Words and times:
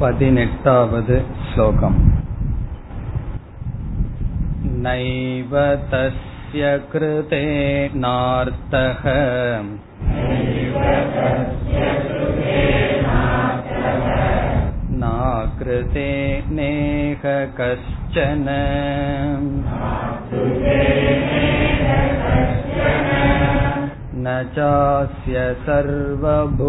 पदिनेट्टावद् 0.00 1.10
श्लोकम् 1.48 1.98
नैव 4.84 5.52
तस्य 5.92 6.70
कृतेनार्तः 6.92 9.02
नाकृते 15.02 16.08
नेह 16.56 17.22
कश्चन 17.60 18.46
न 24.24 24.26
चास्य 24.54 25.42
सर्वभूतेषु 25.66 26.60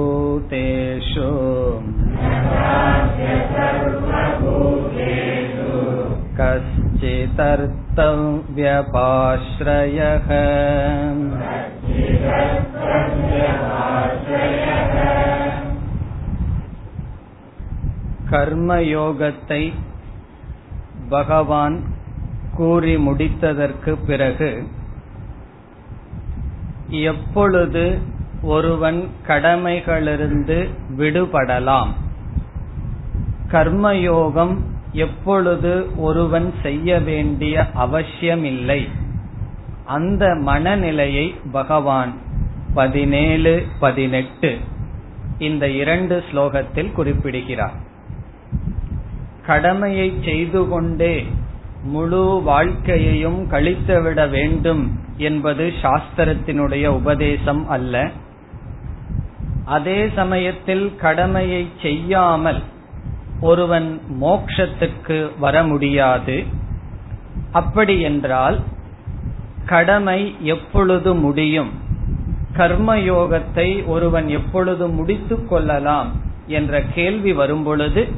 कश्चिदर्थव्यपाश्रयः 8.91 10.30
கர்மயோகத்தை 18.31 19.63
பகவான் 21.09 21.77
கூறி 22.58 22.94
முடித்ததற்கு 22.98 23.91
பிறகு 24.08 24.52
எப்பொழுது 26.88 27.98
ஒருவன் 28.42 29.08
கடமைகளிலிருந்து 29.28 30.68
விடுபடலாம்? 30.98 31.88
கர்மயோகம் 33.51 34.56
எப்பொழுது 34.93 35.96
ஒருவன் 35.96 36.54
செய்ய 36.62 36.98
வேண்டிய 36.98 37.70
அவசியமில்லை. 37.74 38.88
அந்த 39.84 40.34
மனநிலையை 40.34 41.34
பகவான் 41.52 42.12
பதினேழு 42.74 43.66
பதினெட்டு 43.80 44.59
இந்த 45.38 45.68
இரண்டு 45.68 46.24
ஸ்லோகத்தில் 46.32 46.93
குறிப்பிடுகிறார். 46.93 47.74
கடமையை 49.46 50.15
செய்து 50.24 50.68
கொண்டே 50.68 51.26
முழு 51.82 52.40
வாழ்க்கையையும் 52.45 53.50
கழித்துவிட 53.50 54.30
வேண்டும் 54.30 55.05
என்பது 55.16 55.72
சாஸ்திரத்தினுடைய 55.82 56.86
உபதேசம் 56.86 57.68
அல்ல. 57.68 58.10
அதே 59.64 60.09
சமயத்தில் 60.14 60.96
கடமையை 60.96 61.68
செய்யாமல் 61.82 62.62
ஒருவன் 63.40 64.00
மோக்ஷத்துக்கு 64.20 65.31
வர 65.38 65.62
முடியாது. 65.62 66.44
அப்படி 67.53 68.00
என்றால் 68.00 68.60
கடமை 69.66 70.34
எப்பொழுது 70.41 71.14
முடியும்? 71.14 71.70
கர்மயோகத்தை 72.56 73.87
ஒருவன் 73.87 74.28
எப்பொழுது 74.28 74.88
முடித்துக் 74.88 75.48
கொள்ளலாம்? 75.48 76.12
என்ற 76.47 76.82
கேள்வி 76.82 77.32
வரும்பொழுது 77.32 78.09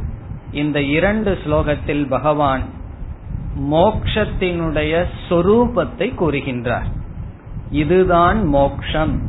இந்த 0.52 0.82
இரண்டு 0.82 1.38
ஸ்லோகத்தில் 1.44 2.08
பகவான் 2.08 2.76
மோக்ஷத்தினுடைய 3.56 5.04
சொரூபத்தை 5.28 6.12
கூறுகின்றார். 6.20 6.90
இதுதான் 7.70 8.44
மோக்ஷம். 8.44 9.20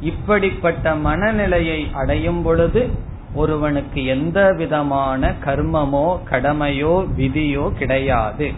இப்படிப்பட்ட 0.00 0.94
மனநிலையை 0.94 1.90
அடையும் 1.92 2.42
பொழுது 2.42 2.90
ஒருவனுக்கு 3.34 4.04
எந்த 4.04 4.52
விதமான 4.56 5.32
கர்மமோ 5.44 6.18
கடமையோ 6.30 7.06
விதியோ 7.16 7.72
கிடையாது. 7.72 8.52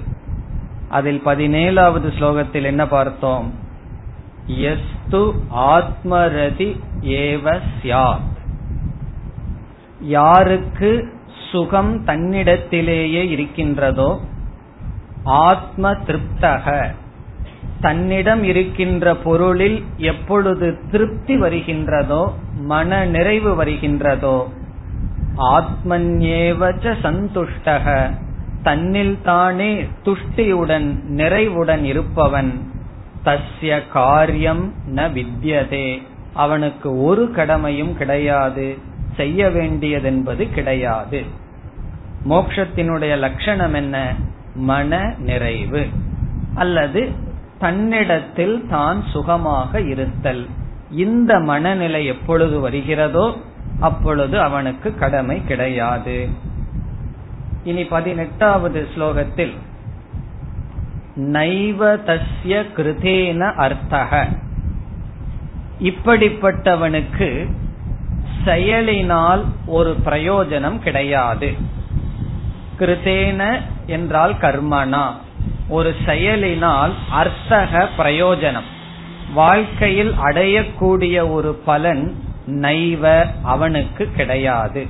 அதில் 0.88 1.22
பதினேழாவது 1.24 2.12
ஸ்லோகத்தில் 2.18 2.62
என்ன 2.62 2.86
பார்த்தோம்? 2.86 3.54
எஸ்து 4.46 5.34
ஆத்மரதி 5.56 6.80
ஏவ 7.00 7.60
சியாத் 7.82 8.34
யாருக்கு 10.00 11.12
சுகம் 11.52 12.04
தன்னிடத்திலேயே 12.06 13.30
இருக்கின்றதோ 13.30 14.20
ஆத்ம 15.26 15.92
திருப்தக 15.92 16.94
தன்னிடம் 17.80 18.42
இருக்கின்ற 18.42 19.16
பொருளில் 19.16 19.84
எப்பொழுது 19.96 20.78
திருப்தி 20.90 21.40
வருகின்றதோ 21.40 22.32
மன 22.56 23.04
நிறைவு 23.04 23.64
வருகின்றதோ 23.64 24.48
ஆத்மன்யேவச்ச 25.38 26.94
சந்துஷ்டக. 27.02 28.10
தன்னில் 28.62 29.18
தானே 29.22 29.86
துஷ்டியுடன் 30.04 31.04
நிறைவுடன் 31.04 31.84
இருப்பவன். 31.84 32.70
தஸ்ய 33.24 33.82
காரியம் 33.92 34.72
ந 34.94 34.98
வித்யதே. 34.98 36.02
அவனுக்கு 36.34 37.02
ஒரு 37.02 37.30
கடமையும் 37.30 37.96
கிடையாது. 37.96 38.78
செய்ய 39.16 39.48
வேண்டியதென்பது 39.48 40.50
கிடையாது. 40.50 41.24
மோக்ஷத்தினுடைய 42.28 43.18
லட்சணம் 43.18 43.74
என்ன? 43.74 44.14
மன 44.56 45.14
நிறைவு 45.18 45.86
அல்லது 46.54 47.12
தன்னிடத்தில் 47.58 48.66
தான் 48.68 49.04
சுகமாக 49.12 49.80
இருத்தல். 49.80 50.46
இந்த 50.90 51.40
மனநிலை 51.40 52.06
எப்பொழுது 52.06 52.60
வருகிறதோ 52.60 53.36
அப்பொழுது 53.80 54.40
அவனுக்கு 54.40 54.94
கடமை 54.94 55.44
கிடையாது. 55.44 56.28
இனி 57.64 57.84
பதினெட்டாவது 57.84 58.88
ஸ்லோகத்தில் 58.94 59.54
நைவ 61.16 61.80
தஸ்ய 62.08 62.54
கிருதேன 62.76 63.54
அர்த்தக 63.64 64.26
இப்படிப்பட்டவனுக்கு 65.80 67.50
செயலினால் 68.44 69.44
ஒரு 69.66 69.96
பிரயோஜனம் 70.04 70.78
கிடையாது. 70.78 71.52
கிருதேன 72.78 73.60
என்றால் 73.86 74.34
கர்மனா. 74.34 75.04
ஒரு 75.68 75.94
செயலினால் 76.06 76.92
அர்த்தக 77.10 77.88
பிரயோஜனம். 77.98 78.68
வாழ்க்கையில் 79.34 80.12
அடையக்கூடிய 80.12 81.30
ஒரு 81.30 81.54
பலன் 81.54 82.24
நைவ 82.46 83.26
அவனுக்கு 83.42 84.10
கிடையாது. 84.16 84.86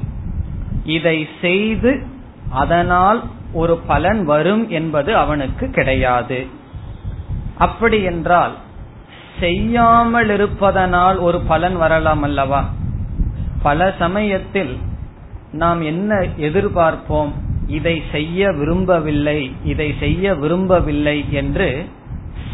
இதை 0.85 1.29
செய்து 1.41 2.07
அதனால் 2.51 3.23
ஒரு 3.53 3.77
பலன் 3.77 4.25
வரும் 4.25 4.69
என்பது 4.69 5.17
அவனுக்கு 5.17 5.71
கிடையாது. 5.71 6.47
அப்படி 7.59 8.03
என்றால் 8.03 8.55
செய்யாமல் 9.41 10.31
இருப்பதனால் 10.31 11.17
ஒரு 11.17 11.41
பலன் 11.41 11.77
வரலாம் 11.77 12.23
அல்லவா? 12.23 12.69
பல 13.63 13.95
சமயத்தில் 13.99 14.79
நாம் 15.53 15.81
என்ன 15.83 16.15
எதிர்பார்ப்போம்? 16.21 17.33
இதை 17.67 18.03
செய்ய 18.13 18.53
விரும்பவில்லை 18.53 19.53
இதை 19.65 19.95
செய்ய 20.01 20.35
விரும்பவில்லை 20.35 21.33
என்று 21.33 21.87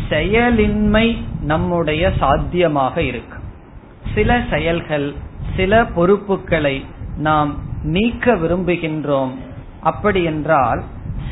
செயலின்மை 0.09 1.19
நம்முடைய 1.41 2.13
சாத்தியமாக 2.19 3.03
இருக்கும் 3.03 3.47
சில 4.15 4.41
செயல்கள் 4.51 5.15
சில 5.57 5.85
பொறுப்புகளை 5.85 6.85
நாம் 7.19 7.59
நீக்க 7.83 8.35
விரும்புகின்றோம். 8.35 9.31
அப்படி 9.81 10.25
என்றால் 10.25 10.83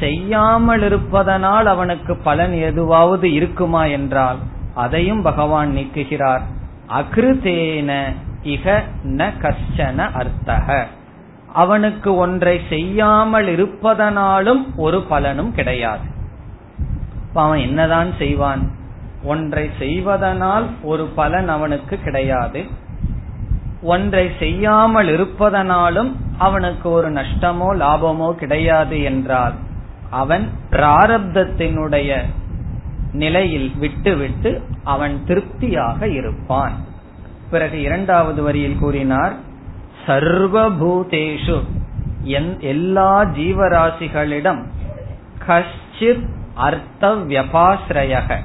செய்யாமல் 0.00 0.82
இருப்பதனால் 0.82 1.66
அவனுக்கு 1.66 2.16
பலன் 2.16 2.52
எதுவாவது 2.52 3.32
இருக்குமா 3.32 3.84
என்றால் 3.84 4.38
அதையும் 4.74 5.22
பகவான் 5.22 5.70
நீக்குகிறார். 5.76 6.42
அகிருதேன 6.88 8.02
இக 8.44 8.82
ந 9.04 9.30
கஷ்டன 9.42 10.10
அர்த்தக. 10.12 10.86
அவனுக்கு 11.52 12.14
ஒன்றை 12.14 12.60
செய்யாமல் 12.68 13.46
இருப்பதனாலும் 13.46 14.74
ஒரு 14.76 15.02
பலனும் 15.02 15.54
கிடையாது. 15.54 16.02
அவன் 17.34 17.58
என்னதான் 17.58 18.12
செய்வான்? 18.18 18.70
ஒன்றை 19.24 19.70
செய்வதனால் 19.78 20.66
ஒரு 20.82 21.06
பலன் 21.06 21.48
அவனுக்கு 21.48 21.98
கிடையாது. 21.98 22.64
ஒன்றை 23.82 24.30
செய்யாமல் 24.38 25.08
இருப்பதனாலும் 25.08 26.16
அவனுக்கு 26.38 26.90
ஒரு 26.90 27.12
நஷ்டமோ 27.12 27.68
லாபமோ 27.76 28.32
கிடையாது 28.32 29.02
என்றால் 29.02 29.52
அவன் 30.10 30.48
பிராரப்தத்தினுடைய 30.70 32.22
நிலையில் 33.12 33.72
விட்டுவிட்டு 33.76 34.62
அவன் 34.84 35.24
திருப்தியாக 35.26 36.08
இருப்பான். 36.08 36.72
பிறகு 37.50 37.82
இரண்டாவது 37.82 38.42
வரியில் 38.42 38.78
கூறினார் 38.78 39.32
சர்வபூதேஷு. 40.06 41.58
எல்லா 42.72 43.24
ஜீவராசிகளிடம் 43.24 44.62
கஷ்டித் 45.46 46.26
அர்த்த 46.54 47.08
வியபாசிரயக 47.30 48.38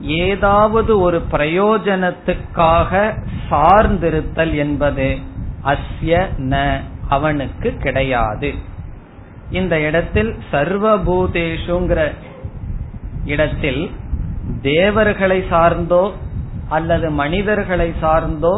ஏதாவது 0.00 0.92
ஒரு 1.00 1.18
பிரயோஜனத்துக்காக 1.30 2.92
சார்ந்திருத்தல் 3.50 4.54
என்பது 4.54 5.08
அஸ்ய 5.64 6.20
ந 6.52 6.80
அவனுக்கு 7.08 7.70
கிடையாது. 7.76 8.54
இந்த 9.50 9.74
இடத்தில் 9.80 10.32
சர்வபூதேஷுங்கிற 10.52 12.12
இடத்தில் 13.24 13.82
தேவர்களை 14.62 15.44
சார்ந்தோ 15.50 16.04
அல்லது 16.68 17.10
மனிதர்களை 17.10 17.92
சார்ந்தோ 18.00 18.54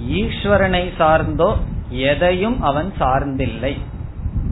ஈஸ்வரனை 0.00 0.90
சார்ந்தோ 0.98 1.56
எதையும் 1.88 2.62
அவன் 2.62 2.92
சார்ந்தில்லை. 3.00 3.76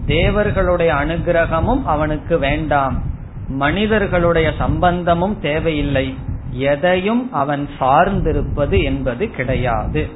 தேவர்களுடைய 0.07 0.95
அனுகிரகமும் 0.95 1.83
அவனுக்கு 1.85 2.39
வேண்டாம். 2.39 3.03
மனிதர்களுடைய 3.49 4.53
சம்பந்தமும் 4.59 5.41
தேவையில்லை. 5.41 6.15
எதையும் 6.51 7.33
அவன் 7.33 7.69
சார்ந்திருப்பது 7.81 8.83
என்பது 8.83 9.31
கிடையாது. 9.31 10.09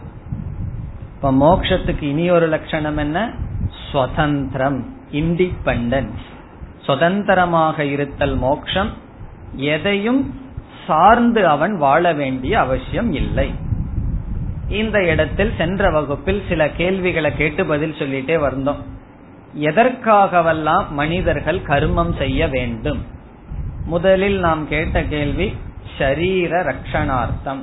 இப்ப 1.15 1.33
மோக்ஷத்துக்கு 1.33 2.03
இனி 2.03 2.31
ஒரு 2.31 2.49
லட்சணம் 2.49 2.97
என்ன? 2.97 3.31
ஸ்வதந்திரம் 3.93 4.85
இண்டிபெண்டன்ஸ் 5.13 6.27
சுதந்திரமாக 6.83 7.85
இருத்தல் 7.85 8.37
மோக்ஷம். 8.37 8.91
எதையும் 9.55 10.41
சார்ந்து 10.87 11.47
அவன் 11.47 11.77
வாழ 11.77 12.13
வேண்டிய 12.13 12.61
அவசியம் 12.61 13.13
இல்லை. 13.13 13.55
இந்த 14.69 15.05
இடத்தில் 15.05 15.53
சென்ற 15.59 15.91
வகுப்பில் 15.91 16.43
சில 16.49 16.71
கேள்விகளை 16.71 17.37
கேட்டு 17.37 17.67
பதில் 17.67 17.95
சொல்லிட்டே 17.99 18.37
வந்தோம். 18.37 18.83
எதற்காகவெல்லாம் 19.59 20.89
மனிதர்கள் 20.89 21.59
கர்மம் 21.59 22.19
செய்ய 22.19 22.49
வேண்டும்? 22.49 23.05
முதலில் 23.85 24.39
நாம் 24.39 24.69
கேட்ட 24.69 25.03
கேள்வி 25.03 25.57
ஷரீர 25.99 26.63
ரக்ஷணார்த்தம். 26.63 27.63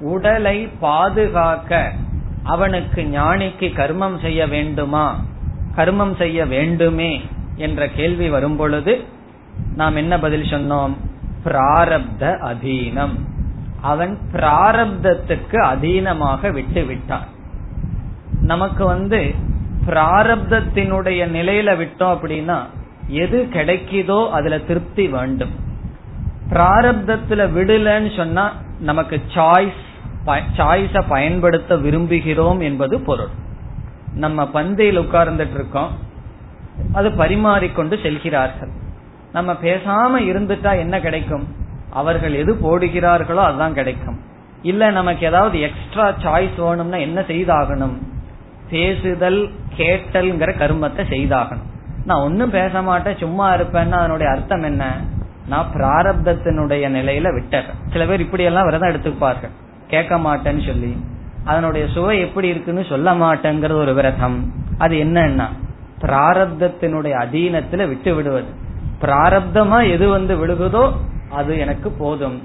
உடலை 0.00 0.68
பாதுகாக்க 0.80 1.92
அவனுக்கு 2.42 3.02
ஞானிக்கு 3.02 3.72
கர்மம் 3.74 4.20
செய்ய 4.20 4.46
வேண்டுமா? 4.46 5.24
கர்மம் 5.76 6.16
செய்ய 6.16 6.46
வேண்டுமே 6.46 7.22
என்ற 7.56 7.88
கேள்வி 7.88 8.28
வரும் 8.28 8.56
பொழுது 8.56 9.04
நாம் 9.76 9.96
என்ன 9.96 10.18
பதில் 10.18 10.50
சொன்னோம்? 10.50 10.96
பிராரப்த 11.44 12.36
அதீனம். 12.42 13.27
அவன் 13.80 14.18
பிராரப்தத்துக்கு 14.32 15.58
அதீனமாக 15.72 16.52
விட்டு 16.52 16.84
விட்டான் 16.84 17.26
நமக்கு 18.42 18.84
வந்து 18.84 19.34
பிராரப்தத்தினுடைய 19.86 21.20
நிலையில 21.36 21.76
விட்டோம் 21.76 22.14
அப்படின்னா 22.14 22.58
எது 23.08 23.48
கிடைக்குதோ 23.52 24.30
அதுல 24.30 24.58
திருப்தி 24.58 25.08
வேண்டும். 25.08 25.50
பிராரப்தத்துல 26.50 27.42
விடலன்னு 27.56 28.16
சொன்னா 28.16 28.52
நமக்கு 28.80 29.20
சாய்ஸ் 29.34 29.86
சாய்ஸ 30.56 31.02
பயன்படுத்த 31.08 31.76
விரும்புகிறோம் 31.76 32.60
என்பது 32.60 33.00
பொருள். 33.00 33.30
நம்ம 34.14 34.46
பந்தையில் 34.46 35.00
உட்கார்ந்துட்டு 35.00 35.54
இருக்கோம் 35.54 35.90
அது 36.92 37.12
பரிமாறிக்கொண்டு 37.12 37.98
செல்கிறார்கள். 38.02 38.68
நம்ம 39.32 39.52
பேசாம 39.52 40.20
இருந்துட்டா 40.30 40.78
என்ன 40.78 41.00
கிடைக்கும்? 41.00 41.66
அவர்கள் 42.00 42.34
எது 42.34 42.52
போடுகிறார்களோ 42.62 43.42
அதுதான் 43.48 43.78
கிடைக்கும். 43.78 44.18
இல்ல 44.62 44.90
நமக்கு 44.90 45.26
ஏதாவது 45.26 45.56
எக்ஸ்ட்ரா 45.60 46.06
சாய்ஸ் 46.24 46.56
வேணும்னா 46.56 46.98
என்ன 47.06 47.20
செய்தாகணும்? 47.20 47.96
பேசுதல் 48.70 49.40
கேட்டல்ங்கிற 49.76 50.50
கருமத்தை 50.62 51.04
செய்தாகணும். 51.14 51.66
நான் 52.04 52.22
ஒன்னும் 52.22 52.50
பேச 52.50 52.82
மாட்டேன் 52.82 53.16
சும்மா 53.16 53.46
இருப்பேன்னா 53.54 53.98
அதனுடைய 54.00 54.28
அர்த்தம் 54.32 54.62
என்ன? 54.62 54.84
நான் 55.48 55.70
பிராரப்தத்தினுடைய 55.74 56.86
நிலையில 56.96 57.28
விட்டுறேன் 57.36 57.76
சில 57.92 58.04
பேர் 58.06 58.20
இப்படி 58.20 58.42
எல்லாம் 58.42 58.64
விரதம் 58.64 58.90
எடுத்துப்பார்கள். 58.90 59.54
கேட்க 59.86 60.14
மாட்டேன்னு 60.18 60.66
சொல்லி. 60.66 60.90
அதனுடைய 61.44 61.84
சுவை 61.94 62.16
எப்படி 62.20 62.48
இருக்குன்னு 62.48 62.84
சொல்ல 62.88 63.12
மாட்டேங்கிறது 63.12 63.78
ஒரு 63.84 63.94
விரதம். 63.94 64.38
அது 64.78 64.96
என்னன்னா 65.04 65.46
பிராரப்தத்தினுடைய 66.00 67.14
அதீனத்துல 67.24 67.86
விட்டு 67.88 68.10
விடுவது. 68.14 68.50
பிராரப்தமா 69.02 69.78
எது 69.90 70.08
வந்து 70.08 70.34
விழுகுதோ 70.36 70.84
அது 71.30 71.58
எனக்கு 71.58 71.90
போதும். 71.90 72.38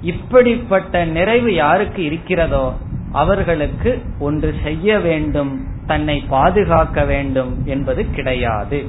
இப்படிப்பட்ட 0.00 1.04
நிறைவு 1.04 1.54
யாருக்கு 1.54 2.04
இருக்கிறதோ 2.04 2.72
அவர்களுக்கு 3.12 4.02
ஒன்று 4.18 4.54
செய்ய 4.62 4.98
வேண்டும் 4.98 5.66
தன்னை 5.86 6.24
பாதுகாக்க 6.28 7.04
வேண்டும் 7.04 7.66
என்பது 7.66 8.10
கிடையாது. 8.10 8.86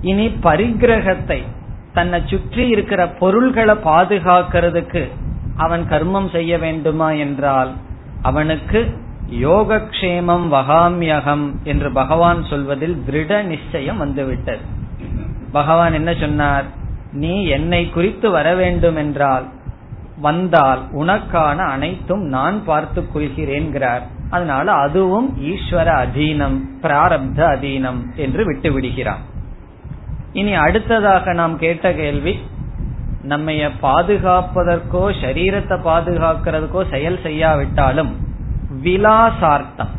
இனி 0.00 0.28
பரிகிரகத்தை 0.28 1.42
தன்னை 1.92 2.22
சுற்றி 2.26 2.68
இருக்கிற 2.68 3.08
பொருள்களை 3.08 3.74
பாதுகாக்கிறதுக்கு 3.74 5.10
அவன் 5.56 5.84
கர்மம் 5.90 6.30
செய்ய 6.30 6.58
வேண்டுமா 6.58 7.10
என்றால் 7.10 7.72
அவனுக்கு 8.22 8.80
யோகக்ஷேமம் 9.30 10.46
வகாமியகம் 10.52 11.52
என்று 11.64 11.92
பகவான் 11.92 12.44
சொல்வதில் 12.44 13.02
திருட 13.06 13.42
நிச்சயம் 13.42 13.96
வந்துவிட்டது. 13.96 14.60
பகவான் 15.52 15.92
என்ன 15.92 16.14
சொன்னார்? 16.14 16.64
நீ 17.14 17.44
என்னை 17.46 17.90
குறித்து 17.90 18.30
வர 18.30 18.54
வேண்டும் 18.54 18.96
என்றால் 18.96 19.46
வந்தால் 20.16 20.80
உனக்கான 20.92 21.56
அனைத்தும் 21.56 22.24
நான் 22.26 22.64
பார்த்துக் 22.64 23.10
கொள்கிறேன்கிறார். 23.14 24.02
அதனால 24.30 24.66
அதுவும் 24.72 25.28
ஈஸ்வர 25.42 25.88
அதீனம் 26.04 26.56
பிராரப்த 26.82 27.40
அதீனம் 27.54 28.00
என்று 28.16 28.44
விட்டு 28.44 28.72
விடுகிறான் 28.72 29.22
இனி 30.32 30.52
அடுத்ததாக 30.54 31.32
நாம் 31.32 31.56
கேட்ட 31.58 31.92
கேள்வி 31.92 32.34
நம்மைய 33.28 33.64
பாதுகாப்பதற்கோ 33.82 35.02
சரீரத்தை 35.22 35.76
பாதுகாக்கிறதுக்கோ 35.84 36.80
செயல் 36.90 37.20
செய்யாவிட்டாலும் 37.22 38.12
விலாசார்த்தம் 38.82 39.92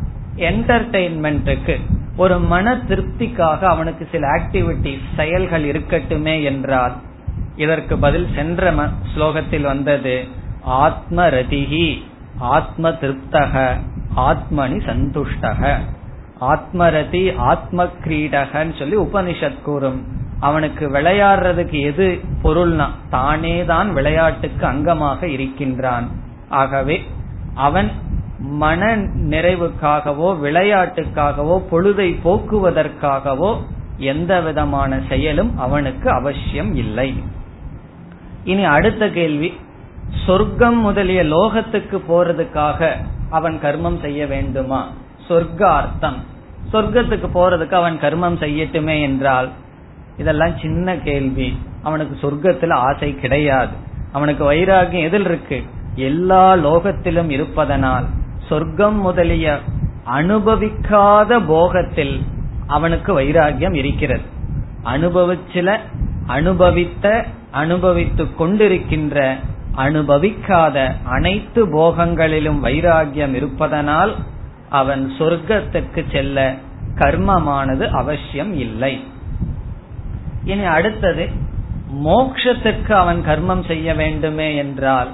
என்டர்டெயின்மெண்ட்டுக்கு 0.50 1.76
ஒரு 2.16 2.38
மன 2.38 2.74
திருப்திக்காக 2.74 3.60
அவனுக்கு 3.60 4.08
சில 4.12 4.26
ஆக்டிவிட்டி 4.28 4.98
செயல்கள் 5.16 5.64
இருக்கட்டுமே 5.64 6.42
என்றால் 6.42 6.92
இதற்கு 7.56 7.98
பதில் 7.98 8.28
சென்ற 8.34 8.72
ஸ்லோகத்தில் 9.16 9.60
வந்தது 9.60 10.24
ஆத்ம 10.62 11.28
ரதிகி 11.28 12.02
ஆத்ம 12.38 12.90
திருப்தக 12.90 13.76
ஆத்மனி 14.16 14.78
சந்துஷ்டக. 14.86 15.78
ஆத்மரதி 16.40 17.36
ஆத்ம 17.36 17.84
கிரீடகன்னு 17.84 18.78
சொல்லி 18.78 18.96
உபனிஷத் 18.96 19.62
கூறும். 19.62 20.06
அவனுக்கு 20.40 20.88
விளையாடுறதுக்கு 20.88 21.80
எது 21.80 22.20
பொருள்னா 22.42 22.86
தானே 23.10 23.64
தான் 23.64 23.92
விளையாட்டுக்கு 23.92 24.66
அங்கமாக 24.66 25.22
இருக்கின்றான். 25.22 26.10
ஆகவே 26.48 27.04
அவன் 27.54 27.90
மன 28.38 28.96
நிறைவுக்காகவோ 28.96 30.38
விளையாட்டுக்காகவோ 30.42 31.62
பொழுதை 31.70 32.18
போக்குவதற்காகவோ 32.24 33.56
எந்த 33.98 34.40
விதமான 34.40 35.00
செயலும் 35.08 35.58
அவனுக்கு 35.58 36.10
அவசியம் 36.10 36.74
இல்லை. 36.74 37.22
இனி 38.44 38.64
அடுத்த 38.64 39.10
கேள்வி. 39.10 39.58
சொர்க்கம் 40.26 40.78
முதலிய 40.78 41.22
லோகத்துக்கு 41.22 42.00
போறதுக்காக 42.08 42.92
அவன் 43.30 43.58
கர்மம் 43.62 44.00
செய்ய 44.00 44.26
வேண்டுமா? 44.26 44.88
சொர்க்கார்த்தம். 45.28 46.16
சொர்க்கத்துக்கு 46.72 47.28
போறதுக்கு 47.34 47.72
அவன் 47.72 47.98
கர்மம் 47.98 48.42
செய்யட்டுமே 48.42 49.00
என்றால் 49.00 49.48
இதெல்லாம் 50.16 50.58
சின்ன 50.58 50.96
கேள்வி. 50.96 51.58
அவனுக்கு 51.82 52.26
சொர்க்கத்துல 52.26 52.72
ஆசை 52.72 53.14
கிடையாது. 53.14 53.72
அவனுக்கு 54.12 54.52
வைராகியம் 54.52 55.02
எதில் 55.02 55.24
இருக்கு? 55.24 55.62
எல்லா 55.94 56.54
லோகத்திலும் 56.54 57.30
இருப்பதனால். 57.30 58.04
சொர்க்கம் 58.48 59.00
முதலிய 59.00 59.58
அனுபவிக்காத 60.06 61.38
போகத்தில் 61.38 62.22
அவனுக்கு 62.66 63.20
வைராகியம் 63.20 63.74
இருக்கிறது. 63.74 64.20
அனுபவிச்சில 64.84 65.78
அனுபவித்த 66.26 67.24
அனுபவித்துக் 67.50 68.42
கொண்டிருக்கின்ற 68.42 69.34
அனுபவிக்காத 69.76 70.94
அனைத்து 71.04 71.66
போகங்களிலும் 71.66 72.60
வைராகியம் 72.62 73.34
இருப்பதனால் 73.34 74.16
அவன் 74.70 75.12
சொர்க்கத்துக்கு 75.18 76.04
செல்ல 76.12 76.54
கர்மமானது 76.94 77.90
அவசியம் 77.90 78.54
இல்லை. 78.54 79.04
இனி 80.44 80.64
அடுத்தது 80.64 81.28
மோக்ஷத்துக்கு 82.04 82.92
அவன் 82.92 83.22
கர்மம் 83.26 83.66
செய்ய 83.66 83.94
வேண்டுமே 83.94 84.56
என்றால் 84.56 85.08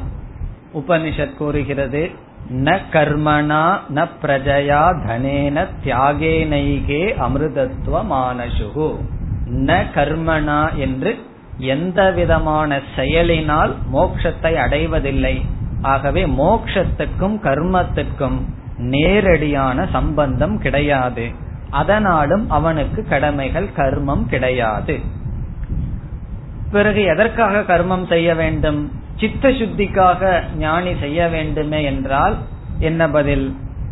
உபனிஷத் 0.74 1.36
கூறுகிறது 1.36 2.10
ந 2.52 2.78
கர்மணா 2.92 3.64
ந 3.94 4.06
பிரஜயா 4.22 4.82
தனேன 5.06 5.66
தியாகேனைகே 5.84 7.02
அமிர்தத்துவமானசுகு 7.26 8.88
ந 9.66 9.82
கர்மணா 9.94 10.76
என்று 10.76 11.12
எந்த 11.58 12.10
விதமான 12.10 12.80
செயலினால் 12.96 13.76
மோக்ஷத்தை 13.92 14.52
அடைவதில்லை. 14.54 15.44
ஆகவே 15.82 16.24
மோக்ஷத்துக்கும் 16.24 17.36
கர்மத்துக்கும் 17.42 18.38
நேரடியான 18.76 19.86
சம்பந்தம் 19.92 20.58
கிடையாது. 20.58 21.30
அதனாலும் 21.70 22.50
அவனுக்கு 22.50 23.06
கடமைகள் 23.08 23.68
கர்மம் 23.76 24.24
கிடையாது. 24.26 25.00
பிறகு 26.72 27.02
எதற்காக 27.04 27.62
கர்மம் 27.70 28.04
செய்ய 28.06 28.28
வேண்டும்? 28.34 28.80
சித்த 29.20 29.48
சுத்திக்காக 29.50 30.30
ஞானி 30.58 30.92
செய்ய 31.00 31.28
வேண்டுமே 31.28 31.80
என்றால் 31.84 32.36
என்ன 32.88 33.02
பதில்? 33.08 33.46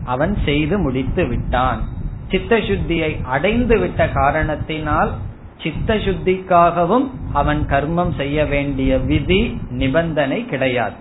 அவன் 0.05 0.35
செய்து 0.45 0.77
முடித்து 0.79 1.23
விட்டான். 1.27 1.81
சித்த 2.29 2.57
சுத்தியை 2.69 3.11
அடைந்து 3.35 3.77
விட்ட 3.79 4.01
காரணத்தினால் 4.09 5.11
சித்த 5.63 5.95
சுத்திக்காகவும் 6.05 7.07
அவன் 7.33 7.63
கர்மம் 7.69 8.13
செய்ய 8.17 8.45
வேண்டிய 8.45 8.93
விதி 9.11 9.41
நிபந்தனை 9.81 10.39
கிடையாது. 10.47 10.97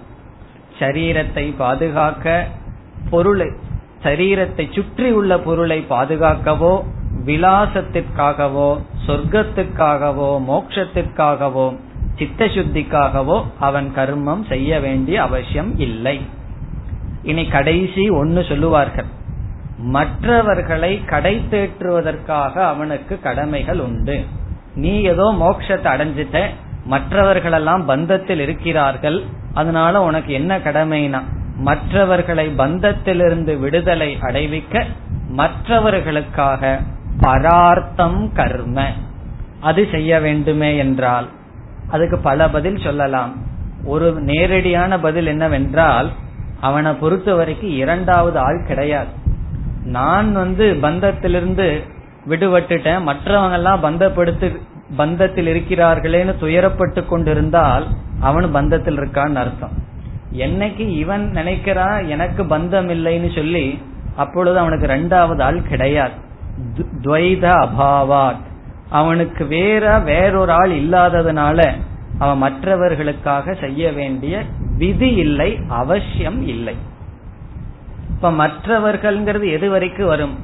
சரீரத்தை 0.80 1.46
பாதுகாக்க 1.58 2.46
பொருளை 3.10 3.50
சரீரத்தை 4.04 4.66
சுற்றி 4.72 5.10
உள்ள 5.12 5.32
பொருளை 5.40 5.80
பாதுகாக்கவோ 5.90 6.74
விலாசத்திற்காகவோ 7.26 8.70
சொர்க்கத்துக்காகவோ 9.08 10.30
மோட்சத்திற்காகவோ 10.50 11.78
சித்த 12.16 12.46
சுத்திக்காகவோ 12.46 13.44
அவன் 13.60 13.92
கர்மம் 13.96 14.42
செய்ய 14.48 14.80
வேண்டிய 14.80 15.22
அவசியம் 15.22 15.80
இல்லை. 15.80 16.22
இனி 17.24 17.46
கடைசி 17.46 18.10
ஒன்னு 18.10 18.44
சொல்லுவார்கள். 18.44 19.10
மற்றவர்களை 19.78 21.06
கடை 21.06 21.42
தேற்றுவதற்காக 21.50 22.54
அவனுக்கு 22.54 23.20
கடமைகள் 23.20 23.80
உண்டு. 23.80 24.26
நீ 24.76 25.02
ஏதோ 25.02 25.36
மோட்சத்தை 25.40 25.90
அடைஞ்சிட்ட 25.94 26.40
மற்றவர்களெல்லாம் 26.86 27.88
பந்தத்தில் 27.88 28.40
இருக்கிறார்கள் 28.40 29.24
அதனால 29.54 30.02
உனக்கு 30.02 30.34
என்ன 30.34 30.58
கடமைனா 30.58 31.22
மற்றவர்களை 31.58 32.48
பந்தத்திலிருந்து 32.58 33.60
விடுதலை 33.60 34.18
அடைவிக்க 34.22 34.86
மற்றவர்களுக்காக 35.30 36.80
பரார்த்தம் 37.22 38.34
கர்ம. 38.34 38.88
அது 39.60 39.88
செய்ய 39.92 40.20
வேண்டுமே 40.20 40.78
என்றால் 40.78 41.28
அதுக்கு 41.90 42.18
பல 42.18 42.50
பதில் 42.50 42.78
சொல்லலாம். 42.78 43.36
ஒரு 43.84 44.14
நேரடியான 44.22 45.00
பதில் 45.00 45.26
என்னவென்றால் 45.26 46.10
அவனை 46.62 46.92
பொறுத்த 46.94 47.36
வரைக்கும் 47.36 47.70
இரண்டாவது 47.70 48.40
ஆள் 48.40 48.66
கிடையாது. 48.68 49.12
நான் 49.84 50.34
வந்து 50.34 50.78
பந்தத்திலிருந்து 50.82 51.68
விடுபட்டுட்டேன் 52.30 53.06
மற்றவங்க 53.10 53.52
எல்லாம் 53.52 53.84
பந்தப்படுத்து 53.84 54.48
பந்தத்தில் 54.98 55.50
இருக்கிறார்களேன்னு 55.50 56.34
துயரப்பட்டு 56.42 57.06
கொண்டிருந்தால் 57.06 57.88
அவன் 58.20 58.56
பந்தத்தில் 58.56 59.00
இருக்கான்னு 59.00 59.36
அர்த்தம். 59.36 59.76
என்னைக்கு 60.34 60.80
இவன் 60.80 61.32
நினைக்கிறான் 61.36 62.08
எனக்கு 62.08 62.44
பந்தம் 62.44 62.90
இல்லைன்னு 62.96 63.36
சொல்லி 63.36 63.82
அப்பொழுது 64.16 64.60
அவனுக்கு 64.60 64.88
ரெண்டாவது 64.88 65.42
ஆள் 65.42 65.62
கிடையாது. 65.62 66.28
துவைத 67.02 67.46
அபாவாத். 67.66 68.46
அவனுக்கு 68.90 69.46
வேற 69.46 70.00
வேறொரு 70.00 70.52
ஆள் 70.52 70.72
இல்லாததுனால 70.72 71.72
அவன் 72.20 72.38
மற்றவர்களுக்காக 72.38 73.54
செய்ய 73.54 73.92
வேண்டிய 73.92 74.44
விதி 74.78 75.12
இல்லை 75.14 75.60
அவசியம் 75.68 76.48
இல்லை. 76.48 76.76
இப்ப 78.10 78.32
மற்றவர்கள்ங்கிறது 78.32 79.52
எது 79.52 79.70
வரைக்கும் 79.70 80.08
வரும்? 80.08 80.38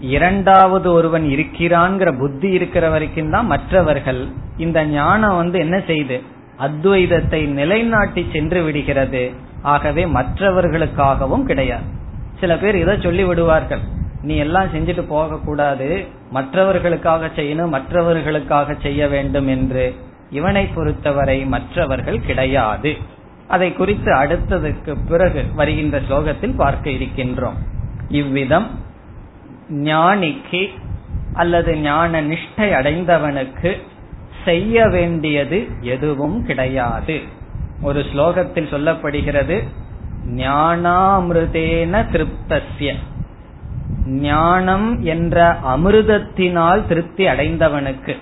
இரண்டாவது 0.00 0.92
ஒருவன் 0.92 1.24
இருக்கிறான்ங்கிற 1.24 2.18
புத்தி 2.18 2.50
இருக்கிற 2.50 2.90
வரைக்கும் 2.90 3.30
தான் 3.30 3.46
மற்றவர்கள் 3.46 4.28
இந்த 4.56 4.84
ஞானம் 4.84 5.36
வந்து 5.36 5.58
என்ன 5.58 5.80
செய்து 5.86 6.22
அத்வைதத்தை 6.58 7.46
நிலைநாட்டி 7.46 8.26
சென்று 8.32 8.62
விடுகிறது. 8.62 9.30
ஆகவே 9.62 10.04
மற்றவர்களுக்காகவும் 10.04 11.44
கிடையாது. 11.44 11.82
சில 12.40 12.58
பேர் 12.58 12.76
இதை 12.76 12.98
சொல்லி 13.00 13.24
விடுவார்கள் 13.24 13.80
நீ 14.26 14.34
எல்லாம் 14.36 14.72
செஞ்சுட்டு 14.74 15.02
போக 15.08 15.38
கூடாது 15.38 15.88
மற்றவர்களுக்காக 16.30 17.30
செய்யணும் 17.36 17.74
மற்றவர்களுக்காக 17.76 18.76
செய்ய 18.82 19.08
வேண்டும் 19.08 19.48
என்று. 19.48 19.84
இவனை 20.30 20.64
பொறுத்தவரை 20.66 21.38
மற்றவர்கள் 21.54 22.20
கிடையாது. 22.20 22.92
அதை 23.48 23.68
குறித்து 23.72 24.10
அடுத்ததுக்கு 24.14 24.92
பிறகு 25.08 25.42
வருகின்ற 25.54 25.96
ஸ்லோகத்தில் 26.00 26.56
பார்க்க 26.56 26.90
இருக்கின்றோம். 26.90 27.58
இவ்விதம் 28.20 28.68
ஞானிக்கு 29.90 30.62
அல்லது 31.32 31.70
ஞான 31.78 32.22
நிஷ்டை 32.22 32.68
அடைந்தவனுக்கு 32.78 33.70
செய்ய 34.44 34.86
வேண்டியது 34.88 35.58
எதுவும் 35.94 36.38
கிடையாது. 36.44 37.16
ஒரு 37.82 38.00
ஸ்லோகத்தில் 38.10 38.72
சொல்லப்படுகிறது 38.74 39.56
ஞானாமிருதேன 40.36 42.02
திருப்தசிய 42.12 42.92
ஞானம் 44.06 45.04
என்ற 45.04 45.56
அமிர்தத்தினால் 45.76 46.86
திருப்தி 46.86 47.26
அடைந்தவனுக்கு. 47.26 48.16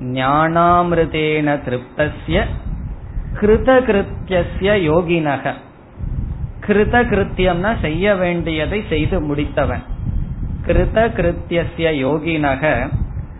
ஞானாமிருதேன 0.00 1.58
திருப்தசிய 1.64 2.44
கிருதகிருத்திய 3.40 4.42
யோகினக. 4.60 5.52
கிருதகிருத்தியம்னா 6.66 7.80
செய்ய 7.80 8.14
வேண்டியதை 8.14 8.84
செய்து 8.88 9.20
முடித்தவன். 9.20 9.82
கிருதகிருத்திய 10.66 11.64
யோகினக 11.78 12.88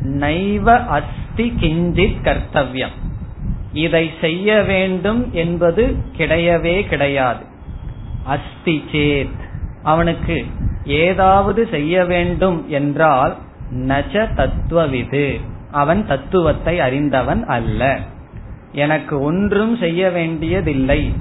நைவ 0.01 0.87
அஸ்தி 0.87 1.53
கிஞ்சித் 1.61 2.17
கர்த்தவியம். 2.25 3.13
இதை 3.73 4.11
செய்ய 4.21 4.63
வேண்டும் 4.63 5.31
என்பது 5.33 5.97
கிடையவே 6.17 6.87
கிடையாது. 6.87 7.45
அஸ்தி 8.25 8.85
சேத். 8.93 9.43
அவனுக்கு 9.83 10.45
ஏதாவது 10.87 11.69
செய்ய 11.71 12.05
வேண்டும் 12.05 12.64
என்றால் 12.69 13.37
நஜ 13.75 14.29
தத்துவவிது. 14.35 15.41
அவன் 15.71 16.07
தத்துவத்தை 16.07 16.81
அறிந்தவன் 16.81 17.47
அல்ல. 17.47 17.99
எனக்கு 18.73 19.21
ஒன்றும் 19.21 19.76
செய்ய 19.76 20.11
வேண்டியதில்லை. 20.11 21.12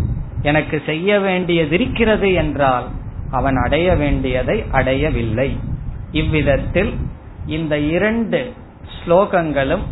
எனக்கு 0.41 0.81
செய்ய 0.85 1.19
வேண்டியது 1.19 1.73
இருக்கிறது 1.73 2.33
என்றால் 2.33 2.83
அவன் 3.31 3.55
அடைய 3.55 3.95
வேண்டியதை 3.95 4.63
அடையவில்லை. 4.71 5.57
இவ்விதத்தில் 6.11 6.93
இந்த 7.45 7.79
இரண்டு 7.79 8.53
ஸ்லோகங்களும் 9.05 9.83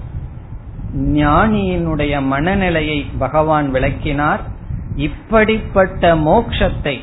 ஞானியினுடைய 0.96 2.22
மனநிலையை 2.22 3.06
பகவான் 3.18 3.72
விளக்கினார். 3.72 4.42
இப்படிப்பட்ட 4.96 6.16
மோக்ஷத்தை 6.16 7.00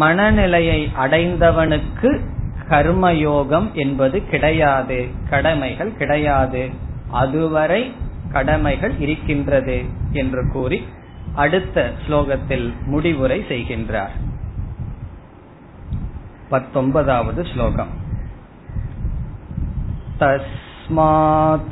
மனநிலையை 0.00 0.80
அடைந்தவனுக்கு 0.98 2.10
கர்மயோகம் 2.70 3.68
என்பது 3.72 4.16
கிடையாது 4.26 4.98
கடமைகள் 5.30 5.92
கிடையாது 5.96 6.62
அதுவரை 7.12 7.82
கடமைகள் 8.32 8.94
இருக்கின்றது 8.98 9.78
என்று 10.12 10.42
கூறி 10.52 10.80
அடுத்த 11.34 11.92
ஸ்லோகத்தில் 12.04 12.68
முடிவுரை 12.86 13.40
செய்கின்றார் 13.48 14.14
பத்தொன்பதாவது 16.48 17.42
ஸ்லோகம் 17.46 17.92
तस्मातसक्तः 20.20 21.70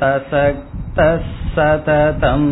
सततम् 1.55 2.51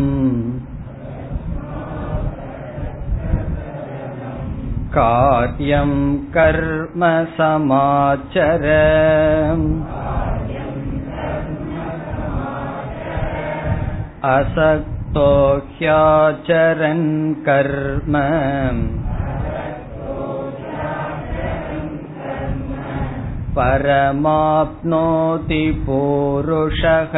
कार्यं 4.94 5.90
कर्म 6.36 7.04
समाचर 7.38 8.64
असक्तो 14.28 15.26
ह्याचरन् 15.78 17.08
कर्म 17.48 18.16
परमाप्नोति 23.58 25.64
पूरुषः 25.86 27.14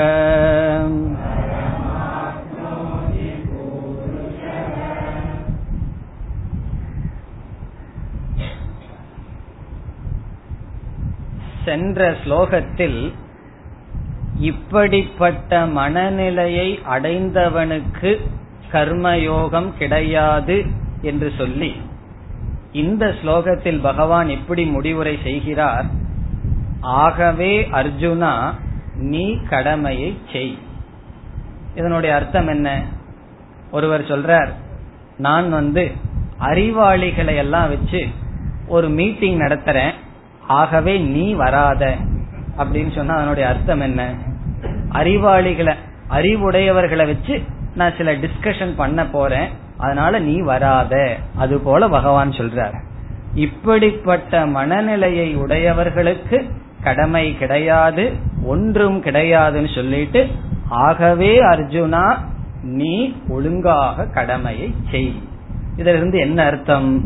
சென்ற 11.65 12.11
ஸ்லோகத்தில் 12.11 13.13
இப்படிப்பட்ட 14.39 15.65
மனநிலையை 15.65 16.79
அடைந்தவனுக்கு 16.89 18.21
கர்மயோகம் 18.71 19.77
கிடையாது 19.77 20.65
என்று 21.01 21.33
சொல்லி 21.37 21.75
இந்த 22.71 23.05
ஸ்லோகத்தில் 23.05 23.81
பகவான் 23.81 24.29
எப்படி 24.29 24.65
முடிவுரை 24.65 25.19
செய்கிறார். 25.23 25.85
ஆகவே 26.81 27.67
அர்ஜுனா 27.71 28.53
நீ 28.95 29.37
கடமையை 29.49 30.17
செய். 30.31 30.57
இதனுடைய 31.75 32.15
அர்த்தம் 32.15 32.47
என்ன? 32.47 32.83
ஒருவர் 33.71 34.03
சொல்றார் 34.03 34.49
நான் 35.17 35.49
வந்து 35.49 35.91
அறிவாளிகளை 36.39 37.35
எல்லாம் 37.35 37.69
வச்சு 37.69 38.07
ஒரு 38.67 38.89
மீட்டிங் 38.89 39.39
நடத்துறேன். 39.39 39.93
ஆகவே 40.47 40.97
நீ 40.97 41.33
வராத. 41.33 41.95
அப்படின்னு 42.57 42.95
சொன்னா 42.95 43.15
அதனுடைய 43.15 43.49
அர்த்தம் 43.49 43.79
என்ன? 43.79 44.13
அறிவாளிகளை 44.91 45.73
அறிவுடையவர்களை 46.09 47.05
வச்சு 47.05 47.41
நான் 47.75 47.93
சில 47.97 48.13
டிஸ்கஷன் 48.13 48.73
பண்ண 48.75 49.05
போறேன். 49.05 49.47
அதனால 49.77 50.19
நீ 50.19 50.41
வராத. 50.41 51.15
அது 51.35 51.59
போல 51.59 51.89
பகவான் 51.89 52.29
சொல்றார். 52.29 52.81
இப்படிப்பட்ட 53.33 54.45
மனநிலையை 54.45 55.35
உடையவர்களுக்கு 55.35 56.45
கடமை 56.83 57.37
கிடையாது 57.37 58.13
ஒன்றும் 58.43 59.03
கிடையாதுன்னு 59.03 59.75
சொல்லிட்டு 59.75 60.27
ஆகவே 60.69 61.41
அர்ஜுனா 61.41 62.17
நீ 62.61 63.15
ஒழுங்காக 63.29 64.05
கடமையை 64.05 64.75
செய். 64.91 65.21
இதிலிருந்து 65.77 66.19
என்ன 66.19 66.43
அர்த்தம்? 66.43 67.03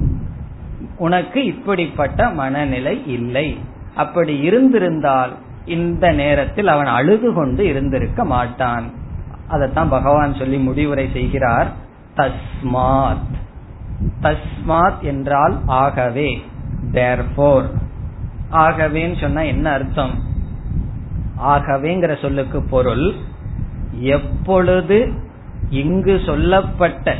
உனக்கு 0.99 1.45
இப்படிப்பட்ட 1.45 2.29
மனநிலை 2.29 3.07
இல்லை. 3.07 3.59
அப்படி 3.95 4.37
இருந்திருந்தால் 4.37 5.31
இந்த 5.65 6.11
நேரத்தில் 6.11 6.67
அவன் 6.67 6.85
அழுது 6.85 7.33
கொண்டு 7.33 7.67
இருந்திருக்க 7.67 8.25
மாட்டான். 8.25 8.91
அதைத்தான் 9.47 9.89
பகவான் 9.89 10.35
சொல்லி 10.35 10.57
முடிவுரை 10.57 11.09
செய்கிறார். 11.13 11.71
தஸ்மாத். 12.15 13.35
தஸ்மாத் 14.21 14.99
என்றால் 15.01 15.59
ஆகவே. 15.65 16.45
தேர்ஃபோர் 16.91 17.65
ஆகவேன்னு 18.51 19.21
சொன்னா 19.21 19.41
என்ன 19.41 19.71
அர்த்தம்? 19.71 20.23
ஆகவேங்கிற 21.45 22.21
சொல்லுக்கு 22.21 22.61
பொருள் 22.61 23.13
எப்பொழுது 23.99 25.11
இங்கு 25.69 26.21
சொல்லப்பட்ட 26.25 27.15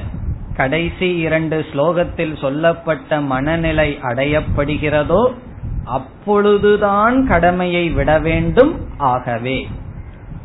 கடைசி 0.56 1.18
இரண்டு 1.18 1.66
ஸ்லோகத்தில் 1.74 2.40
சொல்லப்பட்ட 2.40 3.22
மனநிலை 3.22 4.00
அடையப்படுகிறதோ 4.02 5.34
அப்பொழுதுதான் 5.84 7.28
கடமையை 7.28 7.90
விட 7.90 8.20
வேண்டும் 8.20 8.88
ஆகவே. 8.98 9.68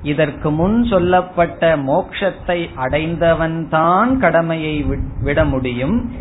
இதற்கு 0.02 0.50
முன் 0.50 0.84
சொல்லப்பட்ட 0.84 1.76
மோக்ஷத்தை 1.76 2.68
அடைந்தவன்தான் 2.76 4.16
கடமையை 4.16 4.84
விட 5.20 5.44
முடியும். 5.44 6.12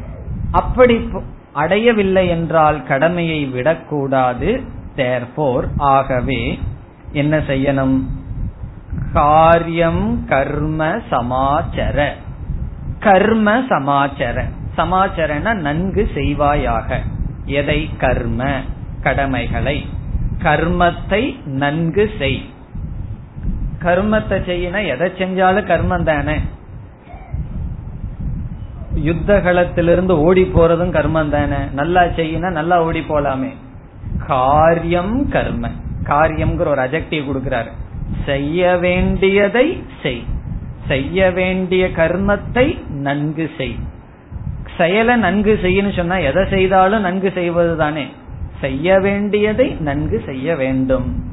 அப்படி 0.52 1.10
அடையவில்லை 1.54 2.28
என்றால் 2.28 2.84
கடமையை 2.84 3.46
விடக்கூடாது. 3.46 4.62
தேர்போர் 4.96 5.68
ஆகவே 5.78 6.60
என்ன 7.12 7.38
செய்யணும்? 7.38 8.02
காரியம் 9.13 10.25
கர்ம 10.25 10.86
சமாச்சர. 10.86 12.10
கர்ம 13.03 13.57
சமாச்சர. 13.60 14.43
சமாச்சரன 14.77 15.53
நன்கு 15.53 16.10
செய்வாயாக. 16.15 16.98
எதை? 17.45 17.89
கர்ம 17.98 18.62
கடமைகளை. 19.01 19.86
கர்மத்தை 20.38 21.45
நன்கு 21.45 22.12
செய். 22.17 22.50
கர்மத்தை 23.79 24.36
செய்யினா 24.39 24.88
எதை 24.88 25.12
செஞ்சாலும் 25.17 25.65
கர்மம் 25.65 26.03
தானே. 26.03 26.39
யுத்த 28.95 29.41
களத்திலிருந்து 29.41 30.19
ஓடி 30.19 30.43
போறதும் 30.43 30.91
கர்மம் 30.91 31.29
தானே. 31.29 31.55
நல்லா 31.74 32.03
செய்யினா 32.03 32.51
நல்லா 32.51 32.83
ஓடி 32.83 33.00
போலாமே. 33.00 33.53
காரியம் 34.27 35.29
கர்ம. 35.29 35.69
காரியம்ங்கிற 36.03 36.67
ஒரு 36.67 36.81
அஜெக்டிவ் 36.81 37.24
கொடுக்கிறாரு. 37.25 37.72
செய்ய 38.25 38.75
வேண்டியதை 38.75 39.83
செய். 40.01 40.25
செய்ய 40.88 41.32
வேண்டிய 41.32 41.88
கர்மத்தை 41.88 42.90
நன்கு 42.90 43.52
செய். 43.58 43.80
செயலை 44.78 45.16
நன்கு 45.16 45.60
செய்யன்னு 45.63 45.96
சொன்னா 45.96 46.18
எதை 46.18 46.48
செய்தாலும் 46.50 47.02
நன்கு 47.02 47.32
செய்வது 47.34 47.78
தானே. 47.78 48.13
செய்ய 48.62 49.00
வேண்டியதை 49.00 49.70
நன்கு 49.70 50.24
செய்ய 50.25 50.56
வேண்டும். 50.56 51.24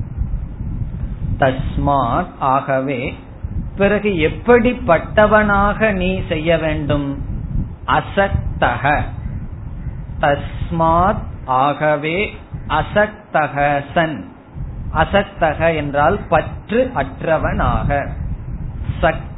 தஸ்மாத் 1.39 2.27
ஆகவே 2.39 3.15
பிறகு 3.77 4.09
எப்படிப்பட்டவனாக 4.09 5.93
நீ 5.93 6.21
செய்ய 6.29 6.59
வேண்டும்? 6.59 7.25
அசக்தக. 7.87 9.03
தஸ்மாத் 10.21 11.23
ஆகவே 11.45 12.37
அசக்தக 12.69 13.85
சன் 13.95 14.33
அசக்தக 14.95 15.77
என்றால் 15.77 16.21
பற்று 16.29 16.91
அற்றவனாக. 16.95 18.09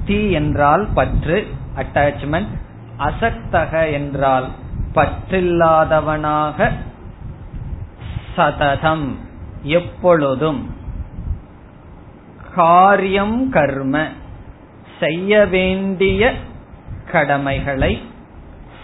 தி 0.06 0.30
என்றால் 0.30 0.88
பற்று 0.94 1.46
அட்டாச்மெண்ட் 1.76 2.52
அசக்தக 2.98 3.92
என்றால் 3.92 4.48
பற்றில்லாதவனாக 4.94 6.70
சததம் 8.36 9.06
எப்பொழுதும். 9.62 10.62
காரியம் 12.54 13.50
கர்ம 13.50 14.04
செய்ய 15.00 15.46
வேண்டிய 15.46 16.32
கடமைகளை 17.12 17.92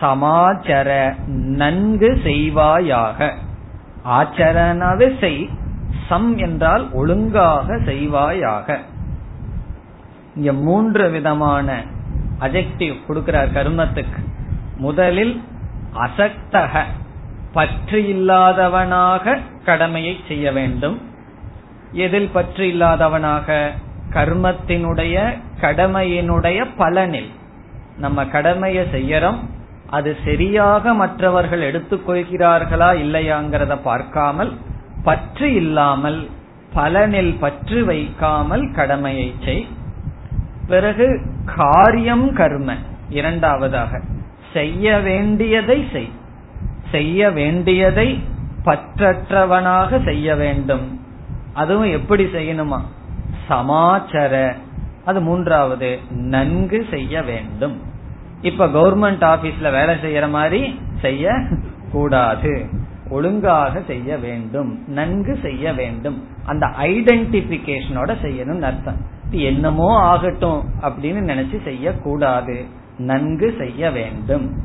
சமாச்சர 0.00 1.14
நன்கு 1.62 2.20
செய்வாயாக. 2.24 3.30
ஆச்சரனாவே 4.08 5.08
செய் 5.20 5.48
சம் 6.08 6.36
என்றால் 6.36 6.84
ஒழுங்காக 6.92 7.76
செய்வாயாக. 7.76 8.78
இங்க 10.38 10.52
மூன்று 10.52 11.04
விதமான 11.10 11.68
அஜெக்டிவ் 12.40 12.96
கொடுக்கிறார் 13.08 13.54
கர்மத்துக்கு. 13.56 14.20
முதலில் 14.76 15.34
அசக்தக 16.04 16.82
பற்று 17.52 18.00
இல்லாதவனாக 18.08 19.38
கடமையை 19.64 20.20
செய்ய 20.28 20.52
வேண்டும். 20.52 20.96
எதில் 21.92 22.30
பற்று 22.32 22.64
இல்லாதவனாக? 22.66 23.56
கர்மத்தினுடைய 24.12 25.16
கடமையினுடைய 25.60 26.58
பலனில். 26.78 27.30
நம்ம 27.98 28.26
கடமையை 28.26 28.84
செய்யறோம் 28.92 29.40
அது 29.90 30.10
சரியாக 30.24 30.94
மற்றவர்கள் 30.94 31.62
எடுத்துக்கொள்கிறார்களா 31.70 32.90
இல்லையாங்கிறத 33.04 33.76
பார்க்காமல் 33.82 34.52
பற்று 35.02 35.54
இல்லாமல் 35.54 36.20
பலனில் 36.74 37.34
பற்று 37.38 37.84
வைக்காமல் 37.84 38.64
கடமையை 38.74 39.28
செய். 39.44 39.66
பிறகு 40.68 41.20
காரியம் 41.44 42.32
கர்ம 42.32 42.74
இரண்டாவதாக. 43.08 44.00
செய்ய 44.52 44.98
வேண்டியதை 44.98 45.88
செய். 45.92 46.10
செய்ய 46.90 47.30
வேண்டியதை 47.30 48.22
பற்றற்றவனாக 48.64 50.04
செய்ய 50.04 50.34
வேண்டும். 50.34 51.00
அதுவும் 51.52 51.90
எப்படி 51.90 52.24
செய்யணுமா? 52.24 52.80
சமாச்சர. 53.48 54.54
அது 55.04 55.20
மூன்றாவது 55.20 55.98
நன்கு 56.10 56.86
செய்ய 56.90 57.22
வேண்டும். 57.22 57.80
இப்ப 58.42 58.66
கவர்மெண்ட் 58.66 59.24
ஆபீஸ்ல 59.24 59.70
வேலை 59.70 59.94
செய்யற 59.94 60.30
மாதிரி 60.30 60.80
செய்ய 61.00 61.46
கூடாது. 61.92 62.66
ஒழுங்காக 63.10 63.80
செய்ய 63.86 64.16
வேண்டும். 64.16 64.84
நன்கு 64.86 65.38
செய்ய 65.42 65.72
வேண்டும். 65.72 66.24
அந்த 66.46 66.66
ஐடென்டிபிகேஷனோட 66.66 68.16
செய்யணும் 68.22 68.60
அர்த்தம். 68.60 69.16
என்னமோ 69.30 69.96
ஆகட்டும் 69.98 70.64
அப்படின்னு 70.82 71.30
நினைச்சு 71.30 71.62
செய்யக்கூடாது. 71.64 72.64
நன்கு 72.98 73.54
செய்ய 73.58 73.90
வேண்டும். 73.90 74.62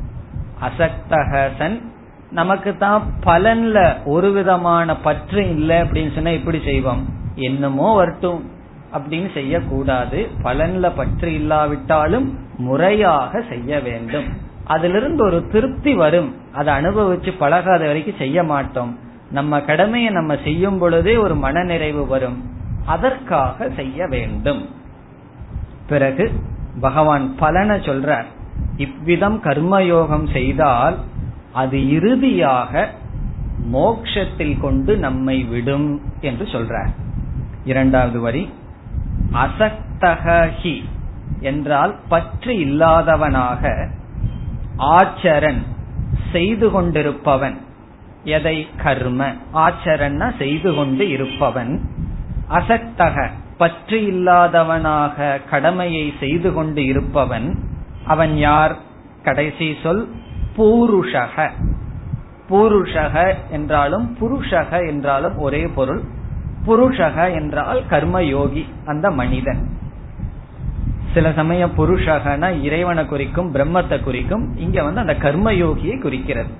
அசக்தகசன் 0.60 1.82
நமக்கு 2.30 2.76
தான் 2.76 3.02
பலன்ல 3.26 3.96
ஒரு 4.04 4.32
விதமான 4.32 4.96
பற்று 4.96 5.50
இல்லை 5.50 5.76
அப்படின்னு 5.76 6.14
சொன்னா 6.14 6.30
எப்படி 6.30 6.60
செய்வோம். 6.64 7.08
என்னமோ 7.34 7.94
வரட்டும் 7.94 8.50
அப்படின்னு 8.92 9.32
செய்யக்கூடாது. 9.32 10.28
பலன்ல 10.42 10.92
பற்று 10.96 11.34
இல்லாவிட்டாலும் 11.34 12.38
முறையாக 12.56 13.42
செய்ய 13.48 13.80
வேண்டும். 13.80 14.24
அதிலிருந்து 14.64 15.24
ஒரு 15.24 15.48
திருப்தி 15.48 15.94
வரும். 15.94 16.34
அதை 16.52 16.74
அனுபவிச்சு 16.74 17.32
பழகாத 17.38 17.86
வரைக்கும் 17.86 18.18
செய்ய 18.18 18.42
மாட்டோம். 18.42 18.98
நம்ம 19.30 19.60
கடமையை 19.60 20.10
நம்ம 20.10 20.36
செய்யும் 20.44 20.78
பொழுதே 20.78 21.16
ஒரு 21.16 21.34
மன 21.34 21.62
நிறைவு 21.62 22.06
வரும். 22.06 22.62
அதற்காக 22.86 23.70
செய்ய 23.76 24.06
வேண்டும். 24.06 24.68
பிறகு 25.88 26.32
பகவான் 26.80 27.36
பலனை 27.36 27.78
சொல்றார். 27.78 28.24
இவ்விதம் 28.76 29.42
கர்மயோகம் 29.42 30.32
செய்தால் 30.32 30.98
அது 31.52 31.90
இறுதியாக 31.90 32.90
மோக்ஷத்தில் 33.72 34.60
கொண்டு 34.60 34.96
நம்மை 34.96 35.44
விடும் 35.44 36.00
என்று 36.20 36.44
சொல்றார். 36.44 36.88
இரண்டாவது 37.64 38.20
வரி 38.20 38.50
அசக்தகி 39.32 40.84
என்றால் 41.40 41.96
பற்று 42.08 42.54
இல்லாதவனாக 42.54 43.88
ஆச்சரன் 44.76 45.62
செய்து 46.32 46.70
கொண்டிருப்பவன். 46.70 47.56
எதை? 48.24 48.68
கர்ம. 48.82 49.32
ஆச்சரன்னா 49.54 50.36
செய்து 50.36 50.74
கொண்டு 50.74 51.08
இருப்பவன். 51.08 51.80
அசக்தக 52.54 53.28
பற்று 53.58 53.98
இல்லாதவனாக 53.98 55.40
கடமையை 55.50 56.14
செய்து 56.20 56.52
கொண்டு 56.52 56.84
இருப்பவன் 56.84 57.58
அவன் 58.04 58.36
யார்? 58.36 58.76
கடைசி 59.22 59.76
சொல் 59.82 60.08
பூருஷக. 60.56 61.50
பூருஷக 62.50 63.34
என்றாலும் 63.50 64.16
புருஷக 64.20 64.88
என்றாலும் 64.88 65.38
ஒரே 65.38 65.66
பொருள். 65.66 66.02
புருஷக 66.66 67.34
என்றால் 67.34 67.82
கர்மயோகி 67.90 68.64
அந்த 68.86 69.10
மனிதன். 69.10 69.68
சில 71.14 71.32
சமயம் 71.32 71.72
புருஷகன 71.76 72.62
இறைவனை 72.62 73.06
குறிக்கும் 73.06 73.54
பிரம்மத்தை 73.54 74.00
குறிக்கும் 74.00 74.56
இங்க 74.56 74.82
வந்து 74.82 75.00
அந்த 75.00 75.12
கர்மயோகியை 75.12 76.00
குறிக்கிறது. 76.00 76.50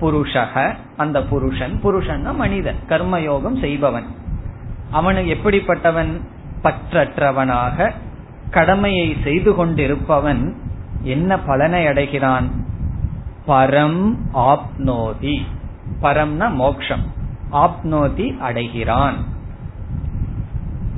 புருஷக 0.00 0.74
அந்த 0.96 1.22
புருஷன். 1.22 1.80
புருஷன்னா 1.84 2.34
மனிதன். 2.34 2.76
கர்மயோகம் 2.88 3.60
செய்பவன். 3.60 4.04
அவன் 4.90 5.16
எப்படிப்பட்டவன்? 5.16 6.20
பற்றற்றவனாக 6.62 7.90
கடமையை 8.50 9.16
செய்து 9.24 9.66
கொண்டிருப்பவன் 9.66 10.54
என்ன 11.02 11.38
பலனை 11.38 11.86
அடைகிறான்? 11.86 12.50
பரம் 13.48 14.16
ஆப்னோதி. 14.34 15.40
பரம்னா 16.02 16.52
மோக்ஷம். 16.52 17.12
ஆப்னோதி 17.52 18.38
அடைகிறான். 18.38 19.14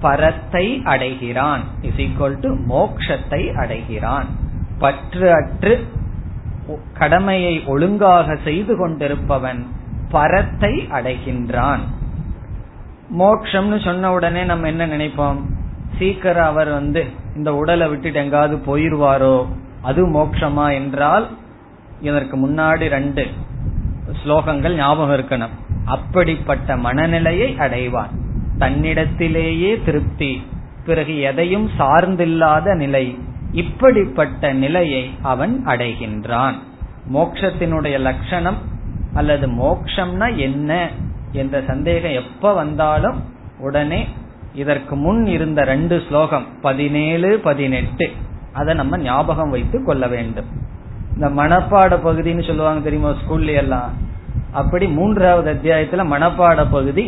பரத்தை 0.01 0.83
அடைகிறான். 0.85 1.61
இஸ் 1.83 1.97
ஈக்வல் 1.97 2.41
டு 2.41 2.55
மோக்ஷத்தை 2.55 3.55
அடைகிறான். 3.55 4.27
பற்று 4.79 5.33
அற்று 5.33 5.87
கடமையை 6.95 7.63
ஒழுங்காக 7.65 8.37
செய்து 8.45 8.77
கொண்டிருப்பவன் 8.77 9.67
பரத்தை 10.09 10.89
அடைகின்றான். 10.93 11.81
மோக்ஷம்னு 13.19 13.85
சொன்ன 13.85 14.13
உடனே 14.13 14.45
நம்ம 14.45 14.67
என்ன 14.67 14.87
நினைப்போம்? 14.87 15.37
சீக்கிரம் 15.99 16.47
அவர் 16.47 16.69
வந்து 16.69 17.05
இந்த 17.37 17.55
உடலை 17.55 17.89
விட்டுட்டு 17.89 18.19
எங்காவது 18.19 18.57
போயிருவாரோ? 18.57 19.47
அது 19.83 20.07
மோக்ஷமா 20.07 20.73
என்றால் 20.73 21.29
இதற்கு 22.01 22.49
முன்னாடி 22.49 22.89
ரெண்டு 22.89 23.27
ஸ்லோகங்கள் 24.25 24.75
ஞாபகம் 24.75 25.17
இருக்கணும். 25.17 25.55
அப்படிப்பட்ட 25.85 26.77
மனநிலையை 26.77 27.57
அடைவான் 27.59 28.11
தன்னிடத்திலேயே 28.59 29.85
திருப்தி. 29.85 30.47
பிறகு 30.87 31.21
எதையும் 31.21 31.71
சார்ந்தில்லாத 31.79 32.75
நிலை. 32.75 33.19
இப்படிப்பட்ட 33.53 34.53
நிலையை 34.53 35.11
அவன் 35.23 35.63
அடைகின்றான். 35.67 36.55
மோக்ஷத்தினுடைய 37.15 37.99
லட்சணம் 37.99 38.57
அல்லது 39.15 39.49
மோக்ஷம்னா 39.49 40.37
என்ன? 40.37 40.89
என்ற 41.37 41.57
சந்தேகம் 41.67 42.17
எப்ப 42.23 42.53
வந்தாலும் 42.55 43.19
உடனே 43.61 44.01
இதற்கு 44.55 44.95
முன் 44.97 45.27
இருந்த 45.27 45.61
ரெண்டு 45.65 45.97
ஸ்லோகம் 46.09 46.47
பதினேழு 46.63 47.31
பதினெட்டு 47.39 48.07
அதை 48.53 48.75
நம்ம 48.75 48.99
ஞாபகம் 48.99 49.51
வைத்து 49.51 49.79
கொள்ள 49.85 50.05
வேண்டும். 50.07 50.49
இந்த 51.15 51.29
மனப்பாட 51.41 51.95
பகுதின்னு 52.07 52.47
சொல்லுவாங்க 52.47 52.81
தெரியுமா 52.81 53.11
ஸ்கூல்ல 53.21 53.55
எல்லாம்? 53.55 53.91
அப்படி 54.53 54.87
மூன்றாவது 54.89 55.49
அத்தியாயத்துல 55.55 56.05
மனப்பாட 56.13 56.67
பகுதி 56.71 57.05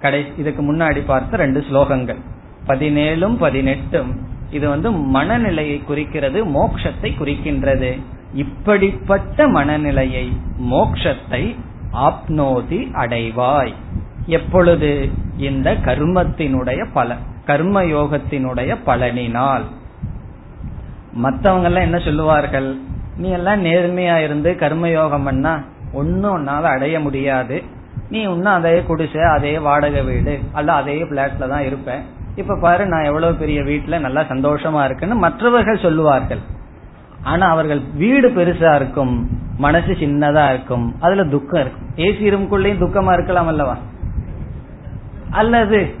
கடை 0.00 0.20
இதுக்கு 0.38 0.62
முன்னாடி 0.62 1.00
பார்த்த 1.06 1.36
ரெண்டு 1.36 1.60
ஸ்லோகங்கள். 1.70 2.20
பதினேழும் 2.66 3.36
பதினெட்டும். 3.44 4.10
இது 4.50 4.68
வந்து 4.68 4.90
மனநிலையை 5.16 5.78
குறிக்கிறது 5.84 6.38
மோக்ஷத்தை 6.46 7.10
குறிக்கின்றது. 7.20 7.90
இப்படிப்பட்ட 8.34 9.48
மனநிலையை 9.48 10.24
மோக்ஷத்தை 10.72 11.42
ஆப்னோதி 12.00 12.80
அடைவாய். 12.92 13.72
எப்பொழுது? 14.26 15.10
இந்த 15.36 15.72
கர்மத்தினுடைய 15.72 16.86
பலன் 16.92 17.18
கர்ம 17.44 17.82
யோகத்தினுடைய 17.82 18.76
பலனினால். 18.86 19.62
மற்றவங்கெல்லாம் 21.22 21.86
என்ன 21.88 21.98
சொல்லுவார்கள்? 21.98 22.78
நீ 23.16 23.28
எல்லாம் 23.30 23.64
நேர்மையா 23.64 24.16
இருந்து 24.16 24.56
கர்மயோகம் 24.60 25.24
பண்ணா 25.24 25.58
ஒன்னும் 25.92 26.36
உன்னால 26.36 26.62
அடைய 26.62 27.00
முடியாது. 27.00 27.62
நீ 28.10 28.20
இன்னும் 28.20 28.52
அதே 28.52 28.82
குடிசை 28.82 29.20
அதே 29.20 29.58
வாடகை 29.58 30.02
வீடு 30.02 30.40
அல்ல 30.52 30.72
அதே 30.72 31.02
பிளாட்ல 31.02 31.48
தான் 31.48 31.64
இருப்பேன். 31.64 32.00
இப்ப 32.36 32.56
பாரு 32.56 32.86
நான் 32.86 33.04
எவ்வளவு 33.04 33.34
பெரிய 33.34 33.60
வீட்டுல 33.60 34.00
நல்லா 34.00 34.20
சந்தோஷமா 34.20 34.84
இருக்குன்னு 34.84 35.14
மற்றவர்கள் 35.14 35.78
சொல்லுவார்கள். 35.78 36.38
ஆனா 37.22 37.48
அவர்கள் 37.48 37.80
வீடு 37.94 38.28
பெருசா 38.28 38.74
இருக்கும் 38.74 39.30
மனசு 39.56 39.92
சின்னதா 39.92 40.48
இருக்கும் 40.48 40.94
அதுல 41.00 41.24
துக்கம் 41.24 41.60
இருக்கும். 41.60 41.88
ஏசி 41.96 42.32
ரூம்குள்ளேயும் 42.32 42.84
துக்கமா 42.84 43.12
இருக்கலாம் 43.12 43.46
அல்லவா? 43.46 43.76
அல்லது 45.30 45.94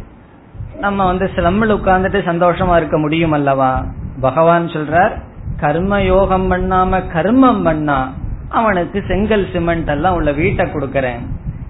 நம்ம 0.80 1.06
வந்து 1.06 1.30
சிலம்பில் 1.34 1.76
உட்கார்ந்துட்டு 1.78 2.20
சந்தோஷமா 2.26 2.76
இருக்க 2.76 2.98
முடியும் 2.98 3.32
அல்லவா? 3.32 3.84
பகவான் 4.20 4.66
சொல்றார் 4.66 5.12
கர்ம 5.56 6.02
யோகம் 6.02 6.50
பண்ணாம 6.50 7.02
கர்மம் 7.14 7.64
பண்ணா 7.64 8.12
அவனுக்கு 8.48 9.04
செங்கல் 9.08 9.46
சிமெண்ட் 9.52 9.88
எல்லாம் 9.88 10.14
உள்ள 10.14 10.32
வீட்டை 10.32 10.66
கொடுக்கறேன். 10.66 11.20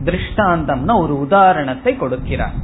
திருஷ்டாந்தம்னா 0.04 1.00
ஒரு 1.00 1.18
உதாரணத்தை 1.18 1.96
கொடுக்கிறார். 2.00 2.54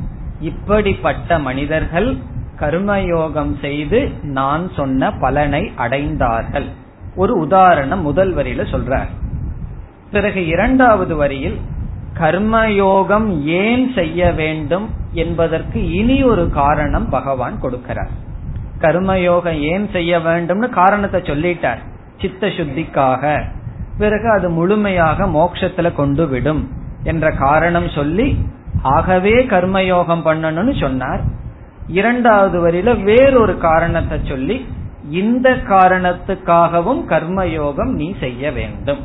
இப்படிப்பட்ட 0.40 1.38
மனிதர்கள் 1.38 2.16
கர்மயோகம் 2.60 3.60
செய்து 3.60 4.10
நான் 4.22 4.70
சொன்ன 4.76 5.10
பலனை 5.10 5.72
அடைந்தார்கள். 5.78 6.66
ஒரு 7.16 7.38
உதாரணம் 7.38 8.02
முதல் 8.02 8.36
வரியில 8.36 8.74
சொல்றார். 8.74 9.08
பிறகு 10.10 10.46
இரண்டாவது 10.46 11.16
வரியில் 11.16 11.60
கர்மயோகம் 12.14 13.42
ஏன் 13.42 13.92
செய்ய 13.94 14.32
வேண்டும் 14.32 14.90
என்பதற்கு 15.12 15.90
இனி 15.90 16.22
ஒரு 16.22 16.50
காரணம் 16.50 17.08
பகவான் 17.08 17.60
கொடுக்கிறார். 17.62 18.10
கர்மயோகம் 18.78 19.60
ஏன் 19.60 19.90
செய்ய 19.92 20.18
வேண்டும்னு 20.18 20.68
காரணத்தை 20.68 21.20
சொல்லிட்டார். 21.20 21.78
சித்த 22.20 22.46
சுத்திக்காக 22.46 23.42
பிறகு 23.98 24.30
அது 24.30 24.50
முழுமையாக 24.50 25.26
மோட்சத்துல 25.26 25.92
கொண்டு 25.92 26.28
விடும் 26.28 26.70
என்ற 27.02 27.30
காரணம் 27.30 27.88
சொல்லி 27.88 28.38
ஆகவே 28.82 29.34
கர்மயோகம் 29.34 30.24
பண்ணணும்னு 30.24 30.80
சொன்னார். 30.80 31.20
இரண்டாவது 31.86 32.68
வரியில 32.68 33.02
வேறொரு 33.02 33.58
காரணத்தை 33.58 34.20
சொல்லி 34.24 34.66
இந்த 35.10 35.50
காரணத்துக்காகவும் 35.50 37.02
கர்மயோகம் 37.08 37.92
நீ 37.92 38.14
செய்ய 38.20 38.52
வேண்டும். 38.52 38.98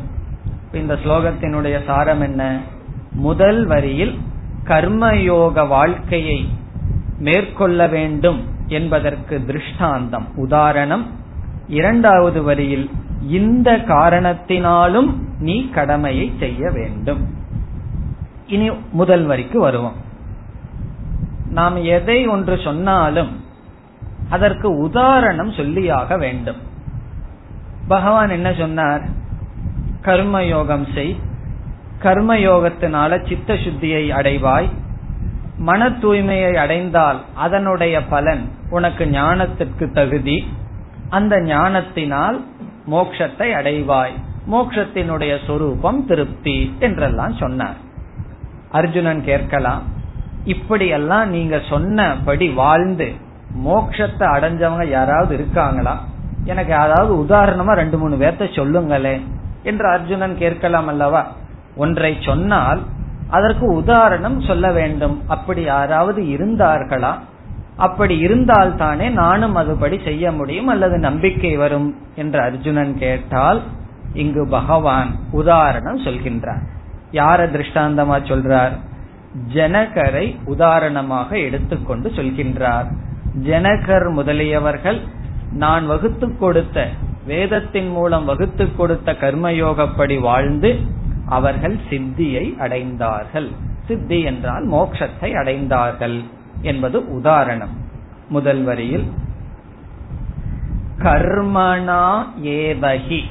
இந்த 0.71 0.93
ஸ்லோகத்தினுடைய 0.93 1.85
சாரம் 1.85 2.21
என்ன? 2.21 2.57
முதல் 3.13 3.65
வரியில் 3.65 4.19
கர்மயோக 4.63 5.67
வாழ்க்கையை 5.67 6.49
மேற்கொள்ள 7.17 7.87
வேண்டும் 7.87 8.43
என்பதற்கு 8.67 9.45
திருஷ்டாந்தம். 9.45 10.27
உதாரணம் 10.35 11.07
இரண்டாவது 11.67 12.43
வரியில் 12.43 12.89
இந்த 13.27 13.77
காரணத்தினாலும் 13.77 15.13
நீ 15.39 15.69
கடமையை 15.69 16.33
செய்ய 16.39 16.69
வேண்டும். 16.69 17.35
இனி 18.47 18.71
முதல் 18.91 19.25
வரிக்கு 19.25 19.59
வருவோம். 19.59 19.95
நாம் 21.49 21.83
எதை 21.83 22.27
ஒன்று 22.27 22.59
சொன்னாலும் 22.63 23.43
அதற்கு 24.29 24.77
உதாரணம் 24.77 25.51
சொல்லியாக 25.51 26.17
வேண்டும். 26.17 26.57
பகவான் 27.87 28.29
என்ன 28.29 28.53
சொன்னார்? 28.53 29.01
கர்மயோகம் 30.01 30.93
செய் 30.93 31.17
கர்மயோகத்தினால 32.03 33.27
சித்த 33.27 33.53
சுத்தியை 33.53 34.09
அடைவாய் 34.09 34.69
மன 35.57 35.89
தூய்மையை 35.89 36.55
அடைந்தால் 36.55 37.19
அதனுடைய 37.35 38.03
பலன் 38.03 38.51
உனக்கு 38.69 39.05
ஞானத்திற்கு 39.05 39.91
தகுதி. 39.91 40.53
அந்த 41.09 41.41
ஞானத்தினால் 41.41 42.45
மோக்ஷத்தை 42.91 43.47
அடைவாய். 43.53 44.11
மோக்ஷத்தினுடைய 44.51 45.37
சொரூபம் 45.47 46.05
திருப்தி 46.05 46.75
என்றெல்லாம் 46.79 47.33
சொன்னார். 47.33 47.77
அர்ஜுனன் 48.71 49.23
கேட்கலாம் 49.23 49.83
இப்படியெல்லாம் 50.45 51.29
நீங்க 51.29 51.61
சொன்னபடி 51.69 52.49
வாழ்ந்து 52.49 53.07
மோக்ஷத்தை 53.65 54.27
அடைஞ்சவங்க 54.35 54.85
யாராவது 54.87 55.33
இருக்காங்களா? 55.33 55.95
எனக்கு 56.45 56.73
அதாவது 56.73 57.13
உதாரணமா 57.25 57.73
ரெண்டு 57.73 57.97
மூணு 57.97 58.15
பேர்த்த 58.15 58.55
சொல்லுங்களேன் 58.55 59.23
என்று 59.63 59.87
அர்ஜுனன் 59.89 60.37
கேட்கலாம் 60.37 60.87
அல்லவா? 60.87 61.23
ஒன்றை 61.75 62.17
சொன்னால் 62.19 62.81
அதற்கு 63.29 63.65
உதாரணம் 63.73 64.41
சொல்ல 64.41 64.71
வேண்டும். 64.71 65.21
அப்படி 65.27 65.61
யாராவது 65.61 66.21
இருந்தார்களா? 66.21 67.13
அப்படி 67.75 68.17
இருந்தால் 68.17 68.75
தானே 68.75 69.09
நானும் 69.09 69.55
அதுபடி 69.55 70.03
செய்ய 70.03 70.31
முடியும் 70.31 70.67
அல்லது 70.67 70.97
நம்பிக்கை 70.97 71.57
வரும் 71.57 71.95
என்று 72.15 72.39
அர்ஜுனன் 72.41 72.97
கேட்டால் 72.97 73.61
இங்கு 74.13 74.47
பகவான் 74.47 75.15
உதாரணம் 75.31 75.99
சொல்கின்றார். 75.99 76.61
யார 77.11 77.47
திருஷ்டாந்தமா 77.49 78.17
சொல்றார்? 78.21 78.71
ஜனகரை 79.53 80.35
உதாரணமாக 80.45 81.37
எடுத்துக்கொண்டு 81.37 82.09
சொல்கின்றார். 82.09 82.85
ஜனகர் 83.43 84.13
முதலியவர்கள் 84.15 85.01
நான் 85.51 85.87
வகுத்து 85.87 86.37
கொடுத்த 86.37 86.87
வேதத்தின் 87.25 87.89
மூலம் 87.89 88.25
வகுத்து 88.25 88.75
கொடுத்த 88.75 89.11
கர்மயோகப்படி 89.11 90.19
வாழ்ந்து 90.19 90.79
அவர்கள் 91.33 91.77
சித்தியை 91.89 92.45
அடைந்தார்கள். 92.59 93.49
சித்தி 93.87 94.21
என்றால் 94.21 94.67
மோட்சத்தை 94.67 95.29
அடைந்தார்கள் 95.35 96.17
என்பது 96.61 97.13
உதாரணம். 97.13 97.75
முதல் 98.29 98.63
வரியில் 98.63 99.07
கர்மணா 100.99 102.03
ஏவகி 102.43 103.21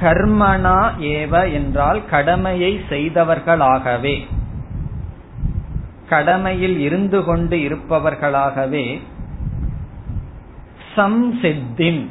கர்மணா 0.00 0.78
ஏவ 1.00 1.52
என்றால் 1.52 2.00
கடமையை 2.06 2.80
செய்தவர்களாகவே. 2.88 4.16
கடமையில் 6.08 6.78
இருந்து 6.78 7.24
கொண்டு 7.24 7.56
இருப்பவர்களாகவே. 7.56 9.00
சம்சித்தின். 10.96 12.02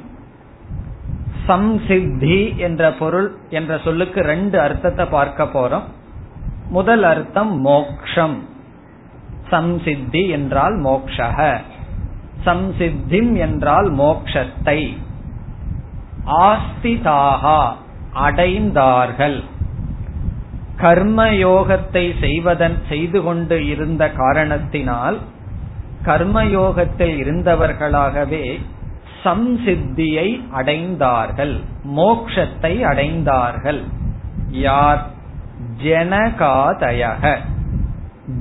சம்சித்தி 1.48 2.56
என்ற 2.56 2.92
பொருள் 2.92 3.38
என்ற 3.50 3.78
சொல்லுக்கு 3.84 4.22
ரெண்டு 4.22 4.60
அர்த்தத்தை 4.60 5.06
பார்க்க 5.06 5.44
போறோம். 5.44 5.84
முதல் 6.70 7.04
அர்த்தம் 7.04 7.62
மோக்ஷம். 7.62 8.44
சம்சித்தி 9.52 10.30
என்றால் 10.30 10.82
மோக்ஷக. 10.82 11.58
சம்சித்திம் 12.46 13.34
என்றால் 13.34 13.94
மோக்ஷத்தை. 13.94 14.98
ஆஸ்திதாகா 16.26 17.74
அடைந்தார்கள். 18.16 19.44
கர்மயோகத்தை 20.82 22.20
செய்வதன் 22.20 22.82
செய்து 22.90 23.24
கொண்டு 23.24 23.68
இருந்த 23.68 24.12
காரணத்தினால் 24.12 25.20
கர்மயோகத்தில் 26.06 27.16
இருந்தவர்களாகவே 27.24 28.60
சம்சித்தியை 29.26 30.44
அடைந்தார்கள். 30.58 31.60
மோக்ஷத்தை 31.96 32.84
அடைந்தார்கள். 32.84 33.84
யார்? 34.50 35.06
ஜனகாதயக. 35.84 37.38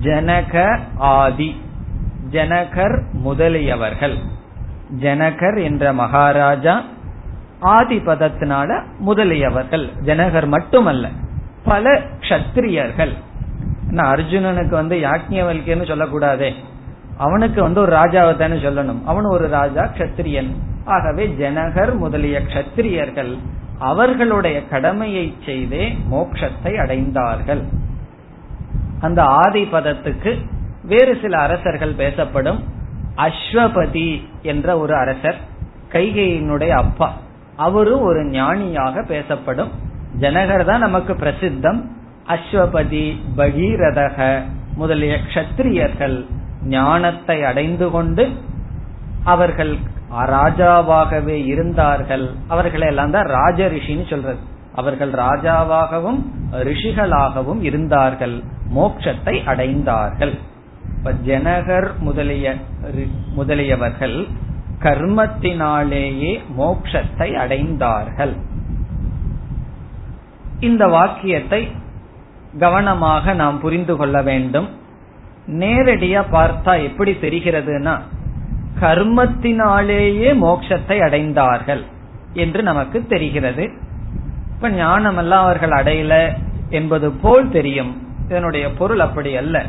ஜனக 0.01 0.79
ஆதி. 0.97 1.61
ஜனகர் 2.31 3.03
முதலியவர்கள். 3.25 4.19
ஜனகர் 5.01 5.63
என்ற 5.63 5.93
மகாராஜா 5.93 6.83
ஆதி 7.61 7.99
பதத்தினால 7.99 8.83
முதலியவர்கள். 9.07 9.89
ஜனகர் 10.05 10.47
மட்டுமல்ல 10.47 11.09
பல 11.65 12.01
கஷத்திரியர்கள். 12.21 13.13
அர்ஜுனனுக்கு 13.91 14.71
வந்து 14.71 14.97
யாக்ஞவல்கியன்னு 14.97 15.87
சொல்லக்கூடாதே. 15.87 16.55
அவனுக்கு 17.17 17.63
வந்து 17.63 17.81
ஒரு 17.81 17.97
ராஜாவை 17.97 18.37
தானே 18.37 18.55
சொல்லணும். 18.55 19.05
அவன் 19.05 19.25
ஒரு 19.25 19.49
ராஜா 19.49 19.83
கஷத்திரியன். 19.83 20.51
ஆகவே 20.85 21.35
ஜனகர் 21.39 21.97
முதலிய 21.97 22.41
கஷத்திரியர்கள் 22.41 23.39
அவர்களுடைய 23.79 24.67
கடமையை 24.67 25.37
செய்தே 25.45 25.97
மோட்சத்தை 26.11 26.65
அடைந்தார்கள். 26.65 27.63
அந்த 29.01 29.25
ஆதி 29.25 29.63
பதத்துக்கு 29.63 30.39
வேறு 30.83 31.19
சில 31.23 31.39
அரசர்கள் 31.39 31.93
பேசப்படும். 31.93 32.65
அஸ்வபதி 33.17 34.23
என்ற 34.43 34.79
ஒரு 34.79 34.95
அரசர் 34.97 35.37
கைகையினுடைய 35.93 36.69
அப்பா. 36.69 37.15
அவரும் 37.57 38.01
ஒரு 38.01 38.25
ஞானியாக 38.25 39.03
பேசப்படும். 39.03 39.71
ஜனகர் 40.21 40.65
தான் 40.65 40.79
நமக்கு 40.79 41.13
பிரசித்தம். 41.13 41.85
அஸ்வபதி 42.29 43.17
பகீரதக 43.37 44.43
முதலிய 44.75 45.17
கஷத்திரியர்கள் 45.17 46.27
ஞானத்தை 46.69 47.43
அடைந்து 47.45 47.91
கொண்டு 47.91 48.25
அவர்கள் 49.25 49.79
ராஜாவாகவே 50.11 51.37
இருந்தார்கள். 51.45 52.31
அவர்களை 52.49 52.87
எல்லாம் 52.89 53.11
தான் 53.11 53.27
ராஜ 53.27 53.69
ரிஷின்னு 53.69 54.11
சொல்றது. 54.11 54.39
அவர்கள் 54.75 55.11
ராஜாவாகவும் 55.11 56.21
ரிஷிகளாகவும் 56.51 57.61
இருந்தார்கள். 57.61 58.43
மோட்சத்தை 58.75 59.35
அடைந்தார்கள். 59.53 60.35
ஜனகர் 61.27 61.89
முதலிய 61.99 62.55
முதலியவர்கள் 63.37 64.27
கர்மத்தினாலேயே 64.83 66.33
மோட்சத்தை 66.59 67.29
அடைந்தார்கள். 67.45 68.35
இந்த 70.61 70.87
வாக்கியத்தை 70.87 71.73
கவனமாக 72.59 73.35
நாம் 73.35 73.61
புரிந்து 73.61 73.97
கொள்ள 73.97 74.23
வேண்டும். 74.23 74.69
நேரடியா 75.49 76.25
பார்த்தா 76.33 76.83
எப்படி 76.83 77.13
தெரிகிறதுனா 77.13 77.99
கர்மத்தினாலேயே 78.81 80.31
மோட்சத்தை 80.35 80.97
அடைந்தார்கள் 81.01 81.83
என்று 82.33 82.63
நமக்கு 82.63 83.07
தெரிகிறது. 83.07 83.71
இப்ப 84.55 84.71
ஞானம் 84.71 85.17
எல்லாம் 85.17 85.43
அவர்கள் 85.43 85.71
அடையல 85.71 86.33
என்பது 86.71 87.11
போல் 87.11 87.51
தெரியும். 87.51 88.03
இதனுடைய 88.29 88.71
பொருள் 88.71 89.01
அப்படி 89.01 89.37
அல்ல. 89.37 89.65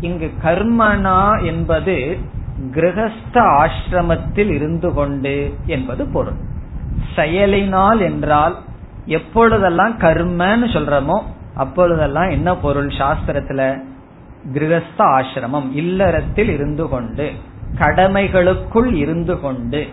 இங்கு 0.00 0.30
கர்மனா 0.44 1.44
என்பது 1.44 2.18
கிரகஸ்த 2.74 3.34
ஆசிரமத்தில் 3.34 4.50
இருந்து 4.50 4.92
கொண்டு 4.92 5.54
என்பது 5.66 6.06
பொருள். 6.06 6.34
செயலினால் 7.14 8.00
என்றால் 8.00 8.56
எப்பொழுதெல்லாம் 9.06 9.98
கர்மன்னு 9.98 10.66
சொல்றமோ 10.72 11.22
அப்பொழுதெல்லாம் 11.54 12.30
என்ன 12.30 12.56
பொருள் 12.56 12.86
சாஸ்திரத்துல? 12.86 13.82
கிரகஸ்த 14.44 15.00
ஆசிரமம் 15.16 15.68
இல்லறத்தில் 15.72 16.48
இருந்து 16.48 16.88
கொண்டு 16.88 17.32
கடமைகளுக்குள் 17.78 18.92
இருந்து 18.92 19.40
கொண்டு 19.40 19.86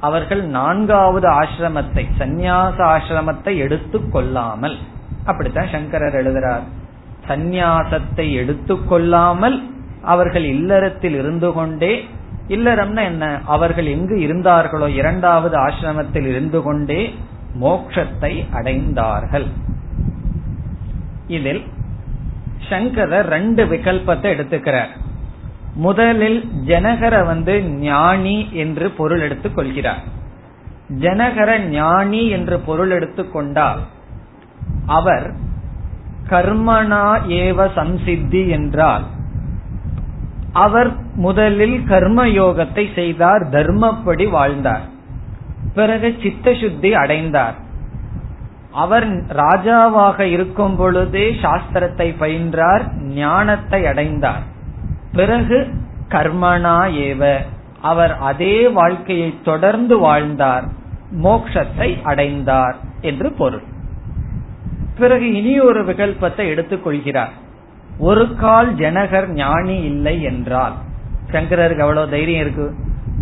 அவர்கள் 0.00 0.42
நான்காவது 0.48 1.28
ஆசிரமத்தை 1.28 2.04
சந்நியாச 2.18 2.78
ஆசிரமத்தை 2.94 3.56
எடுத்து 3.56 4.08
கொள்ளாமல் 4.08 4.76
அப்படித்தான் 5.24 5.68
சங்கரர் 5.68 6.18
எழுதுறார் 6.22 6.66
சந்நியாசத்தை 7.28 8.26
எடுத்துக்கொள்ளாமல் 8.40 9.56
அவர்கள் 10.02 10.44
இல்லறத்தில் 10.44 11.14
இருந்து 11.14 11.52
கொண்டே 11.52 12.04
இல்லறம்னா 12.48 13.02
என்ன? 13.02 13.40
அவர்கள் 13.44 13.86
எங்கு 13.86 14.20
இருந்தார்களோ 14.20 14.88
இரண்டாவது 14.88 15.56
ஆசிரமத்தில் 15.56 16.26
இருந்து 16.26 16.62
கொண்டே 16.62 17.14
மோக்ஷத்தை 17.60 18.32
அடைந்தார்கள். 18.54 19.46
இதில் 21.26 21.62
சங்கரர் 22.68 23.28
ரெண்டு 23.28 23.64
விகல்பத்தை 23.64 24.28
எடுத்துக்கிறார். 24.34 24.92
முதலில் 25.74 26.38
ஜனகரை 26.66 27.26
வந்து 27.26 27.62
ஞானி 27.64 28.48
என்று 28.52 28.90
பொருள் 28.90 29.20
எடுத்துக் 29.20 29.56
கொள்கிறார். 29.56 30.04
ஜனகர 31.00 31.58
ஞானி 31.58 32.28
என்று 32.28 32.58
பொருள் 32.58 32.90
எடுத்துக்கொண்டால் 32.90 33.80
அவர் 34.86 35.26
கர்மனா 36.30 37.04
ஏவ 37.40 37.68
சம்சித்தி 37.76 38.48
என்றால் 38.48 39.04
அவர் 40.52 40.90
முதலில் 41.14 41.84
கர்ம 41.84 42.26
யோகத்தை 42.26 42.94
செய்தார் 42.94 43.42
தர்மப்படி 43.50 44.30
வாழ்ந்தார். 44.30 44.84
பிறகு 45.74 46.08
சித்த 46.22 46.54
சுத்தி 46.54 46.94
அடைந்தார். 46.94 47.56
அவர் 48.76 49.06
ராஜாவாக 49.40 50.20
இருக்கும் 50.20 50.76
பொழுதே 50.76 51.26
சாஸ்திரத்தை 51.42 52.08
பயின்றார் 52.20 52.84
ஞானத்தை 53.14 53.80
அடைந்தார். 53.86 54.44
பிறகு 55.12 55.58
கர்மனா 56.08 56.78
ஏவ 57.06 57.22
அவர் 57.82 58.12
அதே 58.30 58.56
வாழ்க்கையை 58.68 59.30
தொடர்ந்து 59.42 59.94
வாழ்ந்தார் 59.98 60.66
மோக்ஷத்தை 61.22 61.88
அடைந்தார் 62.02 62.76
என்று 63.00 63.28
பொருள். 63.32 63.66
பிறகு 64.98 65.26
இனி 65.34 65.54
ஒரு 65.60 65.80
விகல்பத்தை 65.84 66.44
எடுத்துக் 66.46 66.84
கொள்கிறார். 66.84 67.34
ஒரு 67.98 68.24
கால் 68.34 68.70
ஜனகர் 68.74 69.28
ஞானி 69.34 69.76
இல்லை 69.82 70.16
என்றால் 70.22 70.76
சங்கரருக்கு 71.32 71.84
எவ்வளவு 71.86 72.10
தைரியம் 72.10 72.40
இருக்கு? 72.40 72.66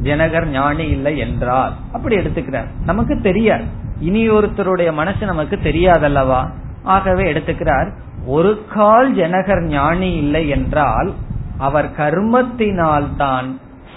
ஜனகர் 0.05 0.47
ஞானி 0.47 0.85
இல்லை 0.87 1.19
என்றால். 1.19 1.73
அப்படி 1.93 2.17
எடுத்துக்கிறார். 2.17 2.69
நமக்கு 2.85 3.21
தெரியாது. 3.21 3.65
இனி 4.01 4.31
ஒருத்தருடைய 4.31 4.93
மனசு 4.93 5.27
நமக்கு 5.27 5.57
தெரியாதல்லவா? 5.63 6.41
ஆகவே 6.83 7.33
எடுத்துக்கிறார் 7.33 7.91
ஒரு 8.27 8.51
கால் 8.75 9.15
ஜனகர் 9.15 9.65
ஞானி 9.67 10.11
இல்லை 10.17 10.49
என்றால் 10.49 11.13
அவர் 11.59 11.91
கர்மத்தினால் 11.97 13.17
தான் 13.17 13.49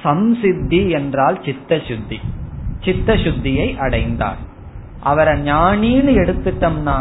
சம்சித்தி 0.04 0.89
என்றால் 0.89 1.41
சித்த 1.46 1.80
சுத்தி 1.88 2.20
சித்த 2.86 3.13
சுத்தியை 3.13 3.78
அடைந்தார். 3.78 4.41
அவரை 5.04 5.34
ஞானின்னு 5.43 6.13
எடுத்துட்டோம்னா 6.24 6.98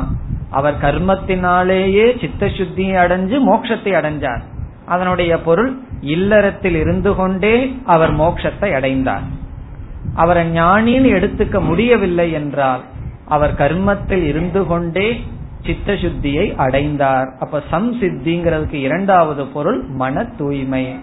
அவர் 0.50 0.78
கர்மத்தினாலேயே 0.80 2.06
சித்த 2.20 2.46
சுத்தியை 2.46 2.94
அடைஞ்சு 3.02 3.36
மோட்சத்தை 3.48 3.92
அடைஞ்சார். 4.00 4.42
அதனுடைய 4.86 5.40
பொருள் 5.40 5.78
இல்லறத்தில் 6.00 6.74
இருந்து 6.74 7.14
கொண்டே 7.14 7.78
அவர் 7.84 8.14
மோட்சத்தை 8.14 8.74
அடைந்தார். 8.74 9.22
அவரை 10.14 10.58
ஞானின்னு 10.58 11.08
எடுத்துக்க 11.08 11.60
முடியவில்லை 11.60 12.32
என்றால் 12.32 12.80
அவர் 13.28 13.54
கர்மத்தில் 13.54 14.24
இருந்து 14.24 14.66
கொண்டே 14.66 15.24
சித்த 15.66 15.92
சுத்தியை 15.92 16.56
அடைந்தார். 16.56 17.28
அப்ப 17.40 17.62
சம்சித்திங்கிறதுக்கு 17.72 18.72
இரண்டாவது 18.72 19.46
பொருள் 19.46 19.82
மன 19.82 20.24
தூய்மை. 20.24 20.98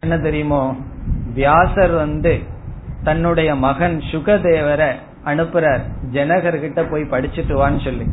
என்ன 0.00 0.18
தெரியுமோ? 0.18 0.76
வியாசர் 1.34 1.90
வந்து 1.90 2.38
தன்னுடைய 3.02 3.54
மகன் 3.54 4.02
சுகதேவரை 4.10 4.92
அனுப்புறார். 5.24 5.80
ஜனகர்கிட்ட 6.12 6.90
போய் 6.90 7.02
படிச்சுட்டு 7.02 7.52
வான்னு 7.52 7.84
சொல்லி. 7.84 8.06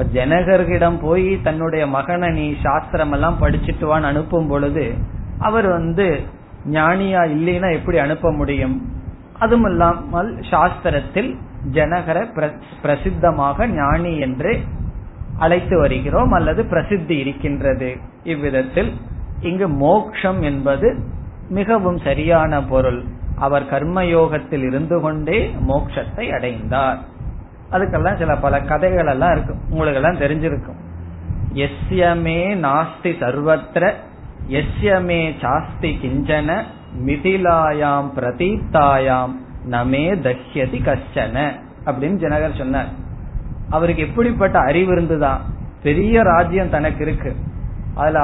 இப்ப 0.00 0.96
போய் 1.00 1.42
தன்னுடைய 1.42 1.86
மகனை 1.86 2.28
நீ 2.30 2.56
சாஸ்திரம் 2.62 3.12
எல்லாம் 3.12 3.36
படிச்சுட்டு 3.40 3.80
வான்னு 3.80 4.02
அனுப்பும் 4.02 4.48
பொழுது 4.48 4.94
அவர் 5.38 5.66
வந்து 5.66 6.20
ஞானியா 6.70 7.22
இல்லைன்னா 7.34 7.72
எப்படி 7.72 7.98
அனுப்ப 7.98 8.32
முடியும்? 8.32 8.88
அதுவும் 9.38 9.70
இல்லாமல் 9.70 10.36
சாஸ்திரத்தில் 10.50 11.36
ஜனகர 11.72 12.18
பிரசித்தமாக 12.82 13.66
ஞானி 13.66 14.18
என்று 14.18 14.58
அழைத்து 15.38 15.78
வருகிறோம் 15.78 16.32
அல்லது 16.32 16.64
பிரசித்தி 16.64 17.18
இருக்கின்றது. 17.18 17.96
இவ்விதத்தில் 18.24 18.92
இங்கு 19.40 19.68
மோக்ஷம் 19.68 20.42
என்பது 20.42 20.98
மிகவும் 21.48 21.98
சரியான 21.98 22.62
பொருள். 22.62 23.04
அவர் 23.36 23.62
கர்மயோகத்தில் 23.62 24.66
இருந்து 24.66 25.00
கொண்டே 25.00 25.54
மோட்சத்தை 25.68 26.32
அடைந்தார். 26.32 26.98
அதுக்கெல்லாம் 27.72 28.18
சில 28.18 28.36
பல 28.36 28.60
கதைகள் 28.60 29.06
எல்லாம் 29.06 29.32
இருக்கும். 29.32 29.60
உங்களுக்கு 29.70 30.02
எல்லாம் 30.02 30.20
தெரிஞ்சிருக்கும். 30.20 30.78
எஸ்யமே 31.54 32.40
நாஸ்தி 32.66 33.12
சர்வத்திர 33.20 33.92
எஸ்யமே 34.48 35.32
சாஸ்தி 35.40 35.98
கிஞ்சன 36.02 36.62
மிதிலாயாம் 37.06 38.10
பிரதீப்தாயாம் 38.16 39.34
நமே 39.70 40.14
தஹ்யதி 40.26 40.80
கஷ்டன 40.80 41.50
அப்படின்னு 41.84 42.20
ஜனகர் 42.22 42.58
சொன்னார். 42.58 42.88
அவருக்கு 43.70 44.02
எப்படிப்பட்ட 44.02 44.58
அறிவு 44.58 44.92
இருந்துதான் 44.92 45.40
பெரிய 45.82 46.22
ராஜ்யம் 46.22 46.70
தனக்கு 46.70 47.04
இருக்கு. 47.04 47.36
அதுல 47.94 48.20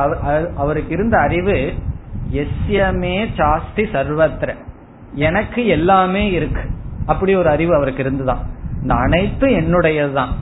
அவருக்கு 0.57 0.93
இருந்த 0.93 1.19
அறிவு 1.19 1.75
எஸ்யமே 2.33 3.29
சாஸ்தி 3.37 3.83
சர்வத்திர. 3.83 4.55
எனக்கு 5.15 5.67
எல்லாமே 5.67 6.31
இருக்கு. 6.31 6.71
அப்படி 7.07 7.35
ஒரு 7.35 7.49
அறிவு 7.49 7.75
அவருக்கு 7.75 8.03
இருந்துதான் 8.03 8.55
இந்த 8.87 8.99
அனைத்தும் 8.99 9.51
என்னுடையதுதான். 9.51 10.33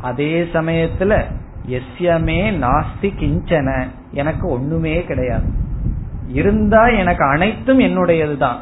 அதே 0.00 0.42
சமயத்துல 0.42 1.24
எஸ்யமே 1.68 2.52
நாஸ்தி 2.58 3.08
கிஞ்சன 3.18 3.86
எனக்கு 4.12 4.48
ஒண்ணுமே 4.48 5.02
கிடையாது. 5.02 5.48
இருந்தா 6.28 6.88
எனக்கு 6.88 7.24
அனைத்தும் 7.24 7.80
என்னுடையதுதான். 7.80 8.56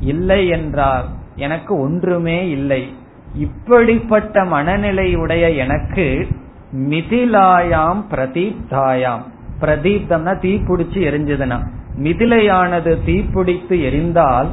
இல்லை 0.00 0.48
என்றால் 0.48 1.04
எனக்கு 1.36 1.80
ஒன்றுமே 1.80 2.48
இல்லை. 2.48 2.94
இப்படிப்பட்ட 3.34 4.42
மனநிலையுடைய 4.42 5.56
எனக்கு 5.56 6.28
மிதிலாயாம் 6.72 8.02
பிரதீப்தாயாம். 8.10 9.22
பிரதீப்தம்னா 9.60 10.34
தீப்பிடிச்சு 10.40 10.98
எரிஞ்சதுனா 11.10 11.66
மிதிலையானது 11.98 12.98
தீப்பிடித்து 13.06 13.80
எரிந்தால் 13.80 14.48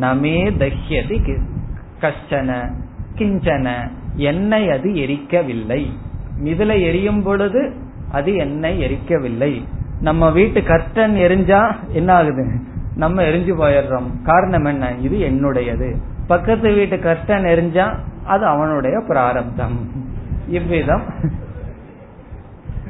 நமே 0.00 0.50
தஹ்யதி 0.58 1.40
கஷ்டன. 2.00 2.79
கிஞ்சன 3.20 3.90
என்னை 4.14 4.70
அது 4.70 4.90
எரிக்கவில்லை. 4.90 5.86
இதுல 6.44 6.80
எரியும் 6.80 7.22
பொழுது 7.22 7.72
அது 8.12 8.34
என்னை 8.34 8.84
எரிக்கவில்லை. 8.84 9.62
நம்ம 10.00 10.30
வீட்டு 10.30 10.60
கர்டன் 10.60 11.16
எரிஞ்சா 11.16 11.74
என்ன 11.88 12.12
ஆகுது 12.12 12.44
நம்ம 12.96 13.22
எரிஞ்சு 13.22 13.52
போயிடுறோம். 13.58 14.22
காரணம் 14.22 14.64
என்ன? 14.64 14.92
இது 15.00 15.16
என்னுடையது. 15.18 15.96
பக்கத்து 16.26 16.72
வீட்டு 16.72 16.96
கர்டன் 16.96 17.46
எரிஞ்சா 17.46 17.94
அது 18.24 18.44
அவனுடைய 18.44 19.02
பிராரப்தம். 19.08 19.76
இவ்விதம் 20.48 21.02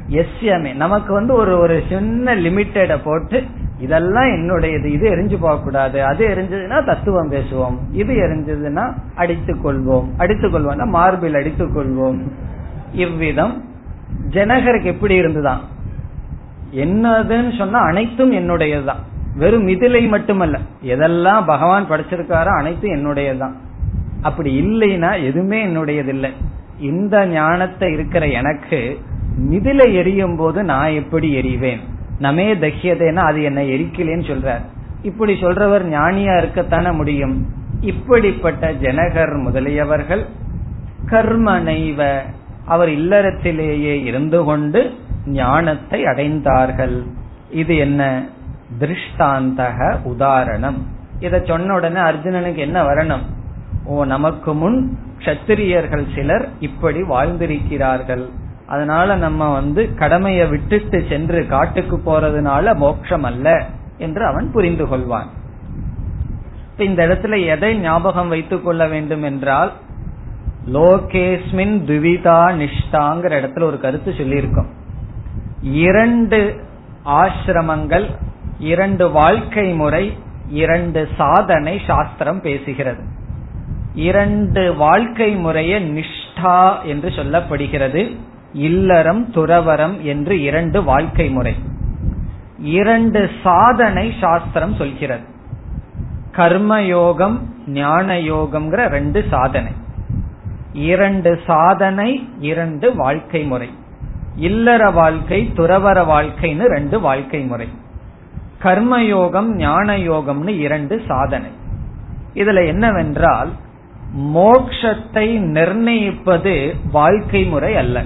எஸ்யமே. 0.09 0.75
நமக்கு 0.75 1.13
வந்து 1.13 1.33
ஒரு 1.33 1.57
ஒரு 1.57 1.83
சின்ன 1.89 2.35
லிமிட்டட 2.35 2.99
போட்டு 3.03 3.43
இதெல்லாம் 3.81 4.29
என்னுடையது 4.35 4.87
இது 4.95 5.05
எரிஞ்சு 5.15 5.37
போக 5.39 5.55
கூடாது 5.63 5.97
அது 6.03 6.21
எரிஞ்சதுன்னா 6.27 6.79
தத்துவம் 6.85 7.31
பேசுவோம் 7.31 7.77
இது 7.91 8.13
எரிஞ்சதுன்னா 8.25 8.85
அடித்துக் 9.15 9.63
கொள்வோம் 9.65 10.07
அடித்துக் 10.17 10.53
கொள்வோம்னா 10.55 10.87
மார்பில் 10.89 11.39
அடித்துக் 11.39 11.75
கொள்வோம். 11.75 12.19
இவ்விதம் 13.05 13.53
ஜனகருக்கு 14.29 14.89
எப்படி 14.93 15.15
இருந்துதான்? 15.15 15.61
என்னதுன்னு 16.83 17.57
சொன்னா 17.57 17.79
அனைத்தும் 17.79 18.31
என்னுடையதுதான். 18.31 19.01
வெறும் 19.35 19.67
மிதிலை 19.67 20.01
மட்டுமல்ல 20.07 20.57
எதெல்லாம் 20.93 21.45
பகவான் 21.45 21.89
படைச்சிருக்காரோ 21.89 22.51
அனைத்தும் 22.57 22.95
என்னுடையதுதான். 22.95 23.55
அப்படி 24.21 24.49
இல்லைன்னா 24.61 25.11
எதுவுமே 25.23 25.59
என்னுடையது 25.67 26.11
இல்லை 26.15 26.31
இந்த 26.89 27.15
ஞானத்தை 27.27 27.87
இருக்கிற 27.93 28.25
எனக்கு 28.39 28.79
மிதிலை 29.49 29.87
எரியும் 29.93 30.35
போது 30.35 30.59
நான் 30.63 30.97
எப்படி 31.01 31.27
எரிவேன்? 31.41 31.81
நமே 32.21 32.47
தஹ்யதேனா 32.55 33.23
அது 33.29 33.43
என்ன 33.43 33.61
எரிக்கலேன்னு 33.61 34.27
சொல்றார். 34.31 34.61
இப்படி 35.01 35.33
சொல்றவர் 35.33 35.85
ஞானியா 35.89 36.33
இருக்கத்தானே 36.41 36.93
முடியும். 36.93 37.45
இப்படிப்பட்ட 37.81 38.71
ஜனகர் 38.73 39.35
முதலியவர்கள் 39.43 40.25
கர்மனைவ 41.05 42.19
அவர் 42.65 42.89
இல்லறத்திலேயே 42.89 44.03
இருந்து 44.03 44.43
கொண்டு 44.43 44.93
ஞானத்தை 45.25 46.03
அடைந்தார்கள். 46.03 47.03
இது 47.49 47.77
என்ன? 47.77 48.25
திருஷ்டாந்தக 48.79 50.03
உதாரணம். 50.03 50.87
இத 51.19 51.41
சொன்ன 51.47 51.73
உடனே 51.73 51.99
அர்ஜுனனுக்கு 51.99 52.55
என்ன 52.55 52.83
வரணும்? 52.83 53.25
ஓ 53.83 54.05
நமக்கு 54.05 54.53
முன் 54.53 54.97
கத்திரியர்கள் 55.25 56.15
சிலர் 56.15 56.49
இப்படி 56.59 57.01
வாழ்ந்திருக்கிறார்கள். 57.03 58.29
அதனால 58.71 59.15
நம்ம 59.15 59.51
வந்து 59.53 59.81
கடமையை 59.93 60.45
விட்டுட்டு 60.47 60.99
சென்று 61.09 61.39
காட்டுக்கு 61.47 61.97
போறதுனால 62.05 62.75
மோட்சம் 62.75 63.23
அல்ல 63.23 63.47
என்று 63.97 64.23
அவன் 64.25 64.51
புரிந்து 64.51 64.85
கொள்வான். 64.85 65.29
இந்த 66.77 66.99
இடத்துல 67.07 67.35
எதை 67.45 67.71
ஞாபகம் 67.79 68.31
வைத்துக் 68.33 68.65
கொள்ள 68.65 68.87
வேண்டும் 68.87 69.23
என்றால் 69.23 69.71
லோகேஸ்மின் 70.73 71.75
துவிதா 71.89 72.39
நிஷ்டாங்கிற 72.61 73.33
இடத்துல 73.39 73.63
ஒரு 73.63 73.79
கருத்து 73.79 74.11
சொல்லியிருக்கோம். 74.17 74.69
இரண்டு 75.83 76.39
ஆசிரமங்கள் 77.05 78.07
இரண்டு 78.71 79.05
வாழ்க்கை 79.11 79.67
முறை 79.73 80.05
இரண்டு 80.63 81.01
சாதனை 81.17 81.75
சாஸ்திரம் 81.87 82.41
பேசுகிறது. 82.41 83.03
இரண்டு 84.09 84.63
வாழ்க்கை 84.75 85.29
முறைய 85.35 85.79
நிஷ்டா 85.95 86.59
என்று 86.83 87.09
சொல்லப்படுகிறது. 87.09 88.03
இல்லறம் 88.53 89.31
துறவரம் 89.31 90.01
என்று 90.01 90.41
இரண்டு 90.41 90.83
வாழ்க்கை 90.83 91.29
முறை. 91.29 91.55
இரண்டு 92.59 93.29
சாதனை 93.43 94.13
சாஸ்திரம் 94.19 94.75
சொல்கிறது. 94.75 95.23
கர்மயோகம் 96.31 97.39
ஞான 97.67 98.13
யோகம்ங்கிற 98.13 98.87
ரெண்டு 98.87 99.25
சாதனை. 99.29 99.71
இரண்டு 100.73 101.39
சாதனை 101.45 102.29
இரண்டு 102.39 102.95
வாழ்க்கை 102.95 103.43
முறை. 103.43 103.69
இல்லற 104.35 104.91
வாழ்க்கை 104.91 105.51
துறவர 105.55 106.05
வாழ்க்கைன்னு 106.05 106.65
ரெண்டு 106.65 106.99
வாழ்க்கை 106.99 107.39
முறை. 107.39 107.67
கர்மயோகம் 108.63 109.55
ஞான 109.55 109.97
யோகம்னு 109.97 110.47
இரண்டு 110.47 111.01
சாதனை. 111.07 111.49
இதுல 112.33 112.67
என்னவென்றால் 112.67 113.51
மோக்ஷத்தை 114.17 115.39
நிர்ணயிப்பது 115.39 116.75
வாழ்க்கை 116.91 117.43
முறை 117.43 117.75
அல்ல. 117.75 118.03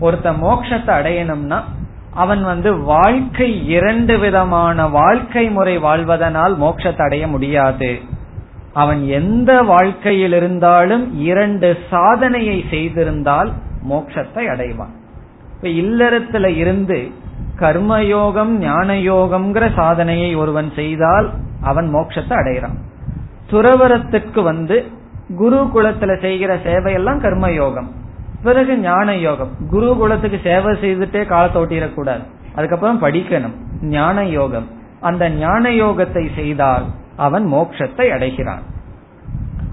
ஒருத்த 0.00 0.30
மோக்ஷத்தை 0.42 0.92
அடையணும்னா 0.98 1.60
அவன் 2.14 2.44
வந்து 2.44 2.76
வாழ்க்கை 2.76 3.66
இரண்டு 3.66 4.18
விதமான 4.18 4.86
வாழ்க்கை 4.88 5.50
முறை 5.50 5.78
வாழ்வதனால் 5.78 6.54
மோட்சத்தை 6.60 7.02
அடைய 7.02 7.28
முடியாது. 7.28 8.00
அவன் 8.72 9.08
எந்த 9.08 9.62
வாழ்க்கையில் 9.62 10.32
இருந்தாலும் 10.32 11.20
இரண்டு 11.20 11.78
சாதனையை 11.90 12.64
செய்திருந்தால் 12.70 13.52
மோட்சத்தை 13.90 14.44
அடைவான். 14.52 14.94
இப்ப 15.54 15.68
இல்லறத்துல 15.68 16.56
இருந்து 16.56 17.10
கர்மயோகம் 17.58 18.52
ஞான 18.58 18.94
யோகம்ங்கிற 18.94 19.74
சாதனையை 19.74 20.34
ஒருவன் 20.34 20.72
செய்தால் 20.74 21.30
அவன் 21.60 21.94
மோட்சத்தை 21.94 22.32
அடைகிறான். 22.32 22.78
துறவரத்துக்கு 23.50 24.42
வந்து 24.42 24.84
குரு 25.36 25.70
குலத்துல 25.74 26.20
செய்கிற 26.20 26.54
சேவையெல்லாம் 26.56 27.22
கர்மயோகம். 27.22 27.88
பிறகு 28.42 28.78
ஞான 28.78 29.16
யோகம். 29.16 29.50
குரு 29.70 29.96
குலத்துக்கு 29.96 30.40
சேவை 30.42 30.74
செய்துட்டே 30.74 31.26
காலத்தை 31.26 31.62
ஓட்டிடக்கூடாது 31.62 32.24
அதுக்கப்புறம் 32.54 33.02
படிக்கணும். 33.02 33.54
ஞான 33.82 34.24
யோகம். 34.24 34.68
அந்த 35.00 35.30
ஞான 35.30 35.70
யோகத்தை 35.70 36.28
செய்தால் 36.34 36.84
அவன் 37.16 37.52
மோட்சத்தை 37.52 38.08
அடைகிறான். 38.10 38.62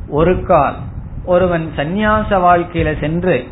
ஒரு 0.07 0.43
கால். 0.43 0.76
ஒருவன் 1.26 1.72
சந்நியாச 1.76 2.30
வாழ்க்கையில 2.30 2.99
சென்று 2.99 3.43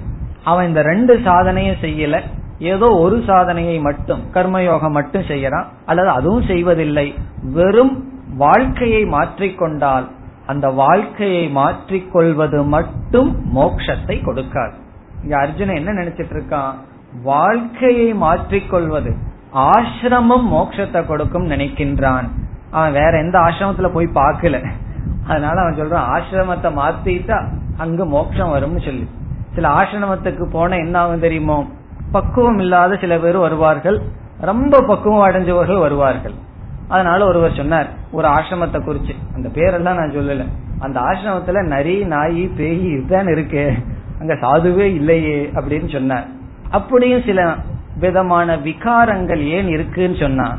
அவன் 0.43 0.67
இந்த 0.67 0.81
ரெண்டு 0.81 1.17
சாதனையும் 1.17 1.81
செய்யல. 1.81 2.21
ஏதோ 2.59 2.87
ஒரு 2.87 3.23
சாதனையை 3.27 3.79
மட்டும் 3.79 4.21
கர்மயோகம் 4.33 4.89
மட்டும் 4.89 5.21
செய்யறான். 5.21 5.65
அல்லது 5.85 6.09
அதுவும் 6.09 6.43
செய்வதில்லை. 6.43 7.13
வெறும் 7.41 8.09
வாழ்க்கையை 8.37 9.05
மாற்றிக்கொண்டால் 9.05 10.07
அந்த 10.45 10.69
வாழ்க்கையை 10.69 11.51
மாற்றிக்கொள்வது 11.55 12.65
மட்டும் 12.65 13.55
மோக்ஷத்தை 13.55 14.23
கொடுக்காது. 14.23 14.79
இங்க 15.23 15.37
அர்ஜுனன் 15.37 15.75
என்ன 15.75 15.91
நினைச்சிட்டு 15.91 16.31
இருக்கான்? 16.31 16.73
வாழ்க்கையை 17.23 18.13
மாற்றிக்கொள்வது. 18.13 19.15
ஆசிரமம் 19.53 20.47
மோட்சத்தை 20.51 21.05
கொடுக்கும் 21.05 21.49
நினைக்கின்றான். 21.49 22.29
அவன் 22.71 22.91
வேற 22.91 23.17
எந்த 23.17 23.39
ஆசிரமத்துல 23.39 23.87
போய் 23.87 24.09
பார்க்கல. 24.13 24.65
அதனால 25.27 25.61
அவன் 25.61 25.79
சொல்றான் 25.79 26.19
ஆசிரமத்தை 26.19 26.69
மாத்திட்டா 26.71 27.47
அங்க 27.77 28.05
மோட்சம் 28.05 28.53
வரும்னு 28.53 28.85
சொல்லி. 28.85 29.09
சில 29.55 29.69
ஆசிரமத்துக்கு 29.69 30.43
போன 30.43 30.75
என்ன 30.75 30.99
ஆகும் 30.99 31.19
தெரியுமோ? 31.19 31.67
பக்குவம் 32.11 32.59
இல்லாத 32.59 32.95
சில 32.95 33.17
பேர் 33.17 33.37
வருவார்கள். 33.37 34.01
ரொம்ப 34.41 34.81
பக்குவம் 34.81 35.29
அடைஞ்சவர்கள் 35.29 35.79
வருவார்கள். 35.79 36.33
அதனால 36.87 37.25
ஒருவர் 37.25 37.53
சொன்னார் 37.53 37.87
ஒரு 38.11 38.27
ஆசிரமத்தை 38.27 38.79
குறிச்சு. 38.79 39.15
அந்த 39.35 39.49
பேரெல்லாம் 39.49 39.95
நான் 39.95 40.11
சொல்லல. 40.11 40.47
அந்த 40.79 40.99
ஆசிரமத்துல 40.99 41.65
நரி 41.65 42.05
நாய் 42.05 42.47
பேய் 42.47 42.85
இதுதான் 42.85 43.27
இருக்கு. 43.27 43.73
அங்க 44.21 44.33
சாதுவே 44.41 44.87
இல்லையே 44.99 45.39
அப்படின்னு 45.55 45.89
சொன்னார் 45.91 46.27
அப்படியும் 46.69 47.25
சில 47.25 47.41
விதமான 47.99 48.55
விகாரங்கள் 48.67 49.41
ஏன் 49.55 49.67
இருக்குன்னு 49.67 50.17
சொன்னா 50.25 50.49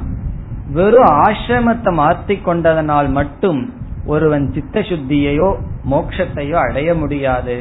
வெறும் 0.77 1.13
ஆசிரமத்தை 1.25 1.93
மாத்தி 2.01 2.37
கொண்டதனால் 2.43 3.09
மட்டும் 3.11 3.61
ஒருவன் 4.07 4.47
சித்த 4.53 4.81
சுத்தியையோ 4.81 5.49
மோட்சத்தையோ 5.91 6.57
அடைய 6.69 6.91
முடியாது. 6.95 7.57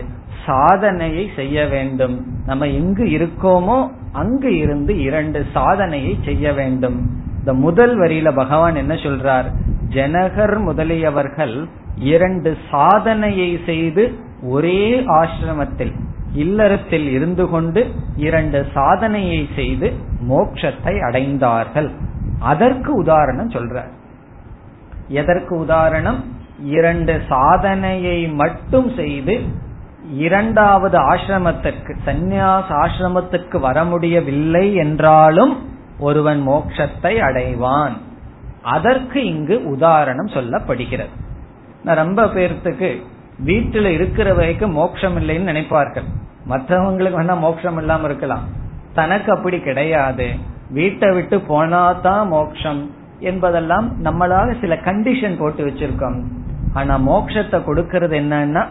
சாதனையை 0.45 1.23
செய்ய 1.35 1.65
வேண்டும். 1.65 2.15
நம்ம 2.45 2.67
எங்கு 2.67 3.05
இருக்கோமோ 3.17 3.77
அங்கு 4.11 4.51
இருந்து 4.57 4.93
இரண்டு 4.99 5.39
சாதனையை 5.53 6.13
செய்ய 6.25 6.53
வேண்டும். 6.53 6.97
இந்த 7.39 7.53
முதல் 7.65 7.93
வரியில 7.99 8.29
பகவான் 8.35 8.75
என்ன 8.75 8.93
சொல்றார்? 8.93 9.47
ஜனகர் 9.89 10.55
முதலியவர்கள் 10.59 11.55
இரண்டு 12.13 12.51
சாதனையை 12.71 13.59
செய்து 13.65 14.03
ஒரே 14.41 14.99
ஆசிரமத்தில் 14.99 15.93
இல்லறத்தில் 16.33 17.09
இருந்து 17.09 17.49
கொண்டு 17.49 17.91
இரண்டு 18.15 18.67
சாதனையை 18.73 19.49
செய்து 19.55 19.93
மோட்சத்தை 20.29 20.99
அடைந்தார்கள். 21.01 21.91
அதற்கு 22.39 22.95
உதாரணம் 22.95 23.49
சொல்றார். 23.49 23.91
எதற்கு 25.07 25.57
உதாரணம்? 25.57 26.39
இரண்டு 26.63 27.21
சாதனையை 27.27 28.27
மட்டும் 28.27 28.95
செய்து 28.95 29.41
இரண்டாவது 30.11 31.13
ஆசிரமத்திற்கு 31.13 31.95
சந்நியாச 32.05 32.63
ஆசிரமத்துக்கு 32.69 33.59
வர 33.59 33.83
முடியவில்லை 33.83 34.73
என்றாலும் 34.73 35.69
ஒருவன் 35.99 36.47
மோட்சத்தை 36.47 37.19
அடைவான். 37.19 37.97
அதற்கு 38.61 39.25
இங்கு 39.25 39.63
உதாரணம் 39.63 40.25
சொல்லப்படுகிறது. 40.25 41.19
நான் 41.83 41.95
ரொம்ப 41.95 42.25
பேர்த்துக்கு 42.25 43.01
வீட்டுல 43.45 43.85
இருக்கிற 43.85 44.33
வரைக்கும் 44.33 44.71
மோட்சம் 44.71 45.17
இல்லைன்னு 45.17 45.49
நினைப்பார்கள். 45.51 46.07
மற்றவங்களுக்கு 46.49 47.19
வேணா 47.19 47.39
மோட்சம் 47.39 47.77
இல்லாம 47.77 48.05
இருக்கலாம். 48.05 48.43
தனக்கு 48.93 49.31
அப்படி 49.31 49.59
கிடையாது. 49.59 50.27
வீட்டை 50.69 51.11
விட்டு 51.11 51.37
போனாதான் 51.37 52.27
மோட்சம் 52.27 52.91
என்பதெல்லாம் 53.19 53.87
நம்மளால 54.03 54.61
சில 54.61 54.75
கண்டிஷன் 54.75 55.37
போட்டு 55.37 55.65
வச்சிருக்கோம். 55.65 56.19
ஆனா 56.73 56.97
மோட்சத்தை 56.97 57.59
கொடுக்கறது 57.67 58.15
என்னன்னா 58.23 58.63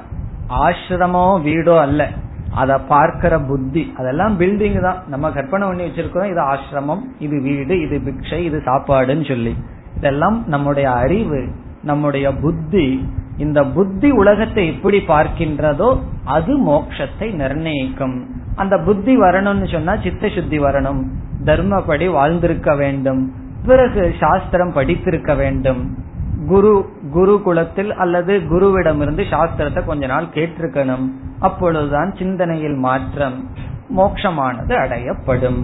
ஆசிரமோ 0.48 1.24
வீடோ 1.46 1.78
அல்ல. 1.78 2.08
அத 2.50 2.78
பார்க்கிற 2.78 3.38
புத்தி. 3.38 3.92
அதெல்லாம் 3.96 4.40
பில்டிங் 4.40 4.80
தான். 4.80 5.02
நம்ம 5.06 5.30
கற்பனை 5.30 5.68
பண்ணி 5.68 5.84
வச்சிருக்கோம் 5.84 6.30
இது 6.30 6.42
ஆசிரமம் 6.52 7.02
இது 7.18 7.42
வீடு 7.42 7.80
இது 7.80 8.00
பிக்ஷை 8.06 8.38
இது 8.38 8.62
சாப்பாடுன்னு 8.64 9.28
சொல்லி. 9.28 9.56
இதெல்லாம் 9.96 10.44
நம்முடைய 10.46 10.90
அறிவு 10.90 11.48
நம்முடைய 11.82 12.32
புத்தி 12.32 13.08
இந்த 13.40 13.60
புத்தி 13.74 14.08
உலகத்தை 14.10 14.62
எப்படி 14.66 14.98
பார்க்கின்றதோ 15.08 15.88
அது 16.36 16.52
மோக்ஷத்தை 16.66 17.28
நிர்ணயிக்கும். 17.34 18.16
அந்த 18.54 18.74
புத்தி 18.78 19.12
வரணும்னு 19.20 19.66
சொன்னா 19.72 19.94
சித்த 19.96 20.28
சுத்தி 20.28 20.58
வரணும். 20.58 21.00
தர்மப்படி 21.44 22.06
வாழ்ந்திருக்க 22.12 22.70
வேண்டும். 22.74 23.22
பிறகு 23.66 24.02
சாஸ்திரம் 24.20 24.72
படித்திருக்க 24.72 25.34
வேண்டும். 25.34 25.82
குரு 26.48 26.72
குரு 27.12 27.34
குலத்தில் 27.42 27.92
அல்லது 27.94 28.34
குருவிடமிருந்து 28.50 29.24
சாஸ்திரத்தை 29.32 29.80
கொஞ்ச 29.84 30.06
நாள் 30.06 30.32
கேட்டிருக்கணும். 30.34 31.06
அப்பொழுதுதான் 31.40 32.10
சிந்தனையில் 32.18 32.78
மாற்றம் 32.86 33.38
மோட்சமானது 33.96 34.74
அடையப்படும். 34.84 35.60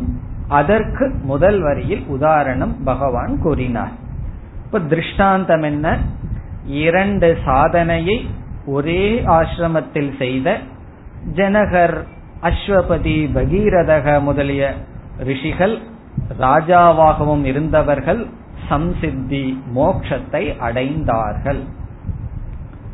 அதற்கு 0.48 1.04
முதல் 1.22 1.60
வரியில் 1.62 2.04
உதாரணம் 2.08 2.74
பகவான் 2.84 3.34
கூறினார். 3.42 3.94
இப்ப 4.66 4.80
திருஷ்டாந்தம் 4.80 5.62
என்ன? 5.62 5.86
இரண்டு 6.66 7.38
சாதனையை 7.44 8.30
ஒரே 8.66 9.20
ஆசிரமத்தில் 9.20 10.16
செய்த 10.16 10.58
ஜனகர் 11.34 12.04
அஸ்வபதி 12.42 13.30
பகீரதக 13.34 14.20
முதலிய 14.20 14.74
ரிஷிகள் 15.18 15.78
ராஜாவாகவும் 16.40 17.44
இருந்தவர்கள் 17.44 18.26
சம்சித்தி 18.70 19.58
மோக்ஷத்தை 19.74 20.54
அடைந்தார்கள். 20.60 21.60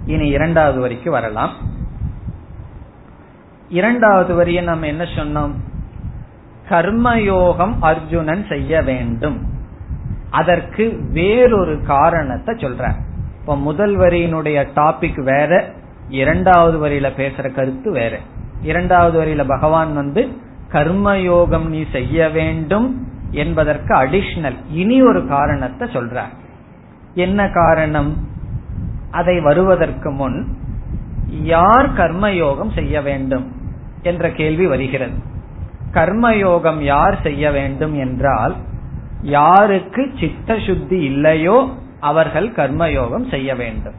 இனி 0.06 0.26
இரண்டாவது 0.26 0.80
வரிக்கு 0.80 1.10
வரலாம். 1.10 1.50
இரண்டாவது 3.68 4.34
வரியை 4.34 4.64
நம்ம 4.64 4.86
என்ன 4.86 5.04
சொன்னோம்? 5.04 5.52
கர்மயோகம் 6.68 7.74
அர்ஜுனன் 7.80 8.46
செய்ய 8.48 8.82
வேண்டும். 8.82 9.46
அதற்கு 10.30 10.98
வேறொரு 11.12 11.80
காரணத்தை 11.86 12.54
சொல்ற 12.54 12.94
இப்ப 13.42 13.56
முதல் 13.56 13.98
வரியினுடைய 13.98 14.66
டாபிக் 14.76 15.22
வேற 15.22 15.72
இரண்டாவது 16.08 16.88
வரியில 16.88 17.10
பேசுற 17.16 17.52
கருத்து 17.52 17.92
வேற. 17.92 18.18
இரண்டாவது 18.62 19.24
வரியில 19.24 19.44
பகவான் 19.48 19.94
வந்து 19.94 20.28
கர்மயோகம் 20.72 21.66
நீ 21.66 21.84
செய்ய 21.92 22.28
வேண்டும் 22.28 23.06
என்பதற்கு 23.30 23.94
அடிஷனல் 23.94 24.56
இனி 24.70 25.02
ஒரு 25.02 25.26
காரணத்தை 25.26 25.88
சொல்றார். 25.88 26.34
என்ன 27.14 27.48
காரணம்? 27.48 28.28
அதை 29.10 29.40
வருவதற்கு 29.40 30.10
முன் 30.10 30.56
யார் 31.26 31.92
கர்மயோகம் 31.92 32.72
செய்ய 32.74 33.00
வேண்டும்? 33.00 33.52
என்ற 34.02 34.30
கேள்வி 34.30 34.66
வருகிறது. 34.66 35.18
கர்மயோகம் 35.92 36.80
யார் 36.80 37.22
செய்ய 37.22 37.50
வேண்டும் 37.50 37.98
என்றால் 37.98 38.56
யாருக்கு 39.22 40.10
சித்த 40.20 40.58
சுத்தி 40.66 41.00
இல்லையோ 41.00 41.68
அவர்கள் 42.10 42.48
கர்மயோகம் 42.56 43.26
செய்ய 43.30 43.54
வேண்டும். 43.60 43.98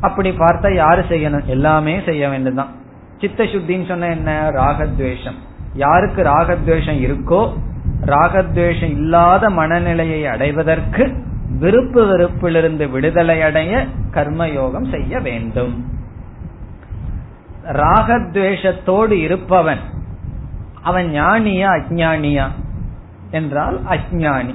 அப்படி 0.00 0.30
பார்த்தா 0.30 0.68
யாரு 0.74 1.02
செய்யணும்? 1.08 1.48
எல்லாமே 1.54 1.94
செய்ய 2.06 2.28
வேண்டும் 2.28 2.60
தான் 2.60 2.72
சித்த 3.20 3.44
சுத்தின்னு 3.52 3.88
சொன்ன 3.88 4.08
என்ன? 4.16 4.30
ராகத்வேஷம். 4.60 5.38
யாருக்கு 5.74 6.22
ராகத்வேஷம் 6.22 7.00
இருக்கோ 7.06 7.42
ராகத்வேஷம் 8.06 8.94
இல்லாத 8.98 9.50
மனநிலையை 9.50 10.22
அடைவதற்கு 10.26 11.04
விருப்பு 11.58 12.00
வெறுப்பிலிருந்து 12.10 12.84
விடுதலை 12.90 13.38
அடைய 13.48 13.72
கர்மயோகம் 14.14 14.90
செய்ய 14.90 15.20
வேண்டும். 15.20 15.74
ராகத்வேஷத்தோடு 17.82 19.16
இருப்பவன் 19.26 19.82
அவன் 20.82 21.08
ஞானியா 21.14 21.68
அஜானியா 21.78 22.46
என்றால் 23.30 23.78
அஜானி 23.94 24.54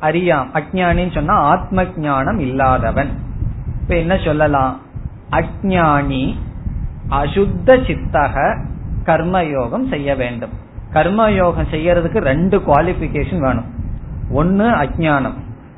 அறியாம். 0.00 0.46
அஜானின்னு 0.54 1.14
சொன்னா 1.14 1.34
ஆத்ம 1.34 1.84
ஞானம் 1.96 2.38
இல்லாதவன். 2.38 3.08
இப்ப 3.82 3.96
என்ன 3.96 4.16
சொல்லலாம்? 4.16 4.80
அஜானி 5.30 6.36
அசுத்த 7.10 7.66
சித்தக 7.66 8.64
கர்மயோகம் 9.06 9.90
செய்ய 9.90 10.14
வேண்டும். 10.14 10.50
கர்மயோகம் 10.92 11.66
செய்யறதுக்கு 11.70 12.18
ரெண்டு 12.18 12.58
குவாலிபிகேஷன் 12.58 13.38
வேணும். 13.38 13.64
ஒன்னு 14.30 14.70
அஜானம் 14.70 15.34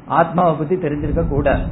ஆத்மாவை 0.07 0.55
பத்தி 0.55 0.77
தெரிஞ்சிருக்க 0.77 1.29
கூடாது. 1.29 1.66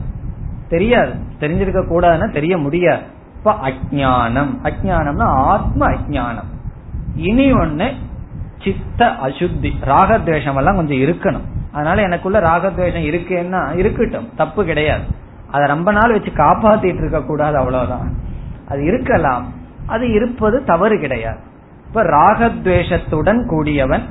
தெரியாது. 0.69 1.13
தெரிஞ்சிருக்க 1.41 1.85
கூடாதுன்னா 1.91 2.33
தெரிய 2.33 2.57
முடியாது. 2.57 3.03
இப்ப 3.37 3.53
அஜானம் 3.53 4.59
அஜானம்னா 4.63 5.23
ஆத்ம 5.23 5.87
அஜானம் 5.87 6.59
இனி 7.15 7.53
ஒன்னு 7.53 7.93
சித்த 8.65 9.17
அசுத்தி. 9.23 9.73
ராகத்வேஷம் 9.85 10.57
எல்லாம் 10.57 10.77
கொஞ்சம் 10.77 10.97
இருக்கணும். 10.97 11.60
அதனால 11.73 12.03
எனக்குள்ள 12.03 12.41
ராகத்வேஷம் 12.41 13.07
இருக்குன்னா 13.11 13.77
இருக்கட்டும் 13.77 14.29
தப்பு 14.37 14.65
கிடையாது. 14.65 15.03
அதை 15.51 15.67
ரொம்ப 15.67 15.93
நாள் 15.93 16.11
வச்சு 16.11 16.31
காப்பாத்திட்டு 16.31 16.99
இருக்க 16.99 17.23
கூடாது 17.23 17.57
அவ்வளவுதான். 17.57 18.15
அது 18.69 18.85
இருக்கலாம். 18.85 19.53
அது 19.87 20.13
இருப்பது 20.13 20.65
தவறு 20.65 20.99
கிடையாது. 20.99 21.39
இப்ப 21.87 22.03
ராகத்வேஷத்துடன் 22.03 23.47
கூடியவன் 23.47 24.03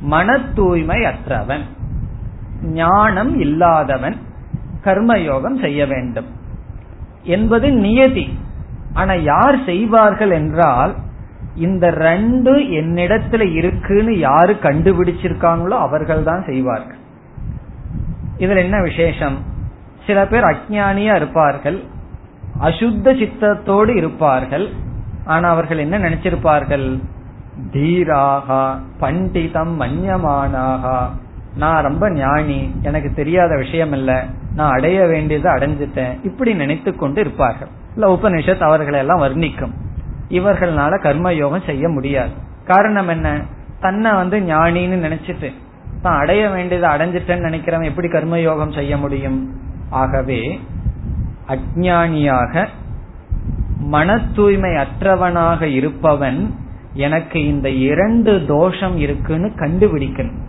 மன 0.00 0.38
தூய்மை 0.38 1.04
அற்றவன் 1.04 1.62
ஞானம் 2.62 3.40
இல்லாதவன் 3.40 4.16
கர்மயோகம் 4.84 5.60
செய்ய 5.60 5.86
வேண்டும். 5.86 6.26
என்பது 7.22 7.72
நியதி. 7.72 8.38
ஆனா 8.92 9.12
யார் 9.12 9.64
செய்வார்கள் 9.64 10.30
என்றால் 10.30 10.94
இந்த 11.54 11.90
ரெண்டு 11.90 12.58
என்னிடத்துல 12.58 13.52
இருக்குன்னு 13.52 14.18
யாரு 14.18 14.56
கண்டுபிடிச்சிருக்காங்களோ 14.62 15.78
அவர்கள் 15.78 16.22
தான் 16.22 16.44
செய்வார்கள். 16.46 17.02
இதுல 18.38 18.56
என்ன 18.56 18.80
விசேஷம்? 18.80 19.36
சில 20.06 20.26
பேர் 20.26 20.44
அஜானியா 20.44 21.14
இருப்பார்கள் 21.14 21.82
அசுத்த 22.60 23.14
சித்தத்தோடு 23.18 23.96
இருப்பார்கள் 23.96 24.70
ஆனா 25.24 25.48
அவர்கள் 25.48 25.78
என்ன 25.78 25.98
நினைச்சிருப்பார்கள்? 25.98 27.00
தீராகா 27.72 28.78
பண்டிதம் 28.98 29.80
மன்யமானாகா 29.80 30.98
நான் 31.56 31.82
ரொம்ப 31.82 32.10
ஞானி 32.10 32.74
எனக்கு 32.82 33.12
தெரியாத 33.14 33.56
விஷயம் 33.56 33.92
இல்ல 33.92 34.24
நான் 34.54 34.70
அடைய 34.70 35.06
வேண்டியதை 35.06 35.52
அடைஞ்சிட்டேன் 35.52 36.24
இப்படி 36.24 36.54
நினைத்து 36.54 36.96
கொண்டு 36.96 37.20
இருப்பார்கள். 37.20 37.68
இல்ல 37.94 38.14
உபனிஷத் 38.14 38.62
அவர்களை 38.62 38.98
எல்லாம் 38.98 39.22
வர்ணிக்கும். 39.22 39.74
இவர்களால 40.28 40.92
கர்மயோகம் 41.02 41.66
செய்ய 41.66 41.88
முடியாது. 41.88 42.30
காரணம் 42.64 43.08
என்ன? 43.08 43.40
தன்னை 43.80 44.12
வந்து 44.12 44.38
ஞானின்னு 44.38 44.98
நினைச்சிட்டு 45.06 45.52
தான் 46.04 46.20
அடைய 46.22 46.42
வேண்டியதை 46.48 46.88
அடைஞ்சிட்டேன்னு 46.94 47.46
நினைக்கிறவன் 47.48 47.90
எப்படி 47.90 48.08
கர்மயோகம் 48.08 48.74
செய்ய 48.74 48.96
முடியும்? 48.96 49.38
ஆகவே 50.02 50.40
அஜானியாக 51.48 52.64
மன 53.94 54.18
தூய்மை 54.36 54.70
அற்றவனாக 54.74 55.62
இருப்பவன் 55.62 56.40
எனக்கு 56.94 57.38
இந்த 57.46 57.68
இரண்டு 57.88 58.32
தோஷம் 58.48 58.96
இருக்குன்னு 58.96 59.48
கண்டுபிடிக்கணும். 59.56 60.40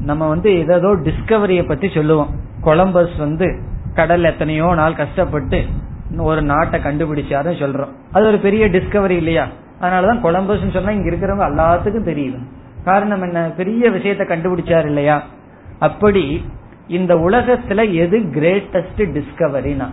நம்ம 0.00 0.28
வந்து 0.28 0.50
ஏதோ 0.58 0.90
டிஸ்கவரிய 1.06 1.62
பத்தி 1.68 1.88
சொல்லுவோம். 1.94 2.32
கொலம்பஸ் 2.64 3.16
வந்து 3.18 3.48
கடல் 3.94 4.24
எத்தனையோ 4.24 4.68
நாள் 4.74 5.00
கஷ்டப்பட்டு 5.02 5.60
ஒரு 6.30 6.42
நாட்டை 6.42 6.80
கண்டுபிடிச்சாரு 6.80 7.52
சொல்றோம். 7.62 7.94
அது 8.12 8.26
ஒரு 8.26 8.38
பெரிய 8.38 8.64
டிஸ்கவரி 8.66 9.16
இல்லையா? 9.22 9.46
அதனாலதான் 9.80 10.24
கொலம்பஸ் 10.26 10.72
சொன்னா 10.72 10.90
இங்க 10.90 11.08
இருக்கிறவங்க 11.10 11.48
எல்லாத்துக்கும் 11.50 12.10
தெரியுது. 12.10 12.40
காரணம் 12.86 13.22
என்ன? 13.22 13.50
பெரிய 13.56 13.90
விஷயத்த 13.90 14.24
கண்டுபிடிச்சார் 14.28 14.86
இல்லையா? 14.86 15.22
அப்படி 15.78 16.44
இந்த 16.88 17.14
உலகத்துல 17.14 17.92
எது 17.94 18.18
கிரேட்டஸ்ட் 18.18 18.96
டிஸ்கவரினா 18.96 19.88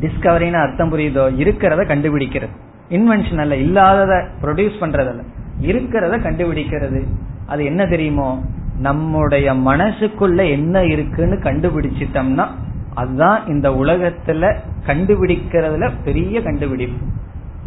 டிஸ்கவரின்னு 0.00 0.52
அர்த்தம் 0.52 0.92
புரியுதோ? 0.92 1.22
இருக்கிறத 1.44 1.82
கண்டுபிடிக்கிறது. 1.84 2.48
இன்வென்ஷன் 2.90 3.40
அல்ல 3.40 3.56
இல்லாதத 3.56 4.28
ப்ரொடியூஸ் 4.42 4.80
பண்றதல்ல. 4.80 5.22
இருக்கிறத 5.60 6.16
கண்டுபிடிக்கிறது. 6.18 7.02
அது 7.46 7.64
என்ன 7.64 7.86
தெரியுமோ? 7.86 8.42
நம்முடைய 8.78 9.52
மனசுக்குள்ள 9.52 10.50
என்ன 10.50 10.84
இருக்குன்னு 10.84 11.34
கண்டுபிடிச்சிட்டோம்னா 11.34 12.46
அதுதான் 12.94 13.46
இந்த 13.46 13.70
உலகத்துல 13.70 14.56
கண்டுபிடிக்கிறதுல 14.86 15.90
பெரிய 16.04 16.42
கண்டுபிடிப்பு. 16.42 17.06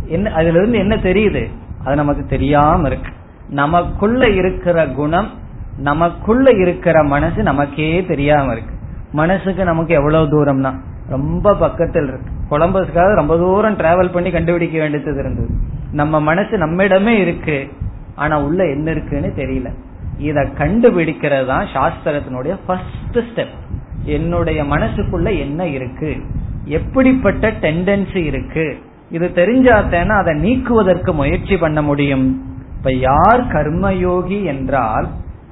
என்ன 0.05 0.31
அதுல 0.31 0.57
இருந்து 0.57 0.77
என்ன 0.77 0.95
தெரியுது? 0.95 1.49
அது 1.83 1.95
நமக்கு 1.95 2.25
தெரியாம 2.25 2.87
இருக்கு. 2.87 3.11
நமக்குள்ள 3.49 4.29
இருக்கிற 4.29 4.87
குணம் 4.87 5.29
நமக்குள்ள 5.77 6.51
இருக்கிற 6.51 7.03
மனசு 7.03 7.43
நமக்கே 7.43 8.05
தெரியாம 8.05 8.51
இருக்கு. 8.51 8.75
மனசுக்கு 9.11 9.63
நமக்கு 9.63 9.93
எவ்வளவு 9.93 10.25
தூரம்னா 10.25 10.73
ரொம்ப 11.09 11.55
பக்கத்தில் 11.55 12.07
இருக்கு. 12.07 12.31
கொலம்பஸ்க்காக 12.49 13.13
ரொம்ப 13.13 13.37
தூரம் 13.37 13.77
டிராவல் 13.77 14.11
பண்ணி 14.11 14.31
கண்டுபிடிக்க 14.31 14.79
வேண்டியது 14.79 15.19
இருந்தது. 15.19 15.49
நம்ம 15.91 16.19
மனசு 16.19 16.57
நம்மிடமே 16.57 17.07
இருக்கு 17.07 17.67
ஆனா 18.15 18.41
உள்ள 18.41 18.67
என்ன 18.67 18.91
இருக்குன்னு 18.91 19.33
தெரியல. 19.35 19.73
இத 20.17 20.47
கண்டுபிடிக்கிறது 20.57 21.45
தான் 21.45 21.65
சாஸ்திரத்தினுடைய 21.65 22.57
ஃபர்ஸ்ட் 22.65 23.17
ஸ்டெப் 23.17 23.55
என்னுடைய 24.03 24.63
மனசுக்குள்ள 24.63 25.39
என்ன 25.39 25.67
இருக்கு? 25.67 26.17
எப்படிப்பட்ட 26.65 27.51
டெண்டன்சி 27.51 28.15
இருக்கு? 28.15 28.77
இது 29.11 29.27
தெரிஞ்சாத்தேன்னா 29.27 30.17
அதை 30.17 30.33
நீக்குவதற்கு 30.33 31.13
முயற்சி 31.13 31.57
பண்ண 31.57 31.81
முடியும்? 31.81 32.45
இப்ப 32.79 32.93
யார் 32.93 33.45
கர்மயோகி 33.45 34.45
என்றால் 34.45 35.07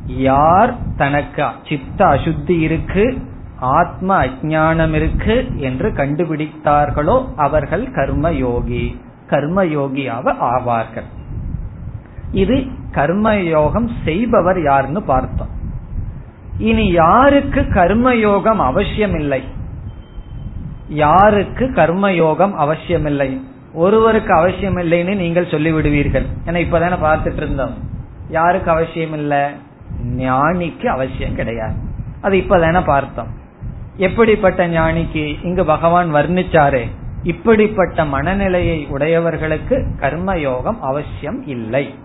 யார் 0.05 0.75
தனக்கு 0.97 1.45
சித்த 1.69 2.05
அசுத்தி 2.05 2.59
இருக்கு 2.59 3.17
ஆத்ம 3.59 4.25
அஜானம் 4.25 4.93
இருக்கு 4.93 5.59
என்று 5.59 5.89
கண்டுபிடித்தார்களோ 5.89 7.27
அவர்கள் 7.35 7.87
கர்மயோகி. 7.87 8.95
கர்மயோகியாக 9.29 10.35
ஆவார்கள். 10.41 11.03
இது 12.31 12.65
கர்மயோகம் 12.91 13.89
செய்பவர் 14.03 14.63
யாருன்னு 14.63 15.01
பார்த்தோம். 15.01 15.47
இனி 16.57 16.91
யாருக்கு 16.91 17.61
கர்மயோகம் 17.61 18.57
அவசியமில்லை? 18.57 19.43
யாருக்கு 20.87 21.65
கர்மயோகம் 21.65 22.53
அவசியமில்லை? 22.53 23.46
ஒருவருக்கு 23.73 24.33
அவசியம் 24.33 24.77
இல்லைன்னு 24.77 25.15
நீங்கள் 25.15 25.45
சொல்லிவிடுவீர்கள். 25.45 26.25
ஏன்னா 26.45 26.59
இப்பதானே 26.65 26.97
பார்த்துட்டு 27.03 27.35
இருந்தோம் 27.35 27.73
யாருக்கு 28.29 28.71
அவசியம் 28.71 29.13
இல்லை 29.13 29.39
ஞானிக்கு 30.17 30.85
அவசியம் 30.85 31.35
கிடையாது. 31.35 31.75
அது 32.21 32.37
இப்பதானே 32.37 32.83
பார்த்தோம். 32.85 33.27
எப்படிப்பட்ட 33.97 34.67
ஞானிக்கு 34.67 35.43
இங்கு 35.43 35.65
பகவான் 35.65 36.13
வர்ணிச்சாரே? 36.13 36.91
இப்படிப்பட்ட 37.23 38.05
மனநிலையை 38.05 38.85
உடையவர்களுக்கு 38.85 39.87
கர்மயோகம் 39.99 40.79
அவசியம் 40.79 41.47
இல்லை. 41.47 41.95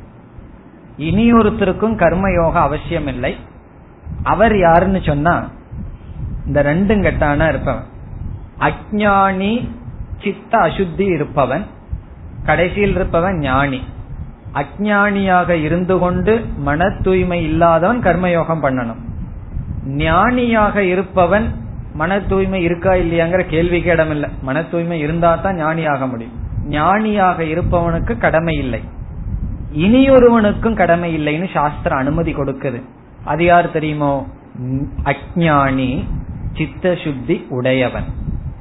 இனியொருத்தருக்கும் 0.98 1.96
கர்மயோகம் 1.96 2.52
அவசியம் 2.52 3.06
இல்லை 3.06 3.36
அவர் 4.22 4.58
யாருன்னு 4.58 5.00
சொன்னா 5.02 5.48
இந்த 6.46 6.62
ரெண்டும் 6.62 7.04
கெட்டானா 7.06 7.48
இருப்பவன். 7.48 7.84
அஜானி 8.58 9.68
சித்த 10.24 10.58
அசுத்தி 10.58 11.12
இருப்பவன் 11.14 11.66
கடைசியில் 12.44 12.94
இருப்பவன் 12.94 13.38
ஞானி. 13.38 13.80
அஜானியாக 14.54 15.48
இருந்து 15.48 15.98
கொண்டு 15.98 16.44
மன 16.56 16.90
தூய்மை 17.02 17.42
இல்லாதவன் 17.42 18.00
கர்மயோகம் 18.00 18.62
பண்ணணும். 18.62 19.00
ஞானியாக 19.86 20.82
இருப்பவன் 20.82 21.54
மன 21.94 22.20
தூய்மை 22.20 22.62
இருக்கா 22.62 22.92
இல்லையாங்கிற 22.92 23.46
கேள்விக்கு 23.46 23.90
இடம் 23.90 24.10
இல்லை 24.10 24.30
மன 24.42 24.62
தூய்மை 24.62 24.98
இருந்தா 24.98 25.34
தான் 25.34 25.56
ஞானியாக 25.56 26.06
முடியும். 26.06 26.32
ஞானியாக 26.68 27.42
இருப்பவனுக்கு 27.42 28.18
கடமை 28.18 28.54
இல்லை. 28.54 28.80
இனியொருவனுக்கும் 29.76 30.74
கடமை 30.74 31.10
இல்லைன்னு 31.16 31.52
சாஸ்திரம் 31.52 31.98
அனுமதி 31.98 32.34
கொடுக்குது. 32.34 32.82
அது 33.24 33.44
யார் 33.44 33.70
தெரியுமோ? 33.70 34.26
அஜானி 35.04 36.04
சித்த 36.52 36.94
சுத்தி 37.04 37.46
உடையவன். 37.48 38.04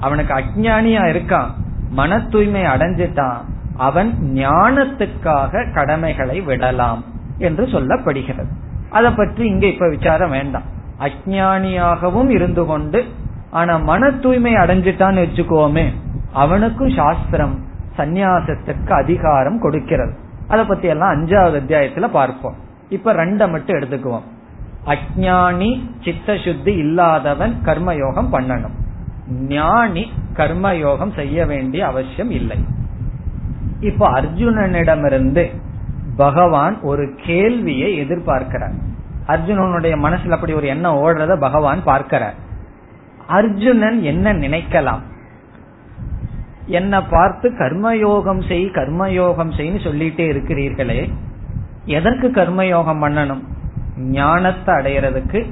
அவனுக்கு 0.02 0.34
அஜானியா 0.34 1.04
இருக்கான். 1.14 1.50
மன 1.90 2.20
தூய்மை 2.20 2.62
அடைஞ்சிட்டான். 2.62 3.40
அவன் 3.78 4.14
ஞானத்துக்காக 4.34 5.74
கடமைகளை 5.74 6.42
விடலாம் 6.42 7.04
என்று 7.38 7.66
சொல்லப்படுகிறது. 7.66 8.52
அதை 8.90 9.12
பற்றி 9.12 9.46
இங்க 9.46 9.66
இப்ப 9.66 9.90
விசாரம் 9.90 10.30
வேண்டாம். 10.30 10.68
அஜானியாகவும் 11.00 12.30
இருந்து 12.30 12.66
கொண்டு 12.66 13.06
ஆனா 13.52 13.78
மன 13.78 14.12
தூய்மை 14.12 14.54
அடைஞ்சிட்டான்னு 14.54 15.24
வச்சுக்கோமே 15.24 15.86
அவனுக்கும் 16.34 16.90
சாஸ்திரம் 16.90 17.56
சந்நியாசத்துக்கு 17.98 18.92
அதிகாரம் 18.92 19.60
கொடுக்கிறது. 19.60 20.14
அதை 20.48 20.66
பத்தி 20.66 20.88
எல்லாம் 20.88 21.14
அஞ்சாவது 21.14 21.58
அத்தியாயத்துல 21.62 22.08
பார்ப்போம். 22.08 22.56
இப்ப 22.90 23.14
ரெண்ட 23.14 23.52
மட்டும் 23.52 23.78
எடுத்துக்குவோம். 23.78 24.28
அஜானி 24.86 25.70
சித்த 26.04 26.38
சுத்தி 26.46 26.74
இல்லாதவன் 26.74 27.56
கர்மயோகம் 27.66 28.32
பண்ணணும். 28.32 28.78
ஞானி 29.28 30.12
கர்மயோகம் 30.36 31.16
செய்ய 31.16 31.46
வேண்டிய 31.46 31.88
அவசியம் 31.88 32.32
இல்லை. 32.32 32.58
இப்ப 33.80 34.22
அர்ஜுனனிடமிருந்து 34.22 35.50
பகவான் 36.16 36.82
ஒரு 36.82 37.16
கேள்வியை 37.26 38.00
எதிர்பார்க்கிறார். 38.02 38.74
அர்ஜுனனுடைய 39.28 39.96
மனசுல 39.98 40.30
அப்படி 40.30 40.54
ஒரு 40.54 40.68
எண்ணம் 40.68 40.98
ஓடுறத 40.98 41.40
பகவான் 41.40 41.84
பார்க்கிறார். 41.84 42.34
அர்ஜுனன் 43.28 44.02
என்ன 44.02 44.34
நினைக்கலாம்? 44.34 45.00
என்னை 46.66 47.00
பார்த்து 47.10 47.50
கர்மயோகம் 47.50 48.48
செய் 48.48 48.66
கர்மயோகம் 48.66 49.52
செய்ன்னு 49.58 49.80
சொல்லிட்டே 49.88 50.26
இருக்கிறீர்களே 50.34 51.14
எதற்கு 51.86 52.28
கர்மயோகம் 52.28 53.04
பண்ணணும்? 53.04 53.42
ஞானத்தை 53.98 54.76
அடையிறதுக்கு 54.76 55.46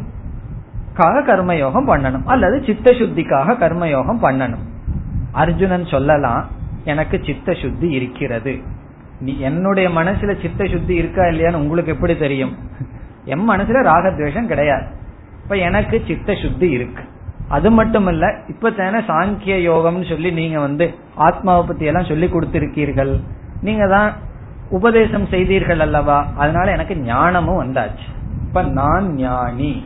கர்மயோகம் 1.03 1.87
பண்ணணும். 1.87 2.23
அல்லது 2.25 2.63
சித்த 2.65 2.91
சுத்திக்காக 2.91 3.51
கர்மயோகம் 3.51 4.17
பண்ணணும். 4.21 4.67
அர்ஜுனன் 5.31 5.85
சொல்லலாம் 5.85 6.47
எனக்கு 6.83 7.21
சித்த 7.25 7.53
சுத்தி 7.53 7.89
இருக்கிறது. 7.89 8.59
நீ 9.19 9.39
என்னுடைய 9.39 9.89
மனசுல 9.89 10.41
சித்த 10.41 10.65
சுத்தி 10.65 10.95
இருக்கா 10.95 11.23
இல்லையான்னு 11.23 11.55
உங்களுக்கு 11.55 11.91
எப்படி 11.91 12.17
தெரியும்? 12.17 12.57
என் 13.25 13.49
மனசுல 13.49 13.83
ராகத்வேஷம் 13.83 14.45
கிடையாது. 14.45 14.85
இப்ப 15.43 15.55
எனக்கு 15.55 16.03
சித்த 16.07 16.33
சுத்தி 16.33 16.69
இருக்கு. 16.69 17.03
அது 17.47 17.71
மட்டும் 17.71 18.07
இல்ல 18.07 18.35
இப்ப 18.47 18.71
தானே 18.71 18.97
சாங்கிய 18.97 19.71
யோகம்னு 19.71 20.09
சொல்லி 20.09 20.31
நீங்க 20.31 20.59
வந்து 20.59 20.93
ஆத்மாவை 21.15 21.67
பத்தி 21.67 21.85
எல்லாம் 21.85 22.05
சொல்லி 22.05 22.25
கொடுத்திருக்கீர்கள். 22.25 23.21
நீங்க 23.61 23.87
தான் 23.87 24.13
உபதேசம் 24.69 25.27
செய்தீர்கள் 25.27 25.79
அல்லவா? 25.79 26.27
அதனால 26.37 26.71
எனக்கு 26.71 26.97
ஞானமும் 26.97 27.63
வந்தாச்சு. 27.63 28.07
இப்ப 28.47 28.63
நான் 28.63 29.13
ஞானி. 29.13 29.85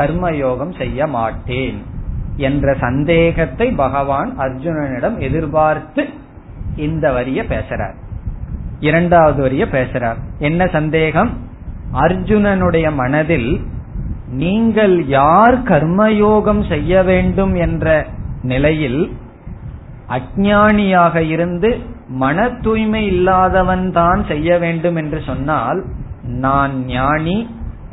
கர்மயோகம் 0.00 0.74
செய்ய 0.78 1.06
மாட்டேன் 1.06 1.78
என்ற 2.36 2.74
சந்தேகத்தை 2.80 3.66
பகவான் 3.70 4.30
அர்ஜுனனிடம் 4.38 5.16
எதிர்பார்த்து 5.18 6.02
இந்த 6.76 7.12
வரிய 7.12 7.40
பேசுறார். 7.42 7.96
இரண்டாவது 8.80 9.40
வரிய 9.42 9.64
பேசுறார். 9.64 10.18
என்ன 10.38 10.66
சந்தேகம்? 10.66 11.30
அர்ஜுனனுடைய 11.94 12.94
மனதில் 12.94 13.50
நீங்கள் 14.34 15.06
யார் 15.06 15.56
கர்மயோகம் 15.62 16.68
செய்ய 16.68 17.02
வேண்டும் 17.02 17.54
என்ற 17.54 18.06
நிலையில் 18.42 19.02
அஜானியாக 20.08 21.16
இருந்து 21.28 21.70
மன 22.08 22.48
தூய்மை 22.60 23.06
இல்லாதவன் 23.06 23.90
தான் 23.90 24.24
செய்ய 24.28 24.58
வேண்டும் 24.58 24.96
என்று 24.96 25.20
சொன்னால் 25.26 25.80
நான் 26.24 26.84
ஞானி 26.86 27.38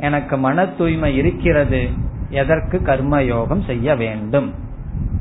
எனக்கு 0.00 0.36
மன 0.36 0.66
தூய்மை 0.66 1.16
இருக்கிறது 1.16 1.88
எதற்கு 2.30 2.82
கர்ம 2.82 3.22
யோகம் 3.22 3.62
செய்ய 3.62 3.94
வேண்டும்? 3.94 4.54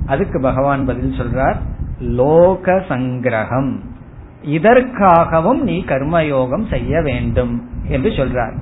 அதுக்கு 0.05 0.41
பகவான் 0.41 0.86
பதில் 0.86 1.19
சொல்றார் 1.19 1.55
லோக 1.99 2.84
சங்கிரகம். 2.89 3.80
இதற்காகவும் 4.45 5.59
நீ 5.59 5.84
கர்மயோகம் 5.88 6.69
செய்ய 6.69 7.01
வேண்டும் 7.01 7.69
என்று 7.88 8.09
சொல்றார். 8.09 8.57